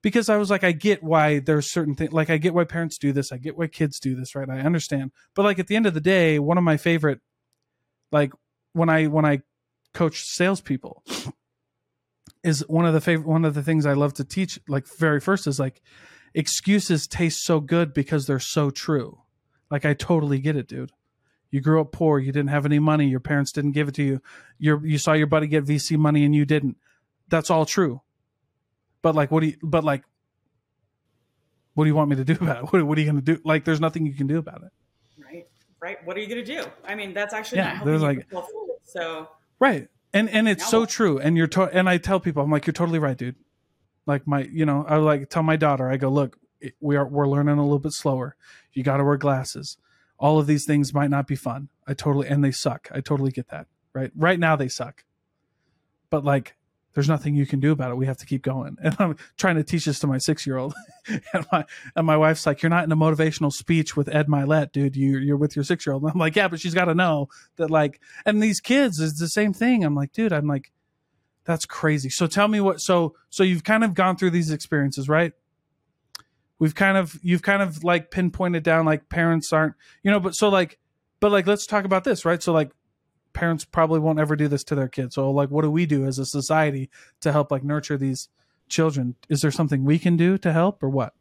Because 0.01 0.29
I 0.29 0.37
was 0.37 0.49
like 0.49 0.63
I 0.63 0.71
get 0.71 1.03
why 1.03 1.39
there's 1.39 1.69
certain 1.69 1.95
things 1.95 2.11
like 2.11 2.29
I 2.29 2.37
get 2.37 2.53
why 2.53 2.63
parents 2.63 2.97
do 2.97 3.11
this. 3.11 3.31
I 3.31 3.37
get 3.37 3.57
why 3.57 3.67
kids 3.67 3.99
do 3.99 4.15
this, 4.15 4.35
right? 4.35 4.49
I 4.49 4.59
understand. 4.59 5.11
But 5.35 5.43
like 5.43 5.59
at 5.59 5.67
the 5.67 5.75
end 5.75 5.85
of 5.85 5.93
the 5.93 6.01
day, 6.01 6.39
one 6.39 6.57
of 6.57 6.63
my 6.63 6.77
favorite 6.77 7.19
like 8.11 8.33
when 8.73 8.89
I 8.89 9.07
when 9.07 9.25
I 9.25 9.41
coach 9.93 10.23
salespeople 10.23 11.03
is 12.43 12.67
one 12.67 12.85
of 12.85 12.93
the 12.93 13.01
favorite 13.01 13.27
one 13.27 13.45
of 13.45 13.53
the 13.53 13.63
things 13.63 13.85
I 13.85 13.93
love 13.93 14.13
to 14.15 14.23
teach. 14.23 14.59
Like 14.67 14.87
very 14.87 15.19
first 15.19 15.47
is 15.47 15.59
like 15.59 15.81
excuses 16.33 17.07
taste 17.07 17.43
so 17.43 17.59
good 17.59 17.93
because 17.93 18.25
they're 18.25 18.39
so 18.39 18.69
true. 18.69 19.19
Like 19.69 19.85
I 19.85 19.93
totally 19.93 20.39
get 20.39 20.55
it, 20.55 20.67
dude. 20.67 20.91
You 21.49 21.59
grew 21.59 21.81
up 21.81 21.91
poor, 21.91 22.17
you 22.17 22.31
didn't 22.31 22.49
have 22.49 22.65
any 22.65 22.79
money, 22.79 23.07
your 23.07 23.19
parents 23.19 23.51
didn't 23.51 23.73
give 23.73 23.89
it 23.89 23.95
to 23.95 24.03
you. 24.03 24.21
You 24.57 24.81
you 24.83 24.97
saw 24.97 25.13
your 25.13 25.27
buddy 25.27 25.47
get 25.47 25.65
VC 25.65 25.97
money 25.97 26.23
and 26.23 26.35
you 26.35 26.45
didn't. 26.45 26.77
That's 27.27 27.49
all 27.49 27.65
true. 27.65 28.01
But 29.01 29.15
like 29.15 29.31
what 29.31 29.41
do 29.41 29.47
you 29.47 29.57
but 29.63 29.83
like 29.83 30.03
what 31.73 31.85
do 31.85 31.89
you 31.89 31.95
want 31.95 32.09
me 32.09 32.15
to 32.17 32.23
do 32.25 32.33
about 32.41 32.57
it? 32.65 32.73
What, 32.73 32.83
what 32.83 32.97
are 32.97 33.01
you 33.01 33.07
going 33.11 33.23
to 33.23 33.35
do? 33.35 33.41
Like 33.45 33.65
there's 33.65 33.79
nothing 33.81 34.05
you 34.05 34.13
can 34.13 34.27
do 34.27 34.37
about 34.37 34.61
it. 34.63 34.71
Right. 35.23 35.47
Right. 35.81 35.97
What 36.05 36.17
are 36.17 36.19
you 36.19 36.27
going 36.27 36.43
to 36.45 36.55
do? 36.61 36.65
I 36.85 36.95
mean, 36.95 37.13
that's 37.13 37.33
actually 37.33 37.59
Yeah, 37.59 37.75
not 37.75 37.85
there's 37.85 38.01
like- 38.01 38.29
forward. 38.29 38.47
So 38.83 39.29
Right. 39.59 39.87
And 40.13 40.29
and 40.29 40.49
it's 40.49 40.63
Now 40.63 40.69
so 40.69 40.79
what? 40.81 40.89
true. 40.89 41.17
And 41.19 41.37
you're 41.37 41.47
to- 41.47 41.69
and 41.73 41.87
I 41.89 41.97
tell 41.97 42.19
people, 42.19 42.43
I'm 42.43 42.51
like, 42.51 42.67
you're 42.67 42.73
totally 42.73 42.99
right, 42.99 43.17
dude. 43.17 43.35
Like 44.05 44.27
my, 44.27 44.41
you 44.51 44.65
know, 44.65 44.83
I 44.87 44.97
like 44.97 45.29
tell 45.29 45.43
my 45.43 45.55
daughter, 45.55 45.89
I 45.89 45.95
go, 45.97 46.09
look, 46.09 46.37
we 46.79 46.95
are 46.97 47.07
we're 47.07 47.27
learning 47.27 47.57
a 47.57 47.63
little 47.63 47.79
bit 47.79 47.93
slower. 47.93 48.35
You 48.73 48.83
got 48.83 48.97
to 48.97 49.03
wear 49.05 49.15
glasses. 49.17 49.77
All 50.19 50.37
of 50.39 50.47
these 50.47 50.65
things 50.65 50.93
might 50.93 51.09
not 51.09 51.25
be 51.27 51.35
fun. 51.35 51.69
I 51.87 51.93
totally 51.93 52.27
and 52.27 52.43
they 52.43 52.51
suck. 52.51 52.89
I 52.93 52.99
totally 53.01 53.31
get 53.31 53.47
that. 53.49 53.67
Right. 53.93 54.11
Right 54.15 54.39
now 54.39 54.55
they 54.55 54.67
suck. 54.67 55.05
But 56.09 56.25
like 56.25 56.55
there's 56.93 57.07
nothing 57.07 57.35
you 57.35 57.45
can 57.45 57.59
do 57.59 57.71
about 57.71 57.91
it. 57.91 57.97
We 57.97 58.05
have 58.05 58.17
to 58.17 58.25
keep 58.25 58.41
going. 58.41 58.77
And 58.83 58.95
I'm 58.99 59.15
trying 59.37 59.55
to 59.55 59.63
teach 59.63 59.85
this 59.85 59.99
to 59.99 60.07
my 60.07 60.17
six 60.17 60.45
year 60.45 60.57
old. 60.57 60.73
and 61.07 61.45
my 61.51 61.65
and 61.95 62.05
my 62.05 62.17
wife's 62.17 62.45
like, 62.45 62.61
You're 62.61 62.69
not 62.69 62.83
in 62.83 62.91
a 62.91 62.97
motivational 62.97 63.51
speech 63.51 63.95
with 63.95 64.13
Ed 64.13 64.27
Mylett, 64.27 64.71
dude. 64.71 64.95
You 64.95 65.17
you're 65.17 65.37
with 65.37 65.55
your 65.55 65.63
six 65.63 65.85
year 65.85 65.93
old. 65.93 66.05
I'm 66.11 66.19
like, 66.19 66.35
Yeah, 66.35 66.47
but 66.47 66.59
she's 66.59 66.73
gotta 66.73 66.95
know 66.95 67.29
that 67.55 67.69
like 67.69 68.01
and 68.25 68.41
these 68.41 68.59
kids 68.59 68.99
is 68.99 69.17
the 69.17 69.29
same 69.29 69.53
thing. 69.53 69.83
I'm 69.83 69.95
like, 69.95 70.11
dude, 70.11 70.33
I'm 70.33 70.47
like, 70.47 70.71
that's 71.43 71.65
crazy. 71.65 72.09
So 72.09 72.27
tell 72.27 72.47
me 72.47 72.59
what 72.59 72.81
so 72.81 73.15
so 73.29 73.43
you've 73.43 73.63
kind 73.63 73.83
of 73.83 73.93
gone 73.93 74.17
through 74.17 74.31
these 74.31 74.51
experiences, 74.51 75.07
right? 75.07 75.33
We've 76.59 76.75
kind 76.75 76.97
of 76.97 77.19
you've 77.23 77.41
kind 77.41 77.61
of 77.61 77.83
like 77.83 78.11
pinpointed 78.11 78.63
down 78.63 78.85
like 78.85 79.09
parents 79.09 79.53
aren't 79.53 79.75
you 80.03 80.11
know, 80.11 80.19
but 80.19 80.35
so 80.35 80.49
like 80.49 80.77
but 81.19 81.31
like 81.31 81.47
let's 81.47 81.65
talk 81.65 81.85
about 81.85 82.03
this, 82.03 82.25
right? 82.25 82.41
So 82.41 82.51
like 82.51 82.71
parents 83.33 83.65
probably 83.65 83.99
won't 83.99 84.19
ever 84.19 84.35
do 84.35 84.47
this 84.47 84.63
to 84.65 84.75
their 84.75 84.87
kids. 84.87 85.15
So 85.15 85.29
like 85.31 85.49
what 85.49 85.63
do 85.63 85.71
we 85.71 85.85
do 85.85 86.05
as 86.05 86.19
a 86.19 86.25
society 86.25 86.89
to 87.21 87.31
help 87.31 87.51
like 87.51 87.63
nurture 87.63 87.97
these 87.97 88.29
children? 88.69 89.15
Is 89.29 89.41
there 89.41 89.51
something 89.51 89.83
we 89.83 89.99
can 89.99 90.17
do 90.17 90.37
to 90.39 90.51
help 90.51 90.81
or 90.83 90.89
what? 90.89 91.13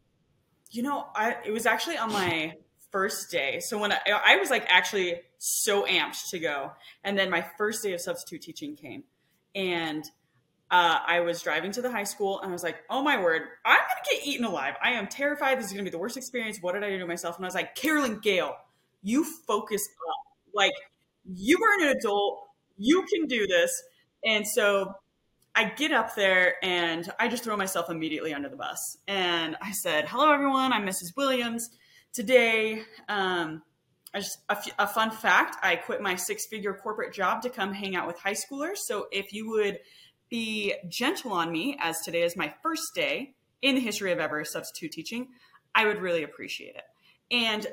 You 0.70 0.82
know, 0.82 1.06
I 1.14 1.36
it 1.44 1.50
was 1.50 1.66
actually 1.66 1.98
on 1.98 2.12
my 2.12 2.54
first 2.90 3.30
day. 3.30 3.60
So 3.60 3.78
when 3.78 3.92
I, 3.92 3.98
I 4.24 4.36
was 4.36 4.50
like 4.50 4.66
actually 4.68 5.20
so 5.38 5.84
amped 5.84 6.30
to 6.30 6.38
go, 6.38 6.72
and 7.04 7.18
then 7.18 7.30
my 7.30 7.44
first 7.58 7.82
day 7.82 7.92
of 7.92 8.00
substitute 8.00 8.42
teaching 8.42 8.76
came, 8.76 9.04
and 9.54 10.04
uh, 10.70 10.98
I 11.04 11.20
was 11.20 11.42
driving 11.42 11.72
to 11.72 11.82
the 11.82 11.90
high 11.90 12.04
school, 12.04 12.40
and 12.40 12.50
I 12.50 12.52
was 12.52 12.62
like, 12.62 12.76
"Oh 12.88 13.02
my 13.02 13.20
word, 13.20 13.42
I'm 13.64 13.78
gonna 13.78 14.18
get 14.18 14.26
eaten 14.26 14.44
alive! 14.44 14.74
I 14.82 14.92
am 14.92 15.08
terrified. 15.08 15.58
This 15.58 15.66
is 15.66 15.72
gonna 15.72 15.84
be 15.84 15.90
the 15.90 15.98
worst 15.98 16.16
experience. 16.16 16.58
What 16.60 16.74
did 16.74 16.84
I 16.84 16.90
do 16.90 16.98
to 16.98 17.06
myself?" 17.06 17.36
And 17.36 17.44
I 17.44 17.48
was 17.48 17.54
like, 17.54 17.74
"Carolyn 17.74 18.20
Gale, 18.20 18.54
you 19.02 19.24
focus 19.24 19.88
up. 20.08 20.54
Like 20.54 20.72
you 21.24 21.58
are 21.58 21.82
an 21.82 21.96
adult. 21.96 22.40
You 22.76 23.04
can 23.12 23.26
do 23.26 23.46
this." 23.46 23.70
And 24.24 24.46
so 24.46 24.94
I 25.54 25.64
get 25.64 25.92
up 25.92 26.14
there 26.14 26.56
and 26.62 27.10
I 27.18 27.28
just 27.28 27.42
throw 27.42 27.56
myself 27.56 27.90
immediately 27.90 28.32
under 28.32 28.48
the 28.48 28.56
bus. 28.56 28.98
And 29.08 29.56
I 29.60 29.72
said, 29.72 30.08
"Hello, 30.08 30.32
everyone. 30.32 30.72
I'm 30.72 30.86
Mrs. 30.86 31.16
Williams. 31.16 31.70
Today, 32.12 32.82
um, 33.08 33.62
just 34.14 34.38
a, 34.48 34.52
f- 34.52 34.74
a 34.78 34.86
fun 34.86 35.10
fact: 35.10 35.56
I 35.62 35.76
quit 35.76 36.00
my 36.00 36.16
six-figure 36.16 36.74
corporate 36.82 37.12
job 37.12 37.42
to 37.42 37.50
come 37.50 37.72
hang 37.72 37.96
out 37.96 38.06
with 38.06 38.18
high 38.18 38.34
schoolers. 38.34 38.78
So 38.78 39.06
if 39.10 39.32
you 39.32 39.50
would 39.50 39.78
be 40.28 40.74
gentle 40.88 41.32
on 41.32 41.50
me, 41.50 41.76
as 41.80 42.00
today 42.00 42.22
is 42.22 42.36
my 42.36 42.54
first 42.62 42.94
day 42.94 43.34
in 43.62 43.74
the 43.74 43.80
history 43.80 44.12
of 44.12 44.18
ever 44.18 44.44
substitute 44.44 44.92
teaching, 44.92 45.28
I 45.74 45.86
would 45.86 45.98
really 45.98 46.22
appreciate 46.22 46.76
it." 46.76 46.84
And 47.30 47.66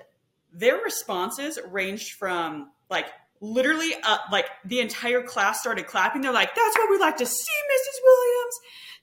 their 0.52 0.78
responses 0.78 1.60
ranged 1.70 2.14
from 2.14 2.72
like 2.90 3.08
literally 3.41 3.93
uh, 4.04 4.17
like 4.32 4.45
the 4.65 4.80
entire 4.80 5.21
class 5.21 5.60
started 5.60 5.88
clapping. 5.88 6.21
They're 6.21 6.32
like 6.32 6.54
that's 6.56 6.78
what 6.78 6.89
we 6.89 6.97
like 6.97 7.17
to 7.17 7.26
see 7.26 7.32
mrs 7.71 8.04
williams. 8.04 8.56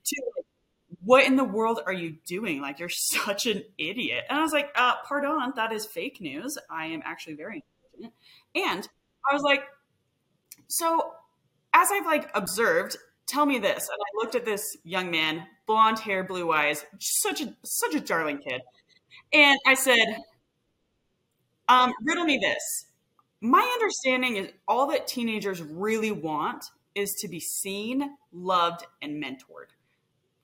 To 0.06 0.22
like, 0.36 0.46
what 1.04 1.26
in 1.26 1.36
the 1.36 1.44
world 1.44 1.80
are 1.86 1.92
you 1.92 2.16
doing? 2.26 2.60
Like 2.60 2.78
you're 2.78 2.88
such 2.90 3.46
an 3.46 3.62
idiot. 3.78 4.24
And 4.28 4.38
i 4.38 4.42
was 4.42 4.52
like 4.52 4.70
uh 4.76 4.94
pardon 5.06 5.52
that 5.56 5.72
is 5.72 5.86
fake 5.86 6.20
news. 6.20 6.58
I 6.70 6.86
am 6.86 7.02
actually 7.04 7.34
very 7.34 7.62
intelligent. 7.92 8.14
And 8.54 8.88
i 9.30 9.34
was 9.34 9.42
like 9.42 9.64
so 10.68 11.12
as 11.72 11.88
i've 11.90 12.06
like 12.06 12.30
observed 12.34 12.96
tell 13.26 13.46
me 13.46 13.58
this. 13.58 13.88
And 13.88 13.98
i 14.00 14.24
looked 14.24 14.34
at 14.34 14.44
this 14.44 14.76
young 14.84 15.10
man 15.10 15.46
blonde 15.66 15.98
hair 15.98 16.24
blue 16.24 16.52
eyes 16.52 16.84
such 16.98 17.40
a 17.40 17.54
such 17.64 17.94
a 17.94 18.00
darling 18.00 18.38
kid. 18.38 18.60
And 19.32 19.58
i 19.66 19.74
said 19.74 20.18
um, 21.68 21.92
riddle 22.04 22.24
me 22.24 22.38
this. 22.38 22.86
My 23.44 23.60
understanding 23.74 24.36
is 24.36 24.48
all 24.66 24.86
that 24.86 25.06
teenagers 25.06 25.60
really 25.60 26.10
want 26.10 26.64
is 26.94 27.14
to 27.20 27.28
be 27.28 27.40
seen, 27.40 28.16
loved, 28.32 28.86
and 29.02 29.22
mentored. 29.22 29.68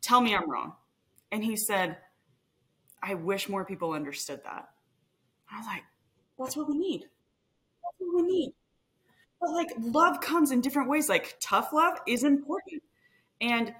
Tell 0.02 0.20
me 0.20 0.34
I'm 0.34 0.50
wrong. 0.50 0.74
And 1.32 1.42
he 1.42 1.56
said, 1.56 1.96
I 3.02 3.14
wish 3.14 3.48
more 3.48 3.64
people 3.64 3.94
understood 3.94 4.44
that. 4.44 4.68
I 5.50 5.56
was 5.56 5.66
like, 5.66 5.82
that's 6.38 6.58
what 6.58 6.68
we 6.68 6.76
need. 6.76 7.04
That's 7.04 7.96
what 8.00 8.22
we 8.22 8.30
need. 8.30 8.52
But 9.40 9.52
like 9.52 9.68
love 9.78 10.20
comes 10.20 10.50
in 10.50 10.60
different 10.60 10.90
ways. 10.90 11.08
Like 11.08 11.38
tough 11.40 11.72
love 11.72 11.96
is 12.06 12.22
important. 12.22 12.82
And 13.40 13.74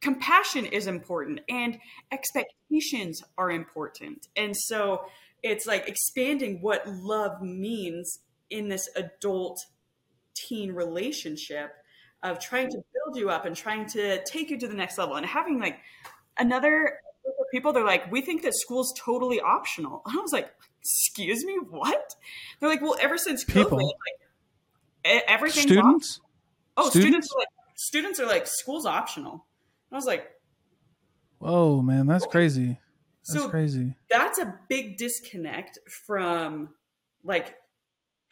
compassion 0.00 0.64
is 0.64 0.86
important. 0.86 1.40
And 1.48 1.76
expectations 2.12 3.24
are 3.36 3.50
important. 3.50 4.28
And 4.36 4.56
so 4.56 5.06
it's 5.42 5.66
like 5.66 5.88
expanding 5.88 6.62
what 6.62 6.86
love 6.86 7.42
means 7.42 8.20
in 8.50 8.68
this 8.68 8.88
adult 8.96 9.64
teen 10.34 10.72
relationship 10.72 11.72
of 12.22 12.38
trying 12.38 12.68
to 12.70 12.76
build 12.76 13.16
you 13.16 13.30
up 13.30 13.46
and 13.46 13.56
trying 13.56 13.86
to 13.86 14.22
take 14.24 14.50
you 14.50 14.58
to 14.58 14.68
the 14.68 14.74
next 14.74 14.98
level 14.98 15.16
and 15.16 15.24
having 15.26 15.58
like 15.58 15.78
another 16.38 16.98
group 17.24 17.34
of 17.40 17.46
people 17.50 17.72
they're 17.72 17.84
like 17.84 18.10
we 18.12 18.20
think 18.20 18.42
that 18.42 18.54
school's 18.54 18.92
totally 18.98 19.40
optional 19.40 20.02
i 20.06 20.16
was 20.16 20.32
like 20.32 20.50
excuse 20.80 21.44
me 21.44 21.56
what 21.68 22.14
they're 22.58 22.68
like 22.68 22.80
well 22.82 22.96
ever 23.00 23.18
since 23.18 23.44
covid 23.44 23.64
People. 23.64 23.78
like 23.78 25.14
e- 25.16 25.22
everything's 25.26 25.64
Students? 25.70 26.20
oh 26.76 26.88
students? 26.90 27.28
Students? 27.28 27.32
are 27.34 27.38
like 27.38 27.48
students 27.74 28.20
are 28.20 28.26
like 28.26 28.46
school's 28.46 28.86
optional 28.86 29.32
and 29.32 29.40
i 29.92 29.96
was 29.96 30.06
like 30.06 30.30
Whoa, 31.38 31.80
man, 31.80 32.06
that's 32.06 32.26
crazy. 32.26 32.78
That's 33.26 33.40
So- 33.44 33.48
crazy. 33.48 33.94
that's 34.10 34.38
a 34.38 34.58
big 34.68 34.98
disconnect 34.98 35.78
from 36.06 36.68
like 37.24 37.54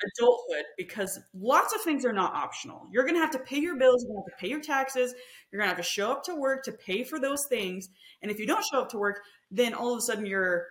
adulthood 0.05 0.65
because 0.77 1.19
lots 1.35 1.75
of 1.75 1.81
things 1.83 2.05
are 2.05 2.13
not 2.13 2.35
optional. 2.35 2.87
You're 2.93 3.05
going 3.05 3.15
to 3.15 3.21
have 3.21 3.33
to 3.33 3.39
pay 3.39 3.59
your 3.59 3.77
bills, 3.77 4.05
you're 4.05 4.15
going 4.15 4.25
to 4.25 4.31
have 4.31 4.39
to 4.39 4.43
pay 4.43 4.51
your 4.51 4.61
taxes, 4.61 5.15
you're 5.51 5.61
going 5.61 5.71
to 5.71 5.77
have 5.77 5.85
to 5.85 5.91
show 5.91 6.13
up 6.13 6.25
to 6.25 6.35
work 6.35 6.65
to 6.65 6.73
pay 6.73 7.05
for 7.05 7.19
those 7.19 7.45
things. 7.49 7.89
And 8.23 8.31
if 8.31 8.39
you 8.39 8.47
don't 8.47 8.65
show 8.73 8.81
up 8.81 8.91
to 8.91 8.99
work, 8.99 9.21
then 9.51 9.75
all 9.75 9.93
of 9.93 9.99
a 9.99 10.03
sudden 10.03 10.27
you're 10.27 10.67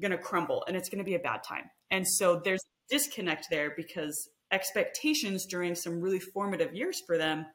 going 0.00 0.10
to 0.10 0.18
crumble 0.18 0.64
and 0.66 0.76
it's 0.76 0.88
going 0.88 0.98
to 0.98 1.04
be 1.04 1.14
a 1.14 1.20
bad 1.20 1.42
time. 1.42 1.70
And 1.90 2.06
so 2.06 2.40
there's 2.44 2.62
disconnect 2.90 3.46
there 3.50 3.72
because 3.76 4.28
expectations 4.50 5.46
during 5.46 5.74
some 5.74 6.00
really 6.00 6.20
formative 6.20 6.74
years 6.74 7.00
for 7.06 7.18
them 7.18 7.46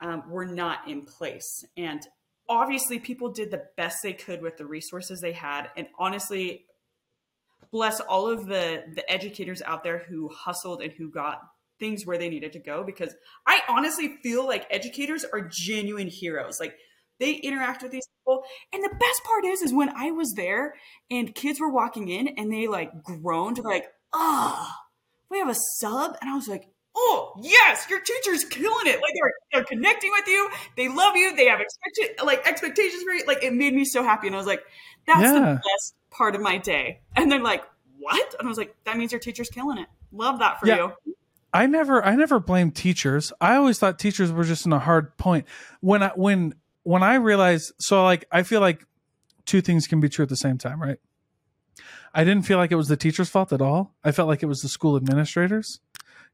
um, 0.00 0.22
were 0.28 0.46
not 0.46 0.88
in 0.88 1.04
place. 1.04 1.64
And 1.76 2.00
obviously 2.48 2.98
people 2.98 3.32
did 3.32 3.50
the 3.50 3.64
best 3.76 3.98
they 4.02 4.12
could 4.12 4.42
with 4.42 4.56
the 4.56 4.66
resources 4.66 5.20
they 5.20 5.32
had 5.32 5.68
and 5.76 5.86
honestly 5.98 6.64
bless 7.74 7.98
all 7.98 8.28
of 8.28 8.46
the 8.46 8.84
the 8.94 9.12
educators 9.12 9.60
out 9.62 9.82
there 9.82 9.98
who 10.08 10.28
hustled 10.28 10.80
and 10.80 10.92
who 10.92 11.10
got 11.10 11.40
things 11.80 12.06
where 12.06 12.16
they 12.16 12.28
needed 12.28 12.52
to 12.52 12.60
go 12.60 12.84
because 12.84 13.12
i 13.48 13.58
honestly 13.68 14.16
feel 14.22 14.46
like 14.46 14.64
educators 14.70 15.24
are 15.32 15.50
genuine 15.52 16.06
heroes 16.06 16.60
like 16.60 16.76
they 17.18 17.32
interact 17.34 17.82
with 17.82 17.90
these 17.90 18.06
people 18.20 18.44
and 18.72 18.84
the 18.84 18.94
best 19.00 19.24
part 19.24 19.44
is 19.44 19.60
is 19.60 19.74
when 19.74 19.88
i 19.96 20.12
was 20.12 20.34
there 20.36 20.74
and 21.10 21.34
kids 21.34 21.58
were 21.58 21.68
walking 21.72 22.08
in 22.08 22.28
and 22.38 22.52
they 22.52 22.68
like 22.68 23.02
groaned 23.02 23.58
like 23.64 23.86
oh 24.12 24.70
we 25.28 25.40
have 25.40 25.48
a 25.48 25.56
sub 25.80 26.16
and 26.20 26.30
i 26.30 26.36
was 26.36 26.46
like 26.46 26.68
oh 26.96 27.32
yes, 27.42 27.86
your 27.90 28.00
teacher's 28.00 28.44
killing 28.44 28.86
it. 28.86 29.00
Like 29.02 29.12
they're 29.20 29.32
they're 29.52 29.64
connecting 29.64 30.10
with 30.12 30.28
you. 30.28 30.48
They 30.76 30.88
love 30.88 31.16
you. 31.16 31.34
They 31.34 31.46
have 31.46 31.60
expected 31.60 32.24
like 32.24 32.46
expectations 32.46 33.02
for 33.02 33.10
you. 33.10 33.24
Like 33.26 33.42
it 33.42 33.52
made 33.52 33.74
me 33.74 33.84
so 33.84 34.04
happy, 34.04 34.28
and 34.28 34.36
I 34.36 34.38
was 34.38 34.46
like, 34.46 34.62
that's 35.06 35.22
Yeah. 35.22 35.32
the 35.32 35.54
best 35.56 35.94
part 36.16 36.34
of 36.34 36.40
my 36.40 36.58
day. 36.58 37.00
And 37.16 37.30
they're 37.30 37.40
like, 37.42 37.62
what? 37.98 38.34
And 38.38 38.46
I 38.46 38.48
was 38.48 38.58
like, 38.58 38.74
that 38.84 38.96
means 38.96 39.12
your 39.12 39.18
teacher's 39.20 39.48
killing 39.50 39.78
it. 39.78 39.88
Love 40.12 40.38
that 40.38 40.60
for 40.60 40.66
Yeah. 40.66 40.76
you. 41.06 41.14
I 41.52 41.66
never 41.66 42.04
I 42.04 42.16
never 42.16 42.40
blamed 42.40 42.74
teachers. 42.74 43.32
I 43.40 43.54
always 43.56 43.78
thought 43.78 43.98
teachers 43.98 44.32
were 44.32 44.42
just 44.44 44.66
in 44.66 44.72
a 44.72 44.78
hard 44.80 45.16
point. 45.16 45.46
When 45.80 46.02
I 46.02 46.08
when 46.16 46.54
when 46.82 47.02
I 47.04 47.14
realized 47.14 47.72
so 47.78 48.02
like 48.02 48.24
I 48.32 48.42
feel 48.42 48.60
like 48.60 48.84
two 49.46 49.60
things 49.60 49.86
can 49.86 50.00
be 50.00 50.08
true 50.08 50.24
at 50.24 50.28
the 50.28 50.36
same 50.36 50.58
time, 50.58 50.82
right? 50.82 50.98
I 52.12 52.24
didn't 52.24 52.42
feel 52.44 52.58
like 52.58 52.72
it 52.72 52.76
was 52.76 52.88
the 52.88 52.96
teacher's 52.96 53.28
fault 53.28 53.52
at 53.52 53.60
all. 53.62 53.94
I 54.02 54.10
felt 54.12 54.28
like 54.28 54.42
it 54.42 54.46
was 54.46 54.62
the 54.62 54.68
school 54.68 54.96
administrators 54.96 55.80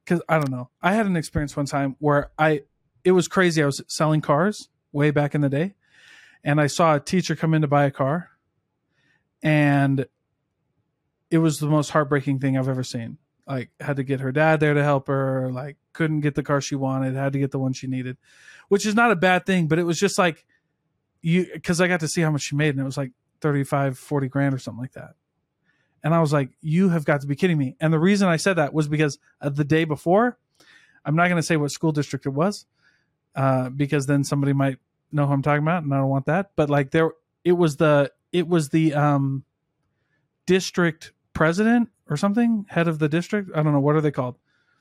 cuz 0.07 0.23
I 0.29 0.37
don't 0.39 0.51
know. 0.51 0.71
I 0.83 0.95
had 0.95 1.05
an 1.07 1.17
experience 1.17 1.55
one 1.57 1.67
time 1.67 1.97
where 1.99 2.31
I 2.39 2.63
it 3.05 3.13
was 3.13 3.29
crazy. 3.29 3.63
I 3.63 3.67
was 3.67 3.83
selling 3.89 4.23
cars 4.23 4.69
way 4.93 5.11
back 5.11 5.35
in 5.35 5.43
the 5.43 5.49
day 5.51 5.75
and 6.43 6.61
I 6.63 6.67
saw 6.67 6.95
a 6.95 7.01
teacher 7.01 7.37
come 7.37 7.53
in 7.53 7.61
to 7.63 7.69
buy 7.69 7.85
a 7.85 7.91
car 7.91 8.31
and 9.43 10.07
it 11.31 11.39
was 11.39 11.59
the 11.59 11.69
most 11.69 11.91
heartbreaking 11.91 12.41
thing 12.41 12.59
I've 12.59 12.69
ever 12.69 12.83
seen. 12.83 13.19
Like 13.47 13.71
had 13.81 13.97
to 13.97 14.05
get 14.05 14.21
her 14.21 14.33
dad 14.33 14.61
there 14.61 14.75
to 14.75 14.83
help 14.83 15.09
her 15.09 15.51
like 15.51 15.77
couldn't 15.93 16.21
get 16.21 16.35
the 16.35 16.43
car 16.43 16.61
she 16.61 16.77
wanted 16.77 17.15
had 17.15 17.33
to 17.33 17.39
get 17.39 17.51
the 17.51 17.59
one 17.59 17.73
she 17.73 17.89
needed 17.89 18.17
which 18.69 18.87
is 18.87 18.95
not 18.95 19.11
a 19.11 19.17
bad 19.17 19.45
thing 19.45 19.67
but 19.67 19.79
it 19.79 19.83
was 19.83 19.99
just 19.99 20.19
like 20.19 20.47
you 21.21 21.49
because 21.53 21.81
i 21.81 21.89
got 21.89 21.99
to 21.99 22.07
see 22.07 22.21
how 22.21 22.31
much 22.31 22.43
she 22.43 22.55
made 22.55 22.71
and 22.71 22.81
it 22.81 22.85
was 22.85 22.97
like 22.97 23.11
35 23.41 23.99
40 23.99 24.29
grand 24.29 24.55
or 24.55 24.59
something 24.59 24.81
like 24.81 24.93
that. 24.93 25.15
And 26.05 26.15
i 26.15 26.21
was 26.21 26.33
like 26.33 26.51
you 26.61 26.91
have 26.91 27.05
got 27.05 27.23
to 27.23 27.27
be 27.27 27.35
kidding 27.35 27.59
me. 27.59 27.77
And 27.81 27.93
the 27.93 27.99
reason 27.99 28.29
i 28.29 28.37
said 28.37 28.55
that 28.55 28.73
was 28.73 28.87
because 28.87 29.19
the 29.43 29.65
day 29.65 29.85
before 29.85 30.39
i'm 31.05 31.17
not 31.17 31.25
going 31.25 31.37
to 31.37 31.43
say 31.43 31.57
what 31.57 31.73
school 31.73 31.93
district 31.93 32.27
it 32.27 32.31
was 32.31 32.67
uh, 33.35 33.69
because 33.69 34.07
then 34.07 34.23
somebody 34.23 34.53
might 34.53 34.79
know 35.11 35.27
who 35.27 35.33
i'm 35.33 35.43
talking 35.43 35.63
about 35.63 35.83
and 35.83 35.93
i 35.93 35.97
don't 35.97 36.09
want 36.09 36.27
that 36.27 36.53
but 36.55 36.71
like 36.71 36.93
there 36.93 37.11
it 37.45 37.53
was 37.53 37.77
the 37.79 38.13
it 38.33 38.49
was 38.49 38.71
the 38.71 38.95
um 38.95 39.45
district 40.47 41.13
president 41.33 41.89
or 42.09 42.17
something, 42.17 42.67
head 42.69 42.89
of 42.89 42.99
the 42.99 43.09
district. 43.09 43.51
I 43.55 43.63
don't 43.63 43.73
know 43.73 43.81
what 43.81 43.97
are 43.97 44.01
they 44.01 44.11
called. 44.11 44.37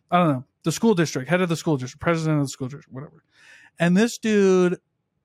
I 0.09 0.17
don't 0.17 0.27
know. 0.29 0.43
The 0.63 0.71
school 0.71 0.95
district, 0.95 1.29
head 1.29 1.41
of 1.41 1.49
the 1.49 1.55
school 1.55 1.77
district, 1.77 2.01
president 2.01 2.39
of 2.39 2.45
the 2.45 2.49
school 2.49 2.67
district, 2.67 2.91
whatever. 2.91 3.23
And 3.79 3.95
this 3.95 4.17
dude 4.17 4.79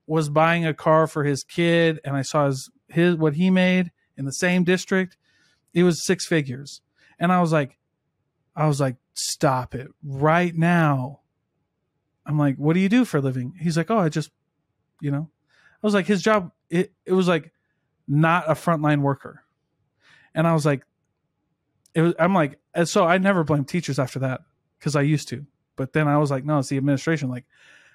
was 0.07 0.29
buying 0.29 0.67
a 0.67 0.75
car 0.75 1.07
for 1.07 1.25
his 1.25 1.43
kid, 1.43 2.01
and 2.05 2.15
I 2.15 2.23
saw 2.23 2.47
his 2.47 2.71
his 2.89 3.17
what 3.17 3.35
he 3.35 3.51
made 3.51 3.91
in 4.17 4.27
the 4.27 4.33
same 4.33 4.65
district. 4.65 5.17
It 5.73 5.83
was 5.83 6.05
six 6.07 6.27
figures, 6.27 6.83
and 7.19 7.33
I 7.33 7.41
was 7.41 7.53
like, 7.53 7.79
I 8.55 8.67
was 8.67 8.81
like, 8.81 8.97
stop 9.15 9.75
it 9.75 9.89
right 10.05 10.55
now. 10.55 11.21
I'm 12.27 12.39
like, 12.39 12.57
what 12.57 12.75
do 12.75 12.81
you 12.81 12.89
do 12.89 13.05
for 13.05 13.19
a 13.19 13.21
living? 13.21 13.55
He's 13.61 13.77
like, 13.77 13.91
oh, 13.91 13.99
I 13.99 14.09
just, 14.09 14.31
you 15.01 15.11
know, 15.11 15.31
I 15.83 15.87
was 15.87 15.95
like, 15.95 16.07
his 16.07 16.23
job. 16.23 16.53
It 16.71 16.93
it 17.05 17.13
was 17.13 17.29
like 17.29 17.53
not 18.07 18.51
a 18.51 18.55
frontline 18.55 19.01
worker, 19.01 19.45
and 20.35 20.47
I 20.47 20.53
was 20.53 20.67
like, 20.67 20.85
it 21.95 22.03
was, 22.03 22.15
I'm 22.19 22.35
like, 22.35 22.59
and 22.75 22.89
so 22.89 23.05
I 23.05 23.19
never 23.19 23.45
blamed 23.45 23.69
teachers 23.69 23.99
after 23.99 24.19
that 24.21 24.43
because 24.79 24.97
I 24.97 25.03
used 25.03 25.29
to. 25.29 25.47
But 25.77 25.93
then 25.93 26.09
I 26.09 26.19
was 26.19 26.31
like, 26.31 26.45
no, 26.45 26.59
it's 26.59 26.69
the 26.69 26.77
administration. 26.77 27.29
Like, 27.31 27.47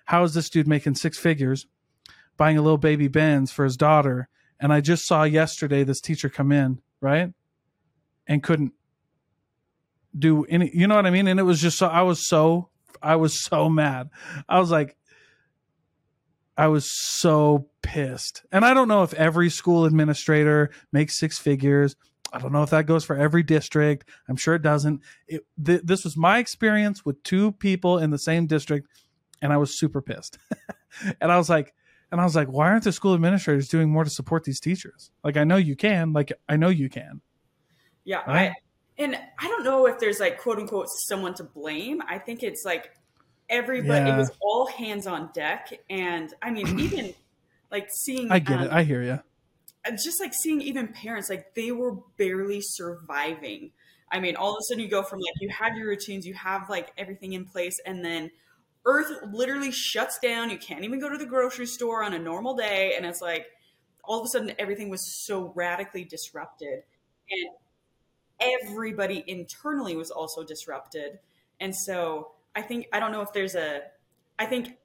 how 0.06 0.24
is 0.24 0.34
this 0.34 0.50
dude 0.50 0.68
making 0.68 0.96
six 0.96 1.18
figures, 1.18 1.68
buying 2.38 2.58
a 2.58 2.62
little 2.62 2.78
baby 2.78 3.08
Benz 3.08 3.52
for 3.52 3.64
his 3.64 3.78
daughter? 3.78 4.30
And 4.60 4.74
I 4.74 4.82
just 4.82 5.06
saw 5.06 5.24
yesterday 5.24 5.84
this 5.84 6.02
teacher 6.02 6.30
come 6.30 6.52
in, 6.52 6.82
right? 7.00 7.34
And 8.28 8.44
couldn't 8.44 8.74
do 10.18 10.46
any, 10.46 10.72
you 10.74 10.88
know 10.88 10.96
what 10.96 11.06
I 11.06 11.12
mean? 11.12 11.28
And 11.28 11.40
it 11.40 11.44
was 11.44 11.62
just 11.62 11.78
so, 11.78 11.88
I 11.88 12.02
was 12.02 12.28
so, 12.28 12.70
I 13.02 13.16
was 13.16 13.44
so 13.44 13.70
mad. 13.70 14.10
I 14.48 14.60
was 14.60 14.72
like, 14.72 14.98
I 16.60 16.68
was 16.68 16.92
so 16.92 17.70
pissed. 17.82 18.44
And 18.52 18.66
I 18.66 18.74
don't 18.74 18.90
know 18.90 19.04
if 19.04 19.14
every 19.14 19.50
school 19.50 19.86
administrator 19.86 20.72
makes 20.92 21.18
six 21.18 21.40
figures. 21.40 21.96
I 22.34 22.40
don't 22.40 22.52
know 22.52 22.64
if 22.64 22.72
that 22.72 22.86
goes 22.86 23.06
for 23.06 23.16
every 23.16 23.44
district. 23.44 24.10
I'm 24.28 24.36
sure 24.36 24.56
it 24.56 24.62
doesn't. 24.62 25.02
It, 25.26 25.46
th- 25.64 25.84
this 25.86 26.04
was 26.04 26.18
my 26.18 26.38
experience 26.40 27.06
with 27.06 27.24
two 27.24 27.54
people 27.54 27.98
in 27.98 28.10
the 28.10 28.18
same 28.18 28.46
district, 28.46 28.90
and 29.42 29.54
I 29.54 29.58
was 29.58 29.80
super 29.80 30.02
pissed. 30.02 30.38
and 31.22 31.32
I 31.32 31.38
was 31.38 31.50
like, 31.50 31.74
and 32.12 32.20
I 32.20 32.26
was 32.26 32.36
like, 32.36 32.50
why 32.50 32.68
aren't 32.68 32.84
the 32.84 32.92
school 32.92 33.14
administrators 33.14 33.70
doing 33.70 33.90
more 33.90 34.04
to 34.04 34.10
support 34.10 34.44
these 34.44 34.60
teachers? 34.60 35.12
Like, 35.24 35.38
I 35.38 35.46
know 35.46 35.56
you 35.56 35.78
can. 35.78 36.12
Like, 36.12 36.34
I 36.50 36.58
know 36.58 36.68
you 36.68 36.90
can. 36.90 37.22
Yeah, 38.04 38.20
Right. 38.28 38.50
I 38.50 38.56
and 39.00 39.16
I 39.16 39.48
don't 39.48 39.64
know 39.64 39.88
if 39.88 39.98
there's 39.98 40.20
like 40.20 40.38
quote 40.38 40.60
unquote 40.60 40.90
someone 40.90 41.34
to 41.36 41.46
blame. 41.46 42.02
I 42.08 42.18
think 42.18 42.44
it's 42.44 42.66
like 42.66 42.92
everybody. 43.50 44.06
Yeah. 44.06 44.16
It 44.16 44.18
was 44.18 44.32
all 44.42 44.68
hands 44.68 45.08
on 45.08 45.30
deck, 45.34 45.72
and 45.90 46.34
I 46.42 46.52
mean 46.52 46.80
even 46.80 47.14
like 47.72 47.90
seeing. 47.92 48.32
I 48.32 48.40
get 48.40 48.60
um, 48.60 48.66
it. 48.66 48.72
I 48.72 48.84
hear 48.84 49.02
you. 49.04 49.20
it's 49.86 50.04
just 50.04 50.20
like 50.20 50.34
seeing 50.34 50.62
even 50.62 50.88
parents 50.90 51.30
like 51.30 51.54
they 51.56 51.72
were 51.72 51.98
barely 52.18 52.62
surviving 52.62 53.72
i 54.12 54.20
mean 54.20 54.36
all 54.36 54.52
of 54.52 54.58
a 54.60 54.64
sudden 54.64 54.84
you 54.84 54.90
go 54.90 55.04
from 55.04 55.20
like 55.20 55.34
you 55.40 55.50
have 55.50 55.76
your 55.78 55.88
routines 55.88 56.26
you 56.26 56.34
have 56.34 56.70
like 56.70 56.92
everything 56.98 57.34
in 57.34 57.46
place 57.46 57.80
and 57.86 58.04
then 58.04 58.30
earth 58.86 59.12
literally 59.32 59.72
shuts 59.72 60.20
down 60.20 60.50
you 60.50 60.58
can't 60.58 60.84
even 60.84 61.00
go 61.00 61.10
to 61.10 61.18
the 61.18 61.26
grocery 61.26 61.66
store 61.66 62.04
on 62.04 62.14
a 62.14 62.20
normal 62.20 62.56
day 62.56 62.94
and 62.96 63.06
it's 63.06 63.22
like 63.22 63.48
all 64.04 64.20
of 64.20 64.26
a 64.26 64.30
sudden 64.30 64.52
everything 64.60 64.90
was 64.90 65.26
so 65.26 65.52
radically 65.56 66.04
disrupted 66.04 66.84
and 67.30 67.50
everybody 68.64 69.24
internally 69.28 69.96
was 69.96 70.12
also 70.12 70.44
disrupted 70.44 71.20
and 71.60 71.76
so 71.76 72.32
i 72.56 72.62
think 72.62 72.88
i 72.94 73.00
don't 73.00 73.12
know 73.12 73.22
if 73.22 73.32
there's 73.34 73.56
a 73.56 73.82
i 74.38 74.46
think 74.46 74.78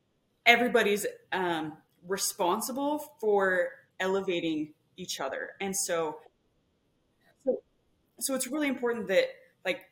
everybody's 0.46 1.06
um, 1.32 1.72
responsible 2.06 2.98
for 3.20 3.68
elevating 4.00 4.72
each 4.96 5.20
other 5.20 5.50
and 5.60 5.74
so 5.74 6.18
so 7.44 7.62
so 8.20 8.34
it's 8.34 8.46
really 8.46 8.68
important 8.68 9.08
that 9.08 9.24
like 9.64 9.86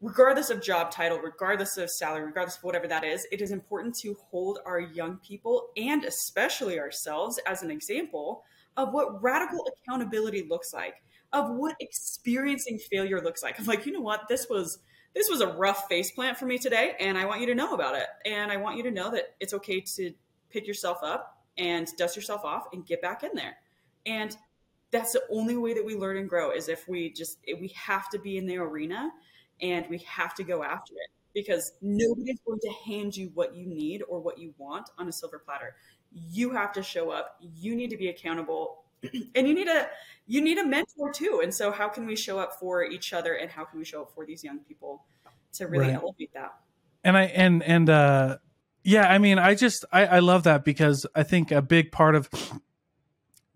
regardless 0.00 0.50
of 0.50 0.62
job 0.62 0.90
title 0.90 1.18
regardless 1.18 1.76
of 1.76 1.90
salary 1.90 2.24
regardless 2.24 2.56
of 2.56 2.64
whatever 2.64 2.86
that 2.86 3.04
is 3.04 3.26
it 3.30 3.40
is 3.40 3.50
important 3.50 3.94
to 3.94 4.16
hold 4.30 4.60
our 4.64 4.80
young 4.80 5.16
people 5.18 5.68
and 5.76 6.04
especially 6.04 6.78
ourselves 6.78 7.38
as 7.46 7.62
an 7.62 7.70
example 7.70 8.44
of 8.76 8.92
what 8.92 9.22
radical 9.22 9.66
accountability 9.66 10.46
looks 10.48 10.72
like 10.72 11.02
of 11.32 11.50
what 11.50 11.76
experiencing 11.80 12.78
failure 12.78 13.20
looks 13.20 13.42
like. 13.42 13.58
I'm 13.58 13.66
like, 13.66 13.86
you 13.86 13.92
know 13.92 14.00
what? 14.00 14.28
This 14.28 14.46
was 14.48 14.78
this 15.14 15.28
was 15.28 15.40
a 15.40 15.48
rough 15.48 15.88
face 15.88 16.10
plant 16.10 16.38
for 16.38 16.46
me 16.46 16.58
today, 16.58 16.94
and 17.00 17.18
I 17.18 17.24
want 17.24 17.40
you 17.40 17.46
to 17.48 17.54
know 17.54 17.74
about 17.74 17.96
it. 17.96 18.06
And 18.24 18.52
I 18.52 18.56
want 18.56 18.76
you 18.76 18.82
to 18.84 18.90
know 18.90 19.10
that 19.10 19.34
it's 19.40 19.54
okay 19.54 19.80
to 19.80 20.12
pick 20.50 20.66
yourself 20.66 20.98
up 21.02 21.38
and 21.56 21.88
dust 21.96 22.16
yourself 22.16 22.44
off 22.44 22.66
and 22.72 22.86
get 22.86 23.02
back 23.02 23.22
in 23.22 23.30
there. 23.34 23.56
And 24.06 24.36
that's 24.90 25.12
the 25.12 25.22
only 25.30 25.56
way 25.56 25.74
that 25.74 25.84
we 25.84 25.96
learn 25.96 26.16
and 26.16 26.28
grow 26.28 26.50
is 26.50 26.68
if 26.68 26.88
we 26.88 27.12
just 27.12 27.38
we 27.60 27.68
have 27.68 28.08
to 28.10 28.18
be 28.18 28.38
in 28.38 28.46
the 28.46 28.56
arena 28.56 29.10
and 29.60 29.86
we 29.90 29.98
have 29.98 30.34
to 30.36 30.44
go 30.44 30.62
after 30.62 30.94
it 30.94 31.10
because 31.34 31.72
nobody's 31.82 32.40
going 32.46 32.58
to 32.60 32.72
hand 32.86 33.16
you 33.16 33.30
what 33.34 33.54
you 33.54 33.66
need 33.66 34.02
or 34.08 34.20
what 34.20 34.38
you 34.38 34.54
want 34.56 34.88
on 34.98 35.08
a 35.08 35.12
silver 35.12 35.38
platter. 35.38 35.74
You 36.10 36.50
have 36.50 36.72
to 36.72 36.82
show 36.82 37.10
up. 37.10 37.36
You 37.40 37.76
need 37.76 37.90
to 37.90 37.96
be 37.96 38.08
accountable 38.08 38.84
and 39.34 39.48
you 39.48 39.54
need 39.54 39.68
a 39.68 39.88
you 40.26 40.40
need 40.40 40.58
a 40.58 40.66
mentor 40.66 41.12
too 41.12 41.40
and 41.42 41.54
so 41.54 41.70
how 41.70 41.88
can 41.88 42.06
we 42.06 42.16
show 42.16 42.38
up 42.38 42.58
for 42.58 42.84
each 42.84 43.12
other 43.12 43.34
and 43.34 43.50
how 43.50 43.64
can 43.64 43.78
we 43.78 43.84
show 43.84 44.02
up 44.02 44.12
for 44.14 44.26
these 44.26 44.42
young 44.44 44.58
people 44.58 45.04
to 45.52 45.66
really 45.66 45.86
Right. 45.86 45.94
elevate 45.94 46.32
that 46.34 46.54
and 47.04 47.16
I 47.16 47.22
and 47.24 47.62
and 47.62 47.88
uh 47.88 48.38
yeah, 48.84 49.06
I 49.06 49.18
mean, 49.18 49.38
I 49.38 49.54
just 49.54 49.84
I, 49.92 50.06
I 50.06 50.18
love 50.20 50.44
that 50.44 50.64
because 50.64 51.04
I 51.14 51.22
think 51.22 51.50
a 51.50 51.60
big 51.60 51.92
part 51.92 52.14
of 52.14 52.30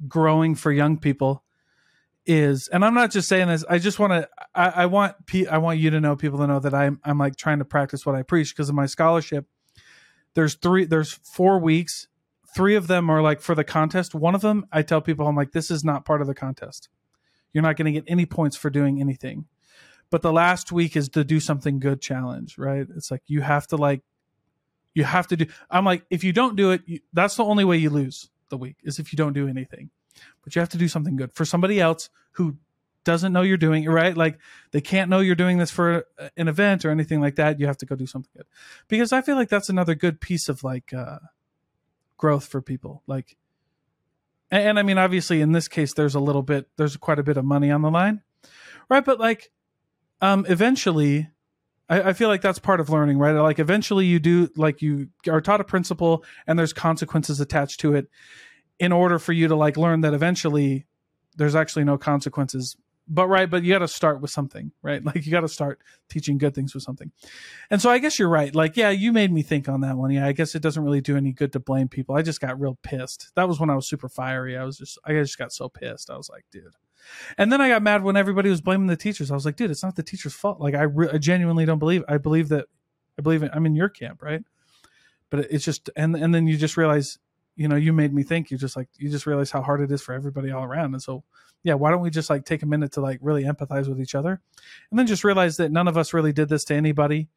growing 0.07 0.55
for 0.55 0.70
young 0.70 0.99
people 0.99 1.43
is, 2.26 2.68
and 2.68 2.84
I'm 2.84 2.93
not 2.93 3.11
just 3.11 3.28
saying 3.28 3.49
this. 3.49 3.64
I 3.68 3.78
just 3.78 3.99
want 3.99 4.12
to. 4.12 4.28
I, 4.55 4.82
I 4.82 4.86
want 4.86 5.24
pe- 5.26 5.47
I 5.47 5.57
want 5.59 5.78
you 5.78 5.90
to 5.90 6.01
know, 6.01 6.16
people 6.16 6.38
to 6.40 6.47
know 6.47 6.61
that 6.61 6.74
I'm 6.74 7.01
I'm 7.03 7.16
like 7.16 7.36
trying 7.36 7.61
to 7.61 7.64
practice 7.64 8.05
what 8.05 8.14
I 8.14 8.22
preach 8.22 8.55
because 8.55 8.68
of 8.68 8.74
my 8.74 8.84
scholarship. 8.84 9.47
There's 10.34 10.55
three. 10.55 10.84
There's 10.84 11.12
four 11.12 11.59
weeks. 11.59 12.09
Three 12.55 12.74
of 12.74 12.86
them 12.86 13.09
are 13.11 13.22
like 13.22 13.40
for 13.40 13.55
the 13.55 13.64
contest. 13.64 14.14
One 14.14 14.34
of 14.34 14.40
them, 14.40 14.66
I 14.70 14.82
tell 14.82 15.00
people, 15.00 15.26
I'm 15.26 15.36
like, 15.36 15.53
this 15.53 15.70
is 15.70 15.84
not 15.84 16.05
part 16.05 16.20
of 16.20 16.26
the 16.26 16.34
contest. 16.34 16.88
You're 17.53 17.62
not 17.62 17.76
going 17.76 17.86
to 17.86 18.00
get 18.00 18.11
any 18.11 18.26
points 18.26 18.57
for 18.57 18.70
doing 18.70 19.00
anything. 19.00 19.46
But 20.11 20.22
the 20.22 20.32
last 20.32 20.70
week 20.72 20.96
is 20.96 21.09
the 21.09 21.24
do 21.24 21.40
something 21.40 21.78
good 21.78 22.03
challenge, 22.03 22.59
right? 22.59 22.86
It's 22.96 23.11
like 23.11 23.22
you 23.26 23.40
have 23.40 23.66
to 23.68 23.76
like 23.76 24.03
you 24.94 25.05
have 25.05 25.26
to 25.26 25.36
do 25.36 25.46
i'm 25.70 25.84
like 25.84 26.05
if 26.11 26.24
you 26.24 26.32
don't 26.32 26.57
do 26.57 26.70
it 26.70 26.82
you, 26.86 27.00
that's 27.12 27.36
the 27.36 27.44
only 27.44 27.64
way 27.64 27.76
you 27.76 27.90
lose 27.90 28.30
the 28.48 28.57
week 28.57 28.76
is 28.82 28.98
if 28.98 29.12
you 29.12 29.16
don't 29.16 29.32
do 29.32 29.48
anything 29.48 29.90
but 30.44 30.55
you 30.55 30.61
have 30.61 30.68
to 30.68 30.78
do 30.78 30.88
something 30.88 31.16
good 31.16 31.32
for 31.32 31.44
somebody 31.44 31.80
else 31.80 32.11
who 32.32 32.57
doesn't 33.05 33.32
know 33.32 33.42
you're 33.42 33.57
doing 33.57 33.84
it 33.84 33.88
right 33.88 34.16
like 34.16 34.38
they 34.70 34.80
can't 34.80 35.11
know 35.11 35.20
you're 35.20 35.34
doing 35.34 35.59
this 35.59 35.70
for 35.70 36.05
uh, 36.18 36.28
an 36.36 36.48
event 36.48 36.84
or 36.84 36.90
anything 36.90 37.20
like 37.20 37.36
that 37.36 37.59
you 37.59 37.66
have 37.66 37.76
to 37.76 37.86
go 37.86 37.96
do 37.96 38.07
something 38.07 38.30
good 38.36 38.46
because 38.88 39.12
i 39.12 39.20
feel 39.20 39.36
like 39.36 39.48
that's 39.48 39.68
another 39.68 39.94
good 39.94 40.20
piece 40.20 40.48
of 40.48 40.62
like 40.62 40.92
uh 40.92 41.18
growth 42.22 42.46
for 42.46 42.62
people 42.62 43.02
like 43.08 43.36
and, 44.52 44.62
and 44.62 44.78
i 44.78 44.82
mean 44.84 44.96
obviously 44.96 45.40
in 45.40 45.50
this 45.50 45.66
case 45.66 45.92
there's 45.92 46.14
a 46.14 46.20
little 46.20 46.44
bit 46.44 46.68
there's 46.76 46.96
quite 46.96 47.18
a 47.18 47.22
bit 47.24 47.36
of 47.36 47.44
money 47.44 47.68
on 47.68 47.82
the 47.82 47.90
line 47.90 48.20
right 48.88 49.04
but 49.04 49.18
like 49.18 49.50
um 50.20 50.46
eventually 50.48 51.28
I, 51.88 52.10
I 52.10 52.12
feel 52.12 52.28
like 52.28 52.40
that's 52.40 52.60
part 52.60 52.78
of 52.78 52.88
learning, 52.90 53.18
right? 53.18 53.32
Like 53.32 53.58
eventually 53.58 54.06
you 54.06 54.20
do 54.20 54.48
like 54.54 54.80
you 54.80 55.08
are 55.28 55.40
taught 55.40 55.60
a 55.60 55.64
principle 55.64 56.24
and 56.46 56.56
there's 56.56 56.72
consequences 56.72 57.40
attached 57.40 57.80
to 57.80 57.96
it 57.96 58.08
in 58.78 58.92
order 58.92 59.18
for 59.18 59.32
you 59.32 59.48
to 59.48 59.56
like 59.56 59.76
learn 59.76 60.02
that 60.02 60.14
eventually 60.14 60.86
there's 61.36 61.56
actually 61.56 61.82
no 61.82 61.98
consequences 61.98 62.76
but 63.09 63.26
right 63.26 63.50
but 63.50 63.62
you 63.62 63.72
got 63.72 63.80
to 63.80 63.88
start 63.88 64.20
with 64.20 64.30
something 64.30 64.72
right? 64.82 65.03
Like 65.12 65.26
you 65.26 65.32
got 65.32 65.40
to 65.40 65.48
start 65.48 65.80
teaching 66.09 66.38
good 66.38 66.55
things 66.55 66.74
with 66.74 66.82
something. 66.82 67.11
And 67.70 67.82
so 67.82 67.90
i 67.90 67.98
guess 67.98 68.18
you're 68.18 68.28
right. 68.28 68.55
Like 68.55 68.76
yeah 68.76 68.90
you 68.90 69.12
made 69.12 69.32
me 69.32 69.42
think 69.42 69.68
on 69.68 69.80
that 69.80 69.96
one. 69.96 70.11
Yeah 70.11 70.26
i 70.26 70.32
guess 70.32 70.55
it 70.55 70.62
doesn't 70.62 70.82
really 70.82 71.00
do 71.00 71.16
any 71.16 71.32
good 71.32 71.53
to 71.53 71.61
blame 71.61 71.88
people. 71.88 72.14
I 72.14 72.22
just 72.22 72.40
got 72.40 72.61
real 72.61 72.78
pissed. 72.82 73.30
That 73.34 73.48
was 73.48 73.61
when 73.61 73.70
i 73.70 73.74
was 73.74 73.88
super 73.88 74.09
fiery. 74.09 74.57
I 74.57 74.64
was 74.64 74.78
just 74.78 74.98
i 75.05 75.12
just 75.12 75.38
got 75.38 75.53
so 75.53 75.68
pissed. 75.68 76.11
I 76.11 76.16
was 76.16 76.28
like 76.28 76.44
dude. 76.50 76.74
And 77.36 77.53
then 77.53 77.61
i 77.61 77.68
got 77.68 77.82
mad 77.82 78.03
when 78.03 78.16
everybody 78.16 78.50
was 78.50 78.61
blaming 78.61 78.86
the 78.86 78.96
teachers. 78.96 79.30
I 79.30 79.34
was 79.34 79.44
like 79.44 79.57
dude 79.57 79.70
it's 79.70 79.82
not 79.82 79.96
the 79.96 80.03
teacher's 80.03 80.34
fault. 80.34 80.61
Like 80.61 80.74
i, 80.74 80.82
re- 80.82 81.11
I 81.12 81.18
genuinely 81.18 81.64
don't 81.64 81.78
believe 81.78 82.05
i 82.09 82.18
believe 82.18 82.48
that 82.50 82.66
i 83.18 83.22
believe 83.22 83.42
i'm 83.53 83.66
in 83.66 83.74
your 83.74 83.88
camp 83.88 84.22
right? 84.22 84.42
But 85.30 85.50
it's 85.50 85.64
just 85.64 85.90
and 85.96 86.14
and 86.14 86.34
then 86.34 86.46
you 86.46 86.57
just 86.57 86.76
realize 86.76 87.18
you 87.57 87.68
know 87.68 87.76
you 87.76 87.92
made 87.92 88.12
me 88.12 88.22
think 88.22 88.50
you 88.50 88.59
just 88.59 88.76
like 88.76 88.88
you 88.96 89.11
just 89.11 89.26
realize 89.26 89.50
how 89.50 89.62
hard 89.62 89.80
it 89.80 89.92
is 89.92 90.03
for 90.03 90.14
everybody 90.14 90.50
all 90.50 90.64
around. 90.64 90.94
And 90.94 91.03
so 91.03 91.24
yeah 91.64 91.74
why 91.74 91.90
don't 91.90 92.03
we 92.03 92.11
just 92.11 92.30
like 92.30 92.44
take 92.44 92.62
a 92.62 92.66
minute 92.66 92.92
to 92.92 93.00
like 93.00 93.18
really 93.22 93.44
empathize 93.44 93.88
with 93.88 94.00
each 94.00 94.14
other 94.16 94.40
and 94.90 94.98
then 94.98 95.07
just 95.07 95.22
realize 95.22 95.59
that 95.59 95.70
none 95.70 95.86
of 95.86 95.96
us 95.96 96.12
really 96.12 96.32
did 96.32 96.48
this 96.48 96.64
to 96.64 96.74
anybody 96.74 97.28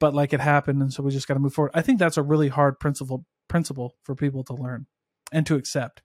but 0.00 0.14
like 0.14 0.32
it 0.32 0.40
happened. 0.40 0.82
And 0.82 0.92
so 0.92 1.02
we 1.02 1.12
just 1.12 1.28
got 1.28 1.34
to 1.34 1.40
move 1.40 1.54
forward. 1.54 1.72
I 1.74 1.82
think 1.82 2.00
that's 2.00 2.16
a 2.16 2.22
really 2.22 2.48
hard 2.48 2.80
principle 2.80 3.26
principle 3.46 3.96
for 4.02 4.16
people 4.16 4.42
to 4.44 4.54
learn 4.54 4.86
and 5.30 5.46
to 5.46 5.54
accept. 5.54 6.02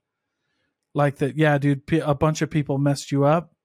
Like 0.93 1.17
that 1.17 1.37
yeah 1.37 1.57
dude 1.57 1.81
a 2.03 2.13
bunch 2.13 2.41
of 2.43 2.51
people 2.51 2.77
messed 2.77 3.11
you 3.11 3.23
up. 3.23 3.55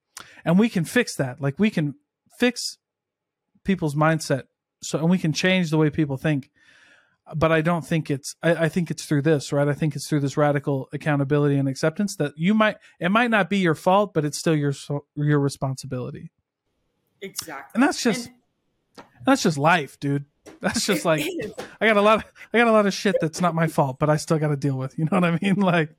And 0.44 0.58
we 0.58 0.68
can 0.68 0.84
fix 0.84 1.16
that. 1.16 1.40
Like 1.40 1.58
we 1.58 1.68
can 1.68 1.94
fix 2.38 2.78
people's 3.64 3.94
mindset. 3.94 4.44
So 4.82 4.98
and 4.98 5.10
we 5.10 5.18
can 5.18 5.32
change 5.32 5.70
the 5.70 5.78
way 5.78 5.90
people 5.90 6.16
think 6.16 6.50
but 7.34 7.52
I 7.52 7.60
don't 7.60 7.86
think 7.86 8.10
it's 8.10 8.34
I, 8.42 8.54
I, 8.54 8.68
think 8.68 8.90
it's 8.90 9.04
through 9.04 9.22
this, 9.22 9.52
right? 9.52 9.68
I 9.68 9.72
think 9.72 9.94
it's 9.94 10.08
through 10.08 10.20
this 10.20 10.36
radical 10.36 10.88
accountability 10.92 11.56
and 11.56 11.68
acceptance 11.68 12.16
that 12.16 12.32
you 12.36 12.54
might 12.54 12.76
it 12.98 13.10
might 13.10 13.30
not 13.30 13.48
be 13.48 13.58
your 13.58 13.74
fault, 13.74 14.14
but 14.14 14.24
it's 14.24 14.38
still 14.38 14.54
your 14.54 14.74
your 15.16 15.38
responsibility. 15.38 16.30
Exactly. 17.20 17.70
And 17.74 17.82
that's 17.82 18.02
just 18.02 18.26
and, 18.96 19.06
that's 19.24 19.42
just 19.42 19.58
life, 19.58 19.98
dude. 20.00 20.24
That's 20.60 20.84
just 20.84 21.04
like 21.04 21.20
is. 21.26 21.52
I 21.80 21.86
got 21.86 21.96
a 21.96 22.02
lot 22.02 22.18
of 22.18 22.24
I 22.52 22.58
got 22.58 22.68
a 22.68 22.72
lot 22.72 22.86
of 22.86 22.94
shit 22.94 23.16
that's 23.20 23.40
not 23.40 23.54
my 23.54 23.68
fault, 23.68 23.98
but 23.98 24.10
I 24.10 24.16
still 24.16 24.38
got 24.38 24.48
to 24.48 24.56
deal 24.56 24.76
with. 24.76 24.98
You 24.98 25.04
know 25.04 25.20
what 25.20 25.24
I 25.24 25.38
mean? 25.40 25.54
Like 25.60 25.90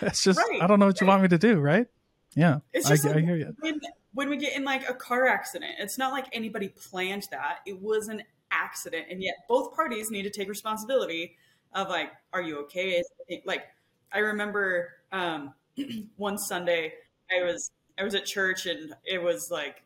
it's 0.00 0.22
just 0.22 0.38
right. 0.38 0.62
I 0.62 0.66
don't 0.66 0.78
know 0.78 0.86
what 0.86 1.00
you 1.00 1.06
want 1.06 1.22
me 1.22 1.28
to 1.28 1.38
do, 1.38 1.58
right? 1.58 1.86
Yeah. 2.34 2.58
It's 2.72 2.88
just 2.88 3.04
I, 3.04 3.08
like 3.08 3.18
I 3.18 3.20
hear 3.26 3.36
you. 3.36 3.54
When, 3.60 3.80
when 4.12 4.30
we 4.30 4.36
get 4.36 4.56
in 4.56 4.64
like 4.64 4.88
a 4.88 4.94
car 4.94 5.26
accident, 5.26 5.72
it's 5.78 5.98
not 5.98 6.12
like 6.12 6.26
anybody 6.32 6.68
planned 6.68 7.26
that. 7.30 7.58
It 7.66 7.80
was 7.80 8.08
an 8.08 8.22
accident 8.54 9.06
and 9.10 9.22
yet 9.22 9.34
both 9.48 9.74
parties 9.74 10.10
need 10.10 10.22
to 10.22 10.30
take 10.30 10.48
responsibility 10.48 11.36
of 11.74 11.88
like 11.88 12.10
are 12.32 12.42
you 12.42 12.58
okay? 12.60 13.02
Like 13.44 13.64
i 14.12 14.18
remember 14.18 14.90
um, 15.12 15.52
one 16.16 16.38
sunday 16.38 16.92
i 17.30 17.42
was 17.44 17.70
i 17.98 18.04
was 18.04 18.14
at 18.14 18.24
church 18.24 18.66
and 18.66 18.94
it 19.04 19.22
was 19.22 19.48
like 19.50 19.82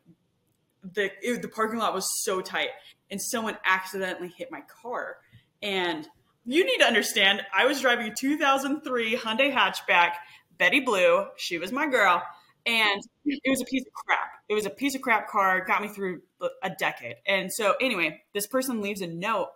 the 0.93 1.09
it, 1.21 1.41
the 1.41 1.47
parking 1.47 1.79
lot 1.79 1.93
was 1.93 2.07
so 2.23 2.41
tight 2.41 2.69
and 3.11 3.21
someone 3.21 3.57
accidentally 3.65 4.31
hit 4.37 4.51
my 4.51 4.61
car. 4.81 5.17
And 5.61 6.07
you 6.45 6.65
need 6.65 6.77
to 6.77 6.85
understand 6.85 7.41
i 7.53 7.65
was 7.65 7.81
driving 7.81 8.07
a 8.07 8.15
2003 8.15 9.17
hyundai 9.17 9.53
hatchback 9.53 10.13
betty 10.57 10.79
blue 10.79 11.25
she 11.35 11.57
was 11.57 11.71
my 11.71 11.85
girl 11.85 12.23
and 12.65 13.01
it 13.25 13.49
was 13.49 13.61
a 13.61 13.65
piece 13.65 13.85
of 13.85 13.93
crap. 13.93 14.31
It 14.47 14.53
was 14.53 14.65
a 14.65 14.69
piece 14.69 14.95
of 14.95 15.01
crap 15.01 15.29
car. 15.29 15.63
Got 15.65 15.81
me 15.81 15.87
through 15.87 16.21
a 16.63 16.69
decade. 16.69 17.15
And 17.27 17.51
so, 17.51 17.75
anyway, 17.81 18.21
this 18.33 18.47
person 18.47 18.81
leaves 18.81 19.01
a 19.01 19.07
note 19.07 19.49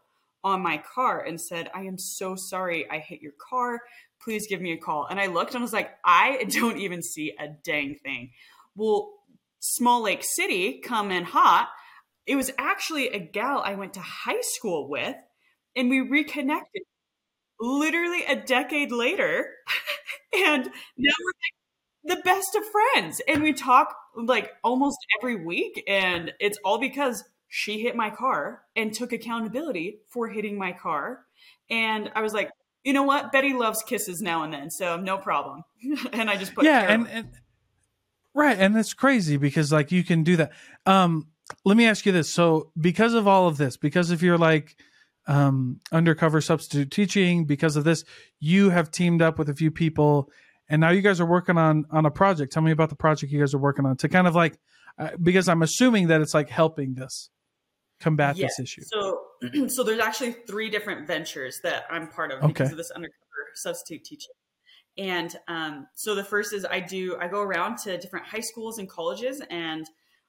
on 0.44 0.62
my 0.62 0.78
car 0.78 1.22
and 1.22 1.40
said, 1.40 1.70
"I 1.74 1.84
am 1.84 1.98
so 1.98 2.36
sorry. 2.36 2.90
I 2.90 3.00
hit 3.00 3.22
your 3.22 3.34
car. 3.50 3.82
Please 4.22 4.48
give 4.48 4.62
me 4.62 4.74
a 4.74 4.78
call." 4.78 5.06
And 5.10 5.20
I 5.20 5.28
looked 5.28 5.54
and 5.54 5.62
was 5.62 5.74
like, 5.74 5.92
"I 6.04 6.44
don't 6.50 6.78
even 6.78 7.02
see 7.02 7.34
a 7.40 7.48
dang 7.48 7.96
thing." 8.04 8.32
Well, 8.76 9.14
Small 9.60 10.02
Lake 10.04 10.24
City 10.24 10.80
come 10.80 11.12
in 11.12 11.24
hot. 11.24 11.70
It 12.26 12.36
was 12.36 12.52
actually 12.58 13.10
a 13.10 13.20
gal 13.20 13.62
I 13.64 13.76
went 13.76 13.94
to 13.94 14.02
high 14.02 14.42
school 14.42 14.90
with, 14.90 15.16
and 15.76 15.90
we 15.90 16.02
reconnected 16.02 16.84
literally 17.60 18.26
a 18.26 18.36
decade 18.36 18.92
later. 18.92 19.50
and 20.34 20.66
now 20.66 21.14
we're 21.20 21.34
like 21.44 21.63
the 22.04 22.18
best 22.18 22.56
of 22.56 22.64
friends. 22.66 23.22
And 23.28 23.44
we 23.44 23.54
talk 23.54 23.96
like 24.16 24.52
almost 24.64 24.98
every 25.20 25.44
week 25.44 25.84
and 25.88 26.32
it's 26.40 26.58
all 26.64 26.80
because 26.80 27.24
she 27.48 27.80
hit 27.80 27.96
my 27.96 28.10
car 28.10 28.64
and 28.76 28.94
took 28.94 29.14
accountability 29.14 30.00
for 30.10 30.28
hitting 30.28 30.58
my 30.58 30.72
car. 30.72 31.26
And 31.70 32.12
i 32.16 32.22
was 32.22 32.34
like 32.34 32.50
you 32.84 32.92
know 32.92 33.04
what? 33.04 33.32
Betty 33.32 33.54
loves 33.54 33.82
kisses 33.82 34.22
now 34.22 34.44
and 34.44 34.52
then 34.52 34.70
so 34.70 34.98
no 34.98 35.18
problem. 35.18 35.64
And 36.14 36.30
i 36.30 36.36
just 36.36 36.54
put 36.54 36.66
yeah 36.66 36.82
and, 36.82 37.08
and, 37.08 37.30
right 38.34 38.58
and 38.58 38.78
it's 38.78 38.94
crazy 38.94 39.38
because 39.38 39.72
like 39.72 39.92
you 39.92 40.04
can 40.04 40.24
do 40.24 40.38
that. 40.38 40.52
Um 40.86 41.28
let 41.66 41.78
me 41.78 41.86
ask 41.86 42.06
you 42.06 42.12
this. 42.12 42.30
So 42.30 42.72
because 42.80 43.14
of 43.14 43.28
all 43.28 43.48
of 43.48 43.58
this 43.58 43.78
because 43.78 44.12
if 44.12 44.22
you're 44.22 44.38
like 44.38 44.76
um 45.28 45.80
undercover 45.92 46.42
substitute 46.42 46.92
teaching 46.92 47.46
because 47.46 47.78
of 47.78 47.86
this 47.86 48.04
you 48.40 48.72
have 48.72 48.92
teamed 48.92 49.22
up 49.22 49.40
with 49.40 49.50
a 49.50 49.56
few 49.56 49.72
people 49.72 50.30
and 50.70 50.80
now 50.80 50.92
you 50.92 51.02
guys 51.02 51.20
are 51.20 51.26
working 51.26 51.58
on 51.58 51.86
on 51.92 52.06
a 52.06 52.12
project. 52.12 52.54
Tell 52.54 52.64
me 52.64 52.72
about 52.72 52.90
the 52.90 52.96
project 52.96 53.32
you 53.32 53.40
guys 53.40 53.54
are 53.54 53.60
working 53.60 53.86
on 53.86 53.98
to 53.98 54.10
kind 54.10 54.28
of 54.28 54.36
like 54.36 54.58
uh, 54.98 55.10
because 55.22 55.50
I'm 55.50 55.62
assuming 55.62 56.08
that 56.08 56.22
it's 56.22 56.34
like 56.34 56.50
helping 56.50 56.96
this 56.96 57.30
combat 58.00 58.36
this 58.36 58.60
issue. 58.60 58.82
So 58.86 59.22
so 59.68 59.84
there's 59.84 60.00
actually 60.00 60.34
three 60.48 60.70
different 60.70 61.08
ventures 61.08 61.60
that 61.64 61.86
I'm 61.90 62.08
part 62.08 62.32
of 62.32 62.42
because 62.42 62.72
of 62.72 62.78
this 62.78 62.92
undercover 62.92 63.18
substitute 63.56 64.04
teaching. 64.04 64.34
And 64.98 65.36
um, 65.48 65.88
so 65.96 66.14
the 66.14 66.24
first 66.24 66.54
is 66.54 66.66
I 66.66 66.80
do 66.80 67.18
I 67.20 67.28
go 67.28 67.42
around 67.42 67.78
to 67.80 67.98
different 67.98 68.28
high 68.28 68.42
schools 68.42 68.78
and 68.78 68.90
colleges 68.90 69.42
and 69.50 69.86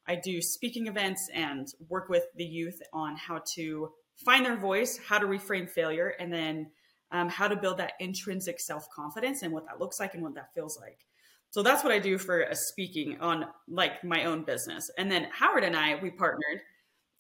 I 0.06 0.16
do 0.16 0.40
speaking 0.42 0.86
events 0.86 1.28
and 1.34 1.66
work 1.88 2.08
with 2.08 2.24
the 2.36 2.44
youth 2.44 2.78
on 2.92 3.16
how 3.16 3.40
to 3.54 3.88
find 4.24 4.44
their 4.44 4.56
voice, 4.56 4.98
how 5.06 5.18
to 5.18 5.26
reframe 5.26 5.68
failure, 5.68 6.08
and 6.18 6.32
then 6.32 6.70
um, 7.14 7.28
how 7.28 7.46
to 7.46 7.54
build 7.54 7.78
that 7.78 7.92
intrinsic 8.00 8.58
self 8.60 8.90
confidence 8.90 9.42
and 9.42 9.52
what 9.52 9.64
that 9.66 9.80
looks 9.80 10.00
like 10.00 10.14
and 10.14 10.22
what 10.22 10.34
that 10.34 10.52
feels 10.52 10.78
like. 10.80 11.06
So 11.50 11.62
that's 11.62 11.84
what 11.84 11.92
I 11.92 12.00
do 12.00 12.18
for 12.18 12.42
a 12.42 12.56
speaking 12.56 13.20
on 13.20 13.46
like 13.68 14.02
my 14.02 14.24
own 14.24 14.42
business. 14.42 14.90
And 14.98 15.10
then 15.10 15.28
Howard 15.32 15.62
and 15.62 15.76
I, 15.76 15.94
we 16.02 16.10
partnered 16.10 16.60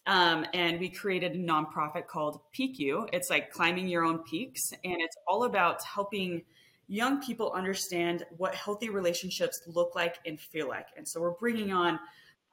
um, 0.06 0.44
and 0.52 0.80
we 0.80 0.88
created 0.88 1.32
a 1.32 1.38
nonprofit 1.38 2.08
called 2.08 2.40
Peak 2.52 2.76
You. 2.80 3.06
It's 3.12 3.30
like 3.30 3.52
climbing 3.52 3.86
your 3.86 4.04
own 4.04 4.18
peaks, 4.24 4.72
and 4.72 4.96
it's 4.98 5.16
all 5.28 5.44
about 5.44 5.82
helping 5.84 6.42
young 6.88 7.22
people 7.22 7.52
understand 7.52 8.26
what 8.36 8.54
healthy 8.54 8.90
relationships 8.90 9.62
look 9.68 9.94
like 9.94 10.16
and 10.26 10.38
feel 10.40 10.68
like. 10.68 10.88
And 10.96 11.06
so 11.06 11.20
we're 11.20 11.30
bringing 11.30 11.72
on 11.72 12.00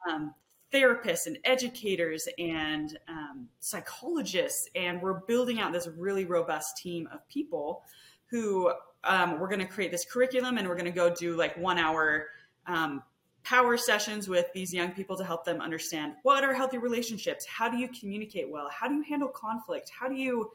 um, 0.08 0.32
therapists 0.72 1.26
and 1.26 1.38
educators 1.44 2.26
and 2.38 2.98
um, 3.08 3.48
psychologists, 3.60 4.68
and 4.74 5.02
we're 5.02 5.20
building 5.20 5.60
out 5.60 5.72
this 5.72 5.88
really 5.96 6.24
robust 6.24 6.76
team 6.78 7.08
of 7.12 7.26
people 7.28 7.82
who 8.26 8.72
um, 9.04 9.38
we're 9.38 9.48
going 9.48 9.60
to 9.60 9.66
create 9.66 9.90
this 9.90 10.04
curriculum 10.04 10.58
and 10.58 10.68
we're 10.68 10.74
going 10.74 10.86
to 10.86 10.90
go 10.90 11.14
do 11.14 11.36
like 11.36 11.56
one 11.56 11.78
hour 11.78 12.26
um, 12.66 13.02
power 13.44 13.76
sessions 13.76 14.28
with 14.28 14.46
these 14.54 14.72
young 14.72 14.92
people 14.92 15.16
to 15.16 15.24
help 15.24 15.44
them 15.44 15.60
understand 15.60 16.14
what 16.22 16.44
are 16.44 16.54
healthy 16.54 16.78
relationships 16.78 17.44
how 17.46 17.68
do 17.68 17.76
you 17.76 17.88
communicate 17.88 18.48
well 18.48 18.68
how 18.70 18.86
do 18.86 18.94
you 18.94 19.02
handle 19.02 19.28
conflict 19.28 19.90
how 19.98 20.08
do 20.08 20.14
you 20.14 20.50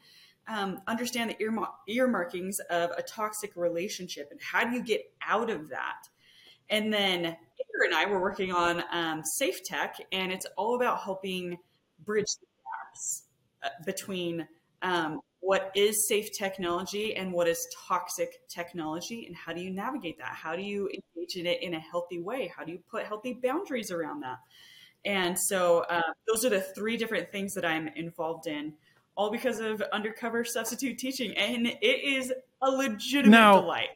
um, 0.47 0.79
understand 0.87 1.29
the 1.29 1.41
earmark- 1.43 1.75
earmarkings 1.89 2.59
of 2.69 2.91
a 2.97 3.01
toxic 3.01 3.51
relationship 3.57 4.29
and 4.31 4.39
how 4.41 4.63
do 4.63 4.73
you 4.73 4.81
get 4.81 5.01
out 5.21 5.49
of 5.49 5.69
that 5.69 6.07
and 6.69 6.91
then 6.91 7.21
Peter 7.23 7.85
and 7.85 7.95
I 7.95 8.05
were 8.05 8.21
working 8.21 8.51
on 8.51 8.83
um, 8.91 9.23
Safe 9.23 9.63
Tech, 9.63 9.95
and 10.11 10.31
it's 10.31 10.45
all 10.57 10.75
about 10.75 10.99
helping 11.01 11.57
bridge 12.05 12.27
the 12.39 12.47
gaps 12.63 13.23
uh, 13.63 13.69
between 13.85 14.47
um, 14.81 15.21
what 15.39 15.71
is 15.75 16.07
safe 16.07 16.31
technology 16.31 17.15
and 17.15 17.31
what 17.31 17.47
is 17.47 17.67
toxic 17.87 18.47
technology, 18.47 19.25
and 19.27 19.35
how 19.35 19.53
do 19.53 19.61
you 19.61 19.71
navigate 19.71 20.17
that? 20.17 20.33
How 20.33 20.55
do 20.55 20.61
you 20.61 20.89
engage 20.89 21.35
in 21.35 21.45
it 21.45 21.61
in 21.61 21.73
a 21.73 21.79
healthy 21.79 22.19
way? 22.19 22.51
How 22.55 22.63
do 22.63 22.71
you 22.71 22.79
put 22.89 23.05
healthy 23.05 23.39
boundaries 23.41 23.91
around 23.91 24.21
that? 24.21 24.37
And 25.05 25.37
so 25.39 25.85
uh, 25.89 26.01
those 26.27 26.43
are 26.43 26.49
the 26.49 26.61
three 26.61 26.97
different 26.97 27.31
things 27.31 27.53
that 27.53 27.65
I'm 27.65 27.87
involved 27.89 28.47
in, 28.47 28.73
all 29.15 29.31
because 29.31 29.59
of 29.59 29.81
undercover 29.93 30.43
substitute 30.43 30.97
teaching, 30.97 31.35
and 31.37 31.67
it 31.67 32.03
is 32.03 32.33
a 32.61 32.69
legitimate 32.69 33.31
now, 33.31 33.61
delight 33.61 33.89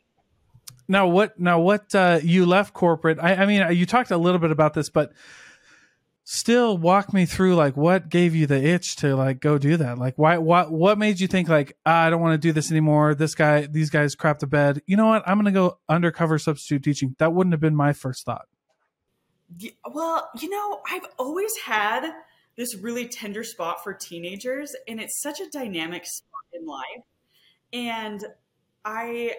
now 0.88 1.08
what 1.08 1.40
now 1.40 1.60
what 1.60 1.94
uh, 1.96 2.20
you 2.24 2.46
left 2.46 2.74
corporate 2.74 3.18
I, 3.22 3.36
I 3.36 3.46
mean 3.46 3.76
you 3.76 3.86
talked 3.86 4.12
a 4.12 4.18
little 4.18 4.40
bit 4.40 4.52
about 4.52 4.74
this 4.74 4.90
but 4.90 5.14
still 6.24 6.78
walk 6.78 7.14
me 7.14 7.26
through 7.26 7.56
like 7.56 7.76
what 7.76 8.08
gave 8.10 8.36
you 8.36 8.48
the 8.48 8.64
itch 8.64 8.96
to 8.98 9.16
like 9.16 9.40
go 9.40 9.58
do 9.58 9.78
that? 9.78 9.98
Like 9.98 10.18
why 10.18 10.38
what 10.38 10.72
what 10.72 10.98
made 10.98 11.20
you 11.20 11.28
think 11.28 11.50
like 11.50 11.78
ah, 11.86 12.04
i 12.06 12.10
don't 12.10 12.22
want 12.22 12.42
to 12.42 12.48
do 12.48 12.52
this 12.52 12.72
anymore. 12.72 13.16
This 13.16 13.36
guy 13.36 13.66
these 13.66 13.90
guys 13.90 14.16
crap 14.16 14.40
the 14.40 14.48
bed. 14.48 14.82
You 14.86 14.98
know 14.98 15.08
what? 15.08 15.28
I'm 15.28 15.38
gonna 15.38 15.52
go 15.52 15.80
undercover 15.90 16.38
substitute 16.38 16.84
teaching. 16.84 17.16
That 17.20 17.34
wouldn't 17.34 17.54
have 17.54 17.60
been 17.60 17.76
my 17.76 17.94
first 17.94 18.26
thought. 18.26 18.48
Well 19.92 20.30
you 20.40 20.50
know 20.50 20.82
i've 20.90 21.06
always 21.20 21.52
had 21.66 22.10
this 22.56 22.76
really 22.76 23.08
tender 23.08 23.44
spot 23.44 23.84
for 23.84 23.94
teenagers 23.94 24.74
and 24.88 25.02
it's 25.02 25.22
such 25.22 25.42
a 25.42 25.50
dynamic 25.50 26.06
spot 26.06 26.44
in 26.54 26.66
life. 26.66 27.04
And 27.74 28.24
I 28.86 29.36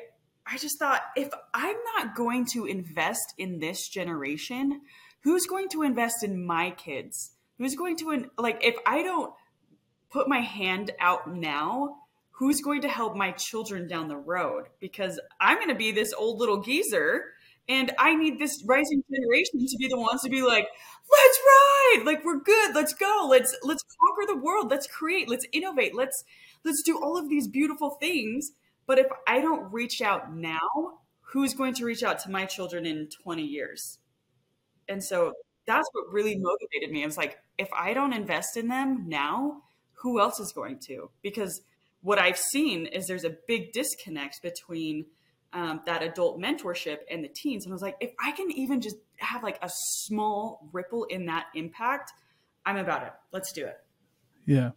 I 0.47 0.59
just 0.59 0.79
thought 0.79 1.03
if 1.17 1.31
I'm 1.55 1.77
not 1.97 2.15
going 2.15 2.47
to 2.53 2.67
invest 2.67 3.35
in 3.39 3.61
this 3.61 3.89
generation, 3.89 4.83
who's 5.23 5.47
going 5.47 5.69
to 5.71 5.83
invest 5.83 6.23
in 6.23 6.45
my 6.45 6.71
kids? 6.71 7.33
Who's 7.59 7.77
going 7.77 7.97
to 7.99 8.31
like 8.39 8.65
if 8.65 8.77
I 8.87 9.03
don't 9.03 9.33
put 10.11 10.29
my 10.29 10.41
hand 10.41 10.91
out 11.01 11.33
now, 11.33 11.97
who's 12.33 12.61
going 12.61 12.83
to 12.83 12.89
help 12.89 13.17
my 13.17 13.31
children 13.33 13.87
down 13.87 14.09
the 14.09 14.17
road? 14.17 14.67
Because 14.81 15.21
I'm 15.41 15.57
going 15.57 15.69
to 15.69 15.75
be 15.75 15.93
this 15.93 16.13
old 16.13 16.39
little 16.39 16.61
geezer 16.63 17.33
and 17.69 17.93
I 17.99 18.15
need 18.15 18.39
this 18.39 18.63
rising 18.67 19.05
generation 19.11 19.65
to 19.67 19.77
be 19.79 19.89
the 19.89 19.99
ones 19.99 20.23
to 20.23 20.29
be 20.29 20.43
like, 20.43 20.67
let's 21.11 21.39
ride, 21.47 22.03
like 22.05 22.25
we're 22.25 22.41
good, 22.41 22.75
let's 22.75 22.93
go, 22.93 23.29
let's 23.31 23.57
let's 23.63 23.85
conquer 24.01 24.33
the 24.33 24.45
world, 24.45 24.71
let's 24.71 24.87
create, 24.87 25.29
let's 25.29 25.47
innovate, 25.53 25.95
let's 25.95 26.25
let's 26.65 26.83
do 26.83 26.99
all 27.01 27.17
of 27.17 27.29
these 27.29 27.47
beautiful 27.47 27.91
things. 28.01 28.51
But 28.87 28.99
if 28.99 29.07
I 29.27 29.41
don't 29.41 29.73
reach 29.73 30.03
out 30.03 30.35
now, 30.35 30.99
who's 31.21 31.55
going 31.55 31.75
to 31.75 31.85
reach 31.85 32.03
out 32.03 32.19
to 32.21 32.31
my 32.31 32.45
children 32.45 32.85
in 32.87 33.09
20 33.23 33.43
years? 33.43 33.99
And 34.89 35.03
so 35.03 35.33
that's 35.67 35.89
what 35.93 36.13
really 36.13 36.37
motivated 36.39 36.91
me. 36.91 37.03
I 37.03 37.07
was 37.07 37.17
like, 37.17 37.39
if 37.59 37.69
I 37.73 37.95
don't 37.95 38.13
invest 38.13 38.57
in 38.57 38.69
them 38.69 39.09
now, 39.09 39.63
who 39.95 40.21
else 40.21 40.41
is 40.41 40.53
going 40.53 40.79
to? 40.87 41.11
Because 41.23 41.63
what 42.03 42.19
I've 42.19 42.39
seen 42.39 42.87
is 42.87 43.07
there's 43.07 43.25
a 43.25 43.37
big 43.47 43.73
disconnect 43.73 44.43
between 44.43 45.07
um, 45.53 45.81
that 45.87 46.03
adult 46.03 46.41
mentorship 46.41 46.99
and 47.11 47.23
the 47.23 47.29
teens. 47.29 47.65
And 47.65 47.73
I 47.73 47.75
was 47.75 47.83
like, 47.83 47.97
if 48.01 48.11
I 48.23 48.33
can 48.33 48.51
even 48.51 48.81
just 48.81 48.97
have 49.19 49.43
like 49.43 49.59
a 49.63 49.71
small 49.71 50.69
ripple 50.73 51.05
in 51.05 51.27
that 51.27 51.47
impact, 51.55 52.13
I'm 52.67 52.77
about 52.77 53.05
it. 53.05 53.13
Let's 53.33 53.53
do 53.53 53.65
it. 53.65 53.77
Yeah. 54.47 54.71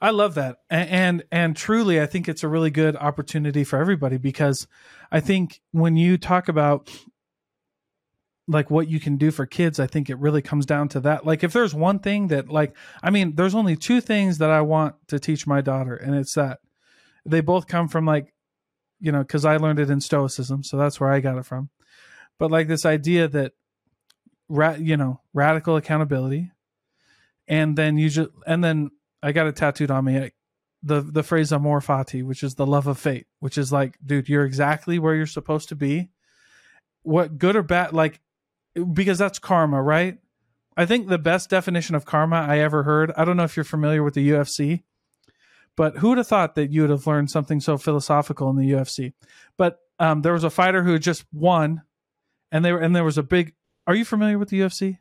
I 0.00 0.10
love 0.10 0.34
that. 0.34 0.58
And, 0.70 0.90
and, 0.90 1.24
and 1.30 1.56
truly 1.56 2.00
I 2.00 2.06
think 2.06 2.28
it's 2.28 2.42
a 2.42 2.48
really 2.48 2.70
good 2.70 2.96
opportunity 2.96 3.64
for 3.64 3.78
everybody 3.78 4.18
because 4.18 4.66
I 5.10 5.20
think 5.20 5.60
when 5.72 5.96
you 5.96 6.18
talk 6.18 6.48
about 6.48 6.90
like 8.46 8.70
what 8.70 8.88
you 8.88 8.98
can 8.98 9.16
do 9.16 9.30
for 9.30 9.44
kids, 9.44 9.78
I 9.78 9.86
think 9.86 10.08
it 10.08 10.18
really 10.18 10.40
comes 10.40 10.64
down 10.64 10.88
to 10.90 11.00
that. 11.00 11.26
Like 11.26 11.44
if 11.44 11.52
there's 11.52 11.74
one 11.74 11.98
thing 11.98 12.28
that 12.28 12.48
like 12.48 12.74
I 13.02 13.10
mean, 13.10 13.34
there's 13.34 13.54
only 13.54 13.76
two 13.76 14.00
things 14.00 14.38
that 14.38 14.50
I 14.50 14.62
want 14.62 14.94
to 15.08 15.18
teach 15.18 15.46
my 15.46 15.60
daughter 15.60 15.94
and 15.94 16.14
it's 16.14 16.34
that 16.34 16.60
they 17.26 17.40
both 17.40 17.66
come 17.66 17.88
from 17.88 18.06
like 18.06 18.32
you 19.00 19.12
know, 19.12 19.20
because 19.20 19.44
I 19.44 19.56
learned 19.56 19.78
it 19.78 19.90
in 19.90 20.00
Stoicism, 20.00 20.62
so 20.64 20.76
that's 20.76 21.00
where 21.00 21.10
I 21.10 21.20
got 21.20 21.38
it 21.38 21.46
from. 21.46 21.70
But 22.38 22.50
like 22.50 22.68
this 22.68 22.84
idea 22.84 23.28
that, 23.28 23.52
ra- 24.48 24.74
you 24.74 24.96
know, 24.96 25.20
radical 25.32 25.76
accountability, 25.76 26.50
and 27.46 27.76
then 27.76 27.96
you 27.96 28.08
just, 28.08 28.30
and 28.46 28.62
then 28.62 28.90
I 29.22 29.32
got 29.32 29.46
it 29.46 29.56
tattooed 29.56 29.90
on 29.90 30.04
me, 30.04 30.30
the 30.82 31.00
the 31.00 31.22
phrase 31.22 31.52
"amor 31.52 31.80
fati," 31.80 32.22
which 32.22 32.42
is 32.42 32.54
the 32.54 32.66
love 32.66 32.86
of 32.86 32.98
fate, 32.98 33.26
which 33.40 33.58
is 33.58 33.72
like, 33.72 33.98
dude, 34.04 34.28
you're 34.28 34.44
exactly 34.44 34.98
where 34.98 35.14
you're 35.14 35.26
supposed 35.26 35.68
to 35.70 35.76
be. 35.76 36.10
What 37.02 37.38
good 37.38 37.56
or 37.56 37.62
bad, 37.62 37.92
like, 37.92 38.20
because 38.92 39.18
that's 39.18 39.38
karma, 39.38 39.82
right? 39.82 40.18
I 40.76 40.86
think 40.86 41.08
the 41.08 41.18
best 41.18 41.50
definition 41.50 41.96
of 41.96 42.04
karma 42.04 42.36
I 42.36 42.58
ever 42.58 42.84
heard. 42.84 43.12
I 43.16 43.24
don't 43.24 43.36
know 43.36 43.44
if 43.44 43.56
you're 43.56 43.64
familiar 43.64 44.02
with 44.02 44.14
the 44.14 44.30
UFC 44.30 44.82
but 45.78 45.98
who 45.98 46.08
would 46.08 46.18
have 46.18 46.26
thought 46.26 46.56
that 46.56 46.72
you 46.72 46.80
would 46.80 46.90
have 46.90 47.06
learned 47.06 47.30
something 47.30 47.60
so 47.60 47.78
philosophical 47.78 48.50
in 48.50 48.56
the 48.56 48.68
UFC? 48.68 49.12
But 49.56 49.78
um, 50.00 50.22
there 50.22 50.32
was 50.32 50.42
a 50.42 50.50
fighter 50.50 50.82
who 50.82 50.94
had 50.94 51.02
just 51.02 51.24
won, 51.32 51.82
and 52.50 52.64
they 52.64 52.72
were, 52.72 52.80
and 52.80 52.96
there 52.96 53.04
was 53.04 53.16
a 53.16 53.22
big. 53.22 53.54
Are 53.86 53.94
you 53.94 54.04
familiar 54.04 54.40
with 54.40 54.48
the 54.48 54.58
UFC? 54.58 54.98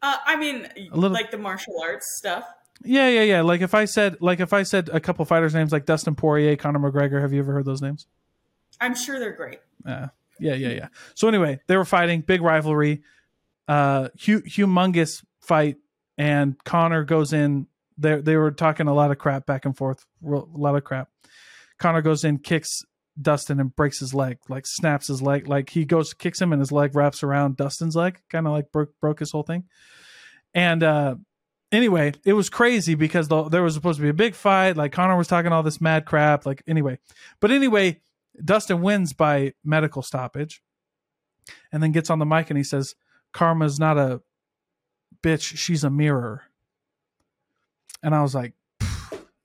Uh, 0.00 0.16
I 0.24 0.36
mean, 0.36 0.66
little, 0.92 1.10
like 1.10 1.30
the 1.30 1.36
martial 1.36 1.74
arts 1.78 2.06
stuff. 2.16 2.48
Yeah, 2.84 3.08
yeah, 3.08 3.22
yeah. 3.22 3.40
Like 3.42 3.62
if 3.62 3.74
I 3.74 3.84
said, 3.86 4.18
like 4.20 4.40
if 4.40 4.52
I 4.52 4.62
said 4.62 4.90
a 4.92 5.00
couple 5.00 5.24
fighters' 5.24 5.54
names, 5.54 5.72
like 5.72 5.86
Dustin 5.86 6.14
Poirier, 6.14 6.56
Conor 6.56 6.78
McGregor. 6.78 7.20
Have 7.20 7.32
you 7.32 7.40
ever 7.40 7.52
heard 7.52 7.64
those 7.64 7.82
names? 7.82 8.06
I'm 8.80 8.94
sure 8.94 9.18
they're 9.18 9.32
great. 9.32 9.60
Uh, 9.84 10.08
yeah, 10.38 10.54
yeah, 10.54 10.68
yeah. 10.68 10.88
So 11.14 11.28
anyway, 11.28 11.60
they 11.66 11.76
were 11.76 11.86
fighting, 11.86 12.20
big 12.20 12.42
rivalry, 12.42 13.02
uh, 13.68 14.08
hu- 14.24 14.42
humongous 14.42 15.24
fight, 15.40 15.76
and 16.18 16.62
Conor 16.64 17.04
goes 17.04 17.32
in 17.32 17.66
they 17.98 18.20
they 18.20 18.36
were 18.36 18.50
talking 18.50 18.88
a 18.88 18.94
lot 18.94 19.10
of 19.10 19.18
crap 19.18 19.46
back 19.46 19.64
and 19.64 19.76
forth, 19.76 20.04
a 20.24 20.28
lot 20.28 20.76
of 20.76 20.84
crap. 20.84 21.08
Conor 21.78 22.02
goes 22.02 22.24
in, 22.24 22.38
kicks 22.38 22.82
Dustin, 23.20 23.60
and 23.60 23.74
breaks 23.74 23.98
his 24.00 24.14
leg, 24.14 24.38
like 24.48 24.66
snaps 24.66 25.08
his 25.08 25.22
leg. 25.22 25.48
Like 25.48 25.70
he 25.70 25.84
goes, 25.84 26.12
kicks 26.12 26.40
him, 26.40 26.52
and 26.52 26.60
his 26.60 26.72
leg 26.72 26.94
wraps 26.94 27.22
around 27.22 27.56
Dustin's 27.56 27.96
leg, 27.96 28.20
kind 28.30 28.46
of 28.46 28.52
like 28.52 28.72
broke 28.72 28.98
broke 29.00 29.20
his 29.20 29.32
whole 29.32 29.42
thing. 29.42 29.64
And 30.54 30.82
uh, 30.82 31.16
anyway, 31.72 32.12
it 32.24 32.32
was 32.32 32.48
crazy 32.48 32.94
because 32.94 33.28
the, 33.28 33.48
there 33.48 33.62
was 33.62 33.74
supposed 33.74 33.98
to 33.98 34.02
be 34.02 34.08
a 34.08 34.14
big 34.14 34.34
fight. 34.34 34.76
Like 34.76 34.92
Conor 34.92 35.16
was 35.16 35.28
talking 35.28 35.52
all 35.52 35.62
this 35.62 35.80
mad 35.80 36.04
crap. 36.06 36.46
Like 36.46 36.62
anyway, 36.66 36.98
but 37.40 37.50
anyway, 37.50 38.00
Dustin 38.44 38.82
wins 38.82 39.12
by 39.12 39.54
medical 39.64 40.02
stoppage, 40.02 40.62
and 41.72 41.82
then 41.82 41.92
gets 41.92 42.10
on 42.10 42.18
the 42.18 42.26
mic 42.26 42.50
and 42.50 42.56
he 42.58 42.64
says, 42.64 42.94
"Karma's 43.32 43.78
not 43.78 43.98
a 43.98 44.22
bitch; 45.22 45.56
she's 45.56 45.84
a 45.84 45.90
mirror." 45.90 46.42
And 48.02 48.14
I 48.14 48.22
was 48.22 48.34
like, 48.34 48.52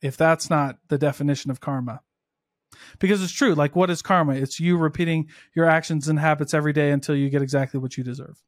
if 0.01 0.17
that's 0.17 0.49
not 0.49 0.77
the 0.89 0.97
definition 0.97 1.51
of 1.51 1.59
karma. 1.59 2.01
Because 2.99 3.21
it's 3.21 3.31
true. 3.31 3.53
Like, 3.53 3.75
what 3.75 3.89
is 3.89 4.01
karma? 4.01 4.33
It's 4.33 4.59
you 4.59 4.77
repeating 4.77 5.29
your 5.55 5.65
actions 5.65 6.07
and 6.07 6.19
habits 6.19 6.53
every 6.53 6.73
day 6.73 6.91
until 6.91 7.15
you 7.15 7.29
get 7.29 7.41
exactly 7.41 7.79
what 7.79 7.97
you 7.97 8.03
deserve. 8.03 8.41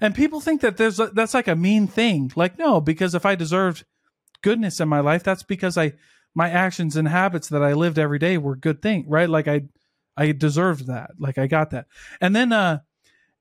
And 0.00 0.14
people 0.14 0.40
think 0.40 0.60
that 0.62 0.76
there's 0.76 0.98
a, 0.98 1.08
that's 1.08 1.34
like 1.34 1.48
a 1.48 1.56
mean 1.56 1.86
thing. 1.86 2.32
Like, 2.34 2.58
no, 2.58 2.80
because 2.80 3.14
if 3.14 3.26
I 3.26 3.34
deserved 3.34 3.84
goodness 4.42 4.80
in 4.80 4.88
my 4.88 5.00
life, 5.00 5.22
that's 5.22 5.42
because 5.42 5.76
I 5.76 5.92
my 6.34 6.50
actions 6.50 6.96
and 6.96 7.08
habits 7.08 7.48
that 7.48 7.62
I 7.62 7.72
lived 7.72 7.98
every 7.98 8.18
day 8.18 8.38
were 8.38 8.56
good 8.56 8.82
thing, 8.82 9.04
right? 9.08 9.28
Like 9.28 9.48
I 9.48 9.62
I 10.16 10.32
deserved 10.32 10.86
that. 10.86 11.12
Like 11.18 11.38
I 11.38 11.46
got 11.46 11.70
that. 11.70 11.86
And 12.20 12.34
then 12.34 12.52
uh 12.52 12.80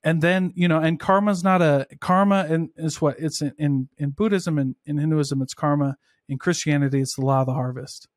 and 0.05 0.21
then 0.21 0.53
you 0.55 0.69
know 0.69 0.79
and 0.79 0.99
karma's 0.99 1.43
not 1.43 1.61
a 1.61 1.88
karma 1.99 2.45
and 2.47 2.69
is 2.77 3.01
what 3.01 3.19
it's 3.19 3.41
in 3.41 3.53
in, 3.57 3.89
in 3.97 4.09
buddhism 4.11 4.57
and 4.57 4.75
in 4.86 4.97
hinduism 4.97 5.41
it's 5.41 5.53
karma 5.53 5.97
in 6.29 6.38
christianity 6.38 7.01
it's 7.01 7.15
the 7.15 7.25
law 7.25 7.41
of 7.41 7.47
the 7.47 7.53
harvest 7.53 8.07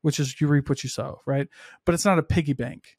which 0.00 0.18
is 0.18 0.40
you 0.40 0.48
reap 0.48 0.68
what 0.68 0.82
you 0.82 0.88
sow 0.88 1.20
right 1.26 1.48
but 1.84 1.94
it's 1.94 2.04
not 2.04 2.18
a 2.18 2.22
piggy 2.22 2.54
bank 2.54 2.96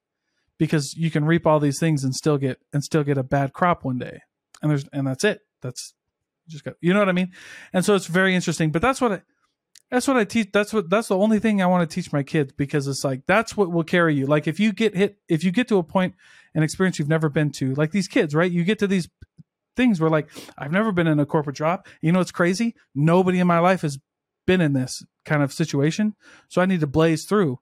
because 0.57 0.95
you 0.95 1.09
can 1.09 1.25
reap 1.25 1.47
all 1.47 1.59
these 1.59 1.79
things 1.79 2.03
and 2.03 2.15
still 2.15 2.37
get 2.37 2.59
and 2.71 2.83
still 2.83 3.03
get 3.03 3.17
a 3.17 3.23
bad 3.23 3.51
crop 3.51 3.83
one 3.83 3.97
day 3.97 4.21
and 4.61 4.71
there's 4.71 4.85
and 4.93 5.07
that's 5.07 5.23
it 5.23 5.41
that's 5.61 5.93
just 6.47 6.63
got 6.63 6.73
you 6.81 6.93
know 6.93 6.99
what 6.99 7.09
i 7.09 7.13
mean 7.13 7.31
and 7.73 7.85
so 7.85 7.95
it's 7.95 8.07
very 8.07 8.33
interesting 8.35 8.71
but 8.71 8.81
that's 8.81 8.99
what 8.99 9.11
I, 9.11 9.21
that's 9.91 10.07
what 10.07 10.17
I 10.17 10.23
teach. 10.23 10.51
That's 10.51 10.71
what 10.71 10.89
that's 10.89 11.07
the 11.07 11.17
only 11.17 11.39
thing 11.39 11.61
I 11.61 11.65
want 11.65 11.89
to 11.89 11.93
teach 11.93 12.13
my 12.13 12.21
kids 12.21 12.53
because 12.53 12.87
it's 12.87 13.03
like 13.03 13.25
that's 13.25 13.57
what 13.57 13.71
will 13.71 13.83
carry 13.83 14.15
you. 14.15 14.27
Like 14.27 14.47
if 14.47 14.59
you 14.59 14.71
get 14.71 14.95
hit, 14.95 15.17
if 15.27 15.43
you 15.43 15.51
get 15.51 15.67
to 15.69 15.77
a 15.77 15.83
point, 15.83 16.15
an 16.53 16.63
experience 16.63 16.99
you've 16.99 17.09
never 17.09 17.29
been 17.29 17.51
to, 17.53 17.73
like 17.73 17.91
these 17.91 18.07
kids, 18.07 18.35
right? 18.35 18.51
You 18.51 18.63
get 18.63 18.79
to 18.79 18.87
these 18.87 19.09
things 19.75 19.99
where 19.99 20.09
like 20.09 20.29
I've 20.57 20.71
never 20.71 20.91
been 20.91 21.07
in 21.07 21.19
a 21.19 21.25
corporate 21.25 21.55
job. 21.55 21.87
You 22.01 22.11
know, 22.11 22.19
it's 22.19 22.31
crazy. 22.31 22.75
Nobody 22.93 23.39
in 23.39 23.47
my 23.47 23.59
life 23.59 23.81
has 23.81 23.97
been 24.45 24.61
in 24.61 24.73
this 24.73 25.03
kind 25.25 25.41
of 25.41 25.51
situation, 25.51 26.15
so 26.49 26.61
I 26.61 26.65
need 26.65 26.81
to 26.81 26.87
blaze 26.87 27.25
through. 27.25 27.57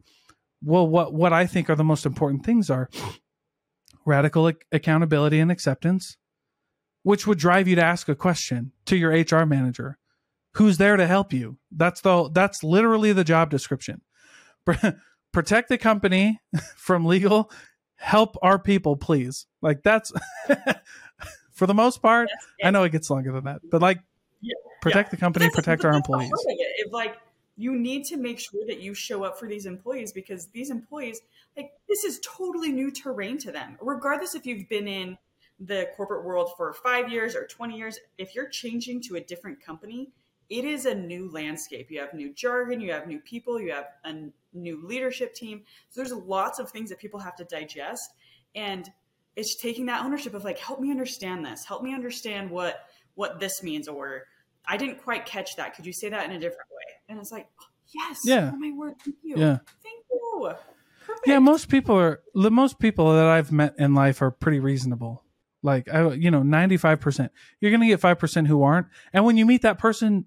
Well, 0.61 0.87
what 0.87 1.13
what 1.13 1.31
I 1.31 1.45
think 1.45 1.69
are 1.69 1.75
the 1.75 1.83
most 1.83 2.05
important 2.05 2.45
things 2.45 2.69
are 2.69 2.89
radical 4.05 4.51
accountability 4.71 5.39
and 5.39 5.51
acceptance, 5.51 6.17
which 7.07 7.25
would 7.25 7.37
drive 7.37 7.69
you 7.69 7.75
to 7.77 7.81
ask 7.81 8.09
a 8.09 8.15
question 8.15 8.73
to 8.85 8.97
your 8.97 9.11
HR 9.11 9.45
manager 9.45 9.97
who's 10.55 10.77
there 10.77 10.97
to 10.97 11.07
help 11.07 11.31
you. 11.31 11.57
That's 11.71 12.01
the 12.01 12.29
that's 12.33 12.65
literally 12.65 13.13
the 13.13 13.23
job 13.23 13.49
description. 13.49 14.01
Protect 15.31 15.69
the 15.69 15.77
company 15.77 16.41
from 16.75 17.05
legal. 17.05 17.49
Help 17.95 18.35
our 18.41 18.59
people, 18.59 18.97
please. 18.97 19.45
Like 19.61 19.83
that's 19.83 20.11
for 21.53 21.65
the 21.65 21.73
most 21.73 22.01
part. 22.01 22.27
I 22.61 22.71
know 22.71 22.83
it 22.83 22.91
gets 22.91 23.09
longer 23.09 23.31
than 23.31 23.45
that, 23.45 23.61
but 23.71 23.81
like 23.81 23.99
yeah, 24.41 24.55
protect 24.81 25.07
yeah. 25.07 25.11
the 25.11 25.17
company, 25.17 25.49
protect 25.49 25.85
our 25.85 25.93
employees. 25.93 26.29
If 26.45 26.91
like 26.91 27.15
you 27.55 27.79
need 27.79 28.03
to 28.07 28.17
make 28.17 28.37
sure 28.37 28.65
that 28.67 28.81
you 28.81 28.93
show 28.93 29.23
up 29.23 29.39
for 29.39 29.47
these 29.47 29.65
employees 29.65 30.11
because 30.11 30.47
these 30.47 30.69
employees 30.71 31.21
like 31.55 31.71
this 31.87 32.03
is 32.03 32.19
totally 32.19 32.73
new 32.73 32.91
terrain 32.91 33.37
to 33.37 33.51
them 33.51 33.77
regardless 33.81 34.35
if 34.35 34.45
you've 34.45 34.67
been 34.67 34.89
in 34.89 35.17
the 35.59 35.89
corporate 35.95 36.23
world 36.23 36.51
for 36.55 36.73
five 36.73 37.11
years 37.11 37.35
or 37.35 37.47
20 37.47 37.75
years 37.75 37.99
if 38.17 38.35
you're 38.35 38.49
changing 38.49 39.01
to 39.01 39.15
a 39.15 39.21
different 39.21 39.59
company 39.59 40.11
it 40.49 40.63
is 40.63 40.85
a 40.85 40.95
new 40.95 41.29
landscape. 41.31 41.91
You 41.91 41.99
have 41.99 42.13
new 42.13 42.33
jargon, 42.33 42.79
you 42.79 42.91
have 42.91 43.07
new 43.07 43.19
people, 43.19 43.59
you 43.59 43.71
have 43.71 43.87
a 44.05 44.29
new 44.53 44.85
leadership 44.85 45.33
team. 45.33 45.63
So 45.89 46.01
there's 46.01 46.13
lots 46.13 46.59
of 46.59 46.69
things 46.69 46.89
that 46.89 46.99
people 46.99 47.19
have 47.19 47.35
to 47.37 47.43
digest. 47.43 48.11
And 48.55 48.89
it's 49.35 49.55
taking 49.55 49.85
that 49.87 50.03
ownership 50.03 50.33
of 50.33 50.43
like, 50.43 50.57
help 50.57 50.79
me 50.79 50.89
understand 50.89 51.45
this, 51.45 51.65
help 51.65 51.83
me 51.83 51.93
understand 51.93 52.49
what 52.49 52.85
what 53.15 53.39
this 53.39 53.63
means, 53.63 53.87
or 53.87 54.25
I 54.65 54.77
didn't 54.77 55.03
quite 55.03 55.25
catch 55.25 55.55
that. 55.55 55.75
Could 55.75 55.85
you 55.85 55.93
say 55.93 56.09
that 56.09 56.25
in 56.25 56.31
a 56.31 56.39
different 56.39 56.69
way? 56.69 56.93
And 57.09 57.19
it's 57.19 57.31
like, 57.31 57.47
yes, 57.93 58.21
yeah, 58.23 58.51
oh 58.53 58.57
my 58.57 58.71
word, 58.71 58.93
thank 59.03 59.17
you, 59.23 59.35
yeah, 59.37 59.57
thank 59.83 60.05
you. 60.11 60.51
Perfect. 61.05 61.27
Yeah, 61.27 61.39
most 61.39 61.69
people 61.69 61.97
are 61.97 62.19
the 62.35 62.51
most 62.51 62.79
people 62.79 63.13
that 63.15 63.25
I've 63.25 63.51
met 63.51 63.75
in 63.79 63.95
life 63.95 64.21
are 64.21 64.29
pretty 64.29 64.59
reasonable. 64.59 65.23
Like 65.63 65.89
I, 65.89 66.13
you 66.13 66.31
know, 66.31 66.43
ninety 66.43 66.77
five 66.77 66.99
percent. 66.99 67.31
You're 67.59 67.71
gonna 67.71 67.87
get 67.87 67.99
five 67.99 68.19
percent 68.19 68.47
who 68.47 68.63
aren't. 68.63 68.87
And 69.13 69.25
when 69.25 69.37
you 69.37 69.45
meet 69.45 69.63
that 69.63 69.79
person, 69.79 70.25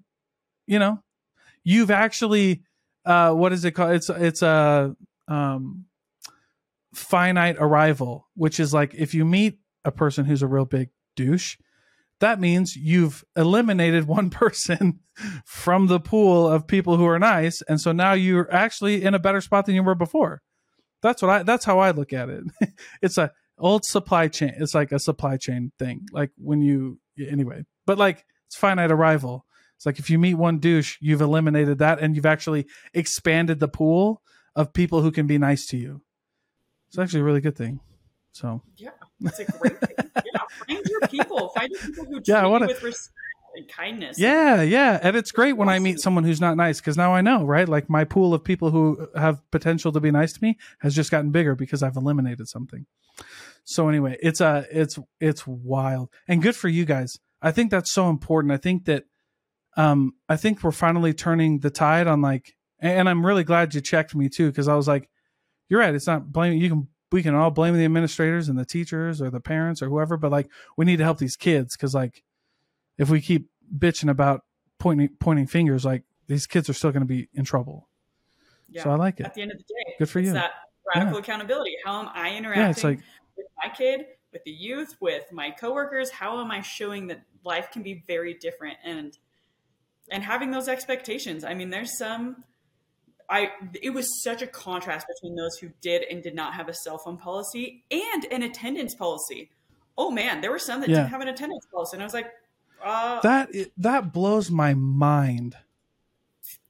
you 0.66 0.78
know, 0.78 1.02
you've 1.62 1.90
actually, 1.90 2.62
uh, 3.04 3.32
what 3.32 3.52
is 3.52 3.64
it 3.64 3.72
called? 3.72 3.92
It's 3.92 4.10
it's 4.10 4.42
a 4.42 4.96
um, 5.28 5.86
finite 6.94 7.56
arrival, 7.58 8.28
which 8.34 8.60
is 8.60 8.74
like 8.74 8.94
if 8.94 9.14
you 9.14 9.24
meet 9.24 9.58
a 9.84 9.92
person 9.92 10.24
who's 10.24 10.42
a 10.42 10.48
real 10.48 10.64
big 10.64 10.90
douche, 11.16 11.56
that 12.20 12.40
means 12.40 12.76
you've 12.76 13.24
eliminated 13.36 14.06
one 14.06 14.30
person 14.30 15.00
from 15.44 15.86
the 15.86 16.00
pool 16.00 16.48
of 16.48 16.66
people 16.66 16.96
who 16.96 17.06
are 17.06 17.18
nice, 17.18 17.62
and 17.62 17.80
so 17.80 17.92
now 17.92 18.12
you're 18.12 18.52
actually 18.52 19.02
in 19.02 19.14
a 19.14 19.18
better 19.18 19.40
spot 19.40 19.66
than 19.66 19.74
you 19.74 19.82
were 19.82 19.94
before. 19.94 20.42
That's 21.02 21.22
what 21.22 21.30
I. 21.30 21.42
That's 21.42 21.64
how 21.64 21.78
I 21.78 21.92
look 21.92 22.12
at 22.12 22.28
it. 22.28 22.44
it's 23.02 23.16
a 23.16 23.32
old 23.61 23.84
supply 23.84 24.28
chain. 24.28 24.54
It's 24.58 24.74
like 24.74 24.90
a 24.92 24.98
supply 24.98 25.36
chain 25.36 25.72
thing. 25.78 26.06
Like 26.12 26.30
when 26.36 26.61
you 26.62 26.98
anyway, 27.28 27.64
but 27.86 27.98
like 27.98 28.24
it's 28.46 28.56
finite 28.56 28.90
arrival. 28.90 29.44
It's 29.76 29.86
like 29.86 29.98
if 29.98 30.11
you 30.11 30.18
meet 30.18 30.34
one 30.34 30.58
douche, 30.58 30.96
you've 31.00 31.20
eliminated 31.22 31.78
that, 31.78 32.00
and 32.00 32.14
you've 32.16 32.26
actually 32.26 32.66
expanded 32.92 33.61
the 33.61 33.68
pool 33.68 34.20
of 34.54 34.72
people 34.72 35.00
who 35.00 35.11
can 35.11 35.26
be 35.26 35.38
nice 35.38 35.66
to 35.68 35.76
you. 35.76 36.02
It's 36.88 36.98
actually 36.98 37.20
a 37.20 37.24
really 37.24 37.40
good 37.40 37.56
thing. 37.56 37.80
So 38.32 38.62
yeah, 38.76 38.90
it's 39.20 39.38
a 39.38 39.44
great 39.44 39.78
thing. 39.80 39.96
Yeah, 40.16 40.40
find 40.66 40.86
your 40.86 41.00
people. 41.08 41.48
Find 41.50 41.70
your 41.70 41.80
people 41.80 42.04
who 42.04 42.12
treat 42.14 42.28
Yeah, 42.28 42.42
I 42.42 42.46
wanna- 42.46 42.66
you 42.66 42.74
with 42.74 42.82
respect 42.82 43.14
and 43.56 43.68
kindness. 43.68 44.18
Yeah, 44.18 44.62
yeah, 44.62 45.00
and 45.02 45.16
it's 45.16 45.32
great 45.32 45.54
when 45.56 45.68
I 45.68 45.78
meet 45.80 45.98
someone 45.98 46.22
who's 46.24 46.40
not 46.40 46.56
nice 46.56 46.80
because 46.80 46.96
now 46.96 47.12
I 47.14 47.20
know, 47.20 47.44
right? 47.44 47.68
Like 47.68 47.88
my 47.90 48.04
pool 48.04 48.32
of 48.34 48.44
people 48.44 48.70
who 48.70 49.08
have 49.16 49.40
potential 49.50 49.90
to 49.92 49.98
be 50.00 50.11
nice 50.12 50.32
to 50.34 50.38
me 50.42 50.56
has 50.80 50.94
just 50.94 51.11
gotten 51.11 51.30
bigger 51.30 51.54
because 51.56 51.82
I've 51.82 51.96
eliminated 51.96 52.48
something. 52.48 52.86
So 53.70 53.88
anyway, 53.88 54.16
it's 54.20 54.40
uh 54.40 54.64
it's 54.72 54.98
it's 55.20 55.46
wild 55.46 56.08
and 56.26 56.42
good 56.42 56.56
for 56.56 56.66
you 56.66 56.84
guys. 56.84 57.16
I 57.40 57.52
think 57.52 57.70
that's 57.70 57.92
so 57.92 58.10
important. 58.10 58.52
I 58.52 58.56
think 58.56 58.86
that 58.86 59.04
um 59.76 60.14
I 60.28 60.36
think 60.36 60.64
we're 60.64 60.72
finally 60.72 61.14
turning 61.14 61.60
the 61.60 61.70
tide 61.70 62.08
on 62.08 62.20
like 62.20 62.56
and 62.80 63.08
I'm 63.08 63.24
really 63.24 63.44
glad 63.44 63.72
you 63.72 63.80
checked 63.80 64.12
me 64.12 64.28
too 64.28 64.48
because 64.48 64.66
I 64.66 64.74
was 64.74 64.88
like 64.88 65.08
you're 65.68 65.78
right, 65.78 65.94
it's 65.94 66.08
not 66.08 66.32
blaming 66.32 66.58
you 66.60 66.68
can 66.68 66.88
we 67.12 67.22
can 67.22 67.36
all 67.36 67.52
blame 67.52 67.76
the 67.76 67.84
administrators 67.84 68.48
and 68.48 68.58
the 68.58 68.64
teachers 68.64 69.22
or 69.22 69.30
the 69.30 69.38
parents 69.38 69.82
or 69.82 69.88
whoever, 69.88 70.16
but 70.16 70.32
like 70.32 70.48
we 70.76 70.84
need 70.84 70.96
to 70.96 71.04
help 71.04 71.18
these 71.18 71.36
kids 71.36 71.76
cuz 71.76 71.94
like 71.94 72.24
if 72.98 73.08
we 73.08 73.20
keep 73.20 73.50
bitching 73.78 74.10
about 74.10 74.40
pointing 74.80 75.10
pointing 75.20 75.46
fingers, 75.46 75.84
like 75.84 76.02
these 76.26 76.48
kids 76.48 76.68
are 76.68 76.72
still 76.74 76.90
going 76.90 77.02
to 77.02 77.06
be 77.06 77.28
in 77.34 77.44
trouble. 77.44 77.88
Yeah. 78.68 78.82
So 78.82 78.90
I 78.90 78.96
like 78.96 79.20
it. 79.20 79.26
At 79.26 79.34
the 79.34 79.42
end 79.42 79.52
of 79.52 79.58
the 79.58 79.62
day, 79.62 79.94
Good 80.00 80.08
for 80.08 80.18
it's 80.18 80.26
you. 80.26 80.32
that 80.32 80.50
radical 80.92 81.18
accountability. 81.18 81.76
How 81.84 82.00
am 82.00 82.08
I 82.14 82.36
interacting 82.36 82.62
Yeah, 82.64 82.70
it's 82.70 82.82
like 82.84 82.98
my 83.62 83.70
kid, 83.70 84.06
with 84.32 84.44
the 84.44 84.50
youth, 84.50 84.96
with 85.00 85.32
my 85.32 85.50
coworkers? 85.50 86.11
How 86.11 86.40
am 86.40 86.50
I 86.50 86.61
showing 86.62 87.08
that 87.08 87.22
life 87.44 87.70
can 87.72 87.82
be 87.82 88.04
very 88.06 88.34
different 88.34 88.76
and 88.84 89.18
and 90.11 90.22
having 90.22 90.50
those 90.50 90.68
expectations? 90.68 91.44
I 91.44 91.54
mean, 91.54 91.70
there's 91.70 91.96
some. 91.98 92.44
I 93.28 93.50
it 93.80 93.90
was 93.90 94.22
such 94.22 94.42
a 94.42 94.46
contrast 94.46 95.06
between 95.06 95.36
those 95.36 95.56
who 95.58 95.70
did 95.80 96.02
and 96.11 96.22
did 96.22 96.34
not 96.34 96.54
have 96.54 96.68
a 96.68 96.74
cell 96.74 96.98
phone 96.98 97.16
policy 97.16 97.84
and 97.90 98.24
an 98.32 98.42
attendance 98.42 98.94
policy. 98.94 99.50
Oh 99.96 100.11
man, 100.11 100.40
there 100.40 100.50
were 100.50 100.58
some 100.58 100.80
that 100.80 100.88
Yeah. 100.90 100.96
didn't 100.96 101.11
have 101.11 101.20
an 101.20 101.28
attendance 101.28 101.66
policy, 101.72 101.96
and 101.96 102.02
I 102.02 102.06
was 102.06 102.14
like, 102.14 102.32
uh, 102.82 103.20
that 103.20 103.50
that 103.76 104.12
blows 104.12 104.50
my 104.50 104.74
mind. 104.74 105.56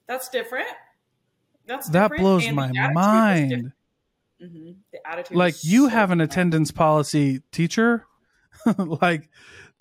that's 0.07 0.29
different. 0.29 0.69
That's 1.67 1.89
That 1.91 2.03
different, 2.11 2.23
blows 2.23 2.47
and 2.47 2.57
my 2.57 2.73
mind. 2.93 3.73
Mhm. 4.43 4.77
The 4.93 5.07
attitude, 5.07 5.37
Like 5.37 5.65
you 5.65 5.85
so 5.85 5.89
have 5.91 6.11
an 6.11 6.21
attendance 6.21 6.71
policy, 6.71 7.43
teacher. 7.53 8.07
like 8.79 9.29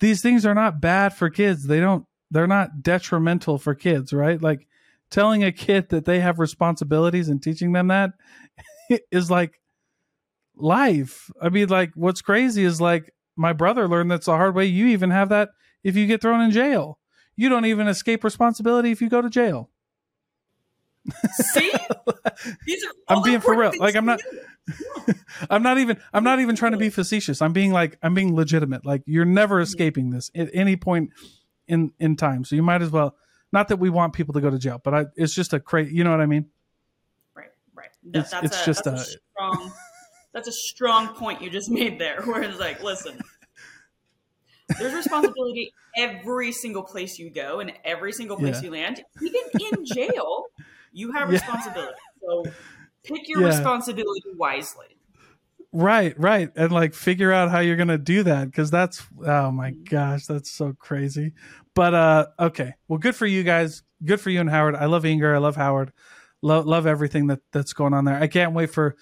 these 0.00 0.22
things 0.22 0.46
are 0.46 0.54
not 0.54 0.80
bad 0.80 1.14
for 1.14 1.30
kids. 1.30 1.66
They 1.66 1.80
don't 1.80 2.04
they're 2.30 2.46
not 2.46 2.82
detrimental 2.82 3.58
for 3.58 3.74
kids, 3.74 4.12
right? 4.12 4.40
Like 4.40 4.66
telling 5.10 5.42
a 5.42 5.52
kid 5.52 5.88
that 5.90 6.04
they 6.04 6.20
have 6.20 6.38
responsibilities 6.38 7.28
and 7.28 7.42
teaching 7.42 7.72
them 7.72 7.88
that 7.88 8.12
is 9.10 9.30
like 9.30 9.60
life. 10.56 11.30
I 11.40 11.48
mean, 11.48 11.68
like 11.68 11.92
what's 11.94 12.22
crazy 12.22 12.64
is 12.64 12.80
like 12.80 13.12
my 13.36 13.52
brother 13.52 13.88
learned 13.88 14.10
that's 14.10 14.26
the 14.26 14.32
hard 14.32 14.54
way. 14.54 14.66
You 14.66 14.86
even 14.88 15.10
have 15.10 15.28
that 15.30 15.50
if 15.82 15.96
you 15.96 16.06
get 16.06 16.20
thrown 16.22 16.40
in 16.40 16.50
jail. 16.50 16.98
You 17.36 17.48
don't 17.48 17.64
even 17.64 17.88
escape 17.88 18.22
responsibility 18.24 18.90
if 18.90 19.00
you 19.00 19.08
go 19.08 19.22
to 19.22 19.30
jail. 19.30 19.70
See, 21.32 21.72
I'm 23.08 23.22
being 23.22 23.40
for 23.40 23.56
real. 23.56 23.72
Like, 23.78 23.96
I'm 23.96 24.06
not- 24.06 24.20
I'm 25.50 25.62
not 25.62 25.78
even 25.78 25.98
I'm 26.12 26.22
not 26.24 26.40
even 26.40 26.54
trying 26.54 26.72
to 26.72 26.78
be 26.78 26.90
facetious. 26.90 27.42
I'm 27.42 27.52
being 27.52 27.72
like 27.72 27.98
I'm 28.02 28.14
being 28.14 28.34
legitimate. 28.36 28.84
Like 28.86 29.02
you're 29.06 29.24
never 29.24 29.56
Mm-hmm. 29.56 29.62
escaping 29.62 30.10
this 30.10 30.30
at 30.34 30.48
any 30.52 30.76
point 30.76 31.10
in 31.66 31.92
in 31.98 32.16
time. 32.16 32.44
So 32.44 32.54
you 32.56 32.62
might 32.62 32.82
as 32.82 32.90
well 32.90 33.16
not 33.52 33.68
that 33.68 33.78
we 33.78 33.90
want 33.90 34.12
people 34.12 34.34
to 34.34 34.40
go 34.40 34.48
to 34.50 34.58
jail, 34.58 34.80
but 34.84 34.94
I, 34.94 35.06
it's 35.16 35.34
just 35.34 35.52
a 35.52 35.58
crazy, 35.60 35.92
you 35.94 36.04
know 36.04 36.10
what 36.12 36.20
I 36.20 36.26
mean? 36.26 36.46
Right, 37.34 37.48
right. 37.74 37.88
It's- 38.08 38.30
that's 38.30 38.44
it's 38.44 38.62
a, 38.62 38.66
just 38.66 38.84
that's 38.84 39.02
a, 39.14 39.18
strong. 39.32 39.72
That's 40.32 40.46
a 40.48 40.52
strong 40.52 41.08
point 41.14 41.42
you 41.42 41.50
just 41.50 41.68
made 41.70 41.98
there. 41.98 42.22
Where 42.24 42.42
it's 42.42 42.60
like, 42.60 42.80
listen, 42.82 43.18
there's 44.78 44.94
responsibility 44.94 45.72
every 45.96 46.52
single 46.52 46.84
place 46.84 47.18
you 47.18 47.30
go 47.30 47.58
and 47.58 47.72
every 47.84 48.12
single 48.12 48.36
place 48.36 48.56
Yeah. 48.58 48.62
you 48.66 48.70
land. 48.70 49.02
Even 49.20 49.78
in 49.78 49.84
jail, 49.84 50.44
you 50.92 51.12
have 51.12 51.28
Yeah. 51.28 51.34
responsibility. 51.40 51.94
So 52.20 52.44
pick 53.04 53.28
your 53.28 53.40
Yeah. 53.42 53.48
responsibility 53.48 54.22
wisely. 54.36 54.86
Right, 55.72 56.18
right. 56.18 56.50
And 56.56 56.72
like 56.72 56.94
figure 56.94 57.32
out 57.32 57.50
how 57.50 57.60
you're 57.60 57.76
going 57.76 57.88
to 57.88 57.98
do 57.98 58.24
that 58.24 58.46
because 58.46 58.70
that's 58.70 59.02
oh 59.24 59.50
my 59.52 59.70
gosh, 59.70 60.26
that's 60.26 60.50
so 60.50 60.74
crazy. 60.78 61.32
But 61.74 61.94
uh 61.94 62.26
okay. 62.40 62.74
Well, 62.88 62.98
good 62.98 63.14
for 63.14 63.26
you 63.26 63.44
guys. 63.44 63.82
Good 64.04 64.20
for 64.20 64.30
you 64.30 64.40
and 64.40 64.50
Howard. 64.50 64.74
I 64.74 64.86
love 64.86 65.04
Inger. 65.06 65.34
I 65.34 65.38
love 65.38 65.56
Howard. 65.56 65.92
Love 66.42 66.66
love 66.66 66.86
everything 66.86 67.28
that 67.28 67.40
that's 67.52 67.72
going 67.72 67.94
on 67.94 68.04
there. 68.04 68.16
I 68.20 68.26
can't 68.26 68.52
wait 68.52 68.70
for 68.70 68.96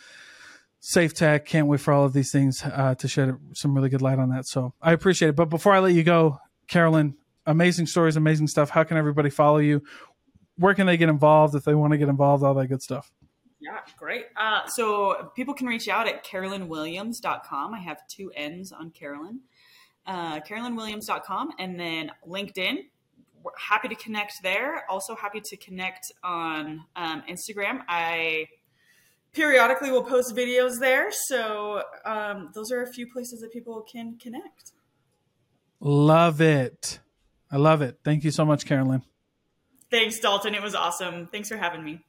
Safe 0.80 1.14
Tech. 1.14 1.46
Can't 1.46 1.68
wait 1.68 1.80
for 1.80 1.92
all 1.94 2.04
of 2.04 2.12
these 2.12 2.30
things 2.30 2.62
uh, 2.64 2.94
to 2.96 3.08
shed 3.08 3.34
some 3.54 3.74
really 3.74 3.88
good 3.88 4.02
light 4.02 4.18
on 4.18 4.28
that. 4.30 4.46
So 4.46 4.74
I 4.82 4.92
appreciate 4.92 5.30
it. 5.30 5.36
But 5.36 5.46
before 5.46 5.72
I 5.72 5.78
let 5.78 5.92
you 5.94 6.02
go, 6.04 6.38
Carolyn, 6.68 7.16
amazing 7.46 7.86
stories, 7.86 8.16
amazing 8.16 8.46
stuff. 8.48 8.70
How 8.70 8.84
can 8.84 8.96
everybody 8.96 9.30
follow 9.30 9.58
you? 9.58 9.82
Where 10.58 10.74
can 10.74 10.86
they 10.86 10.96
get 10.96 11.08
involved 11.08 11.54
if 11.54 11.64
they 11.64 11.74
want 11.74 11.92
to 11.92 11.98
get 11.98 12.08
involved? 12.08 12.44
All 12.44 12.54
that 12.54 12.66
good 12.66 12.82
stuff. 12.82 13.10
Yeah, 13.60 13.78
great. 13.96 14.26
Uh, 14.36 14.66
so 14.66 15.32
people 15.34 15.54
can 15.54 15.66
reach 15.66 15.88
out 15.88 16.06
at 16.06 16.24
carolynwilliams.com. 16.24 17.74
I 17.74 17.78
have 17.80 18.06
two 18.08 18.30
N's 18.34 18.72
on 18.72 18.90
Carolyn. 18.90 19.40
Uh, 20.06 20.40
carolynwilliams.com 20.40 21.50
and 21.58 21.78
then 21.78 22.10
LinkedIn. 22.26 22.84
We're 23.42 23.52
happy 23.56 23.88
to 23.88 23.94
connect 23.94 24.34
there. 24.42 24.84
Also 24.88 25.14
happy 25.14 25.40
to 25.44 25.56
connect 25.56 26.12
on 26.22 26.84
um, 26.96 27.22
Instagram. 27.28 27.82
I 27.88 28.46
periodically 29.32 29.90
will 29.90 30.04
post 30.04 30.34
videos 30.34 30.80
there. 30.80 31.10
So 31.10 31.82
um, 32.04 32.50
those 32.54 32.72
are 32.72 32.82
a 32.82 32.92
few 32.92 33.10
places 33.12 33.40
that 33.40 33.52
people 33.52 33.84
can 33.90 34.18
connect. 34.18 34.72
Love 35.80 36.40
it. 36.40 37.00
I 37.50 37.56
love 37.56 37.82
it. 37.82 37.98
Thank 38.04 38.24
you 38.24 38.30
so 38.30 38.44
much, 38.44 38.66
Carolyn. 38.66 39.02
Thanks, 39.90 40.18
Dalton. 40.20 40.54
It 40.54 40.62
was 40.62 40.74
awesome. 40.74 41.26
Thanks 41.26 41.48
for 41.48 41.56
having 41.56 41.82
me. 41.84 42.04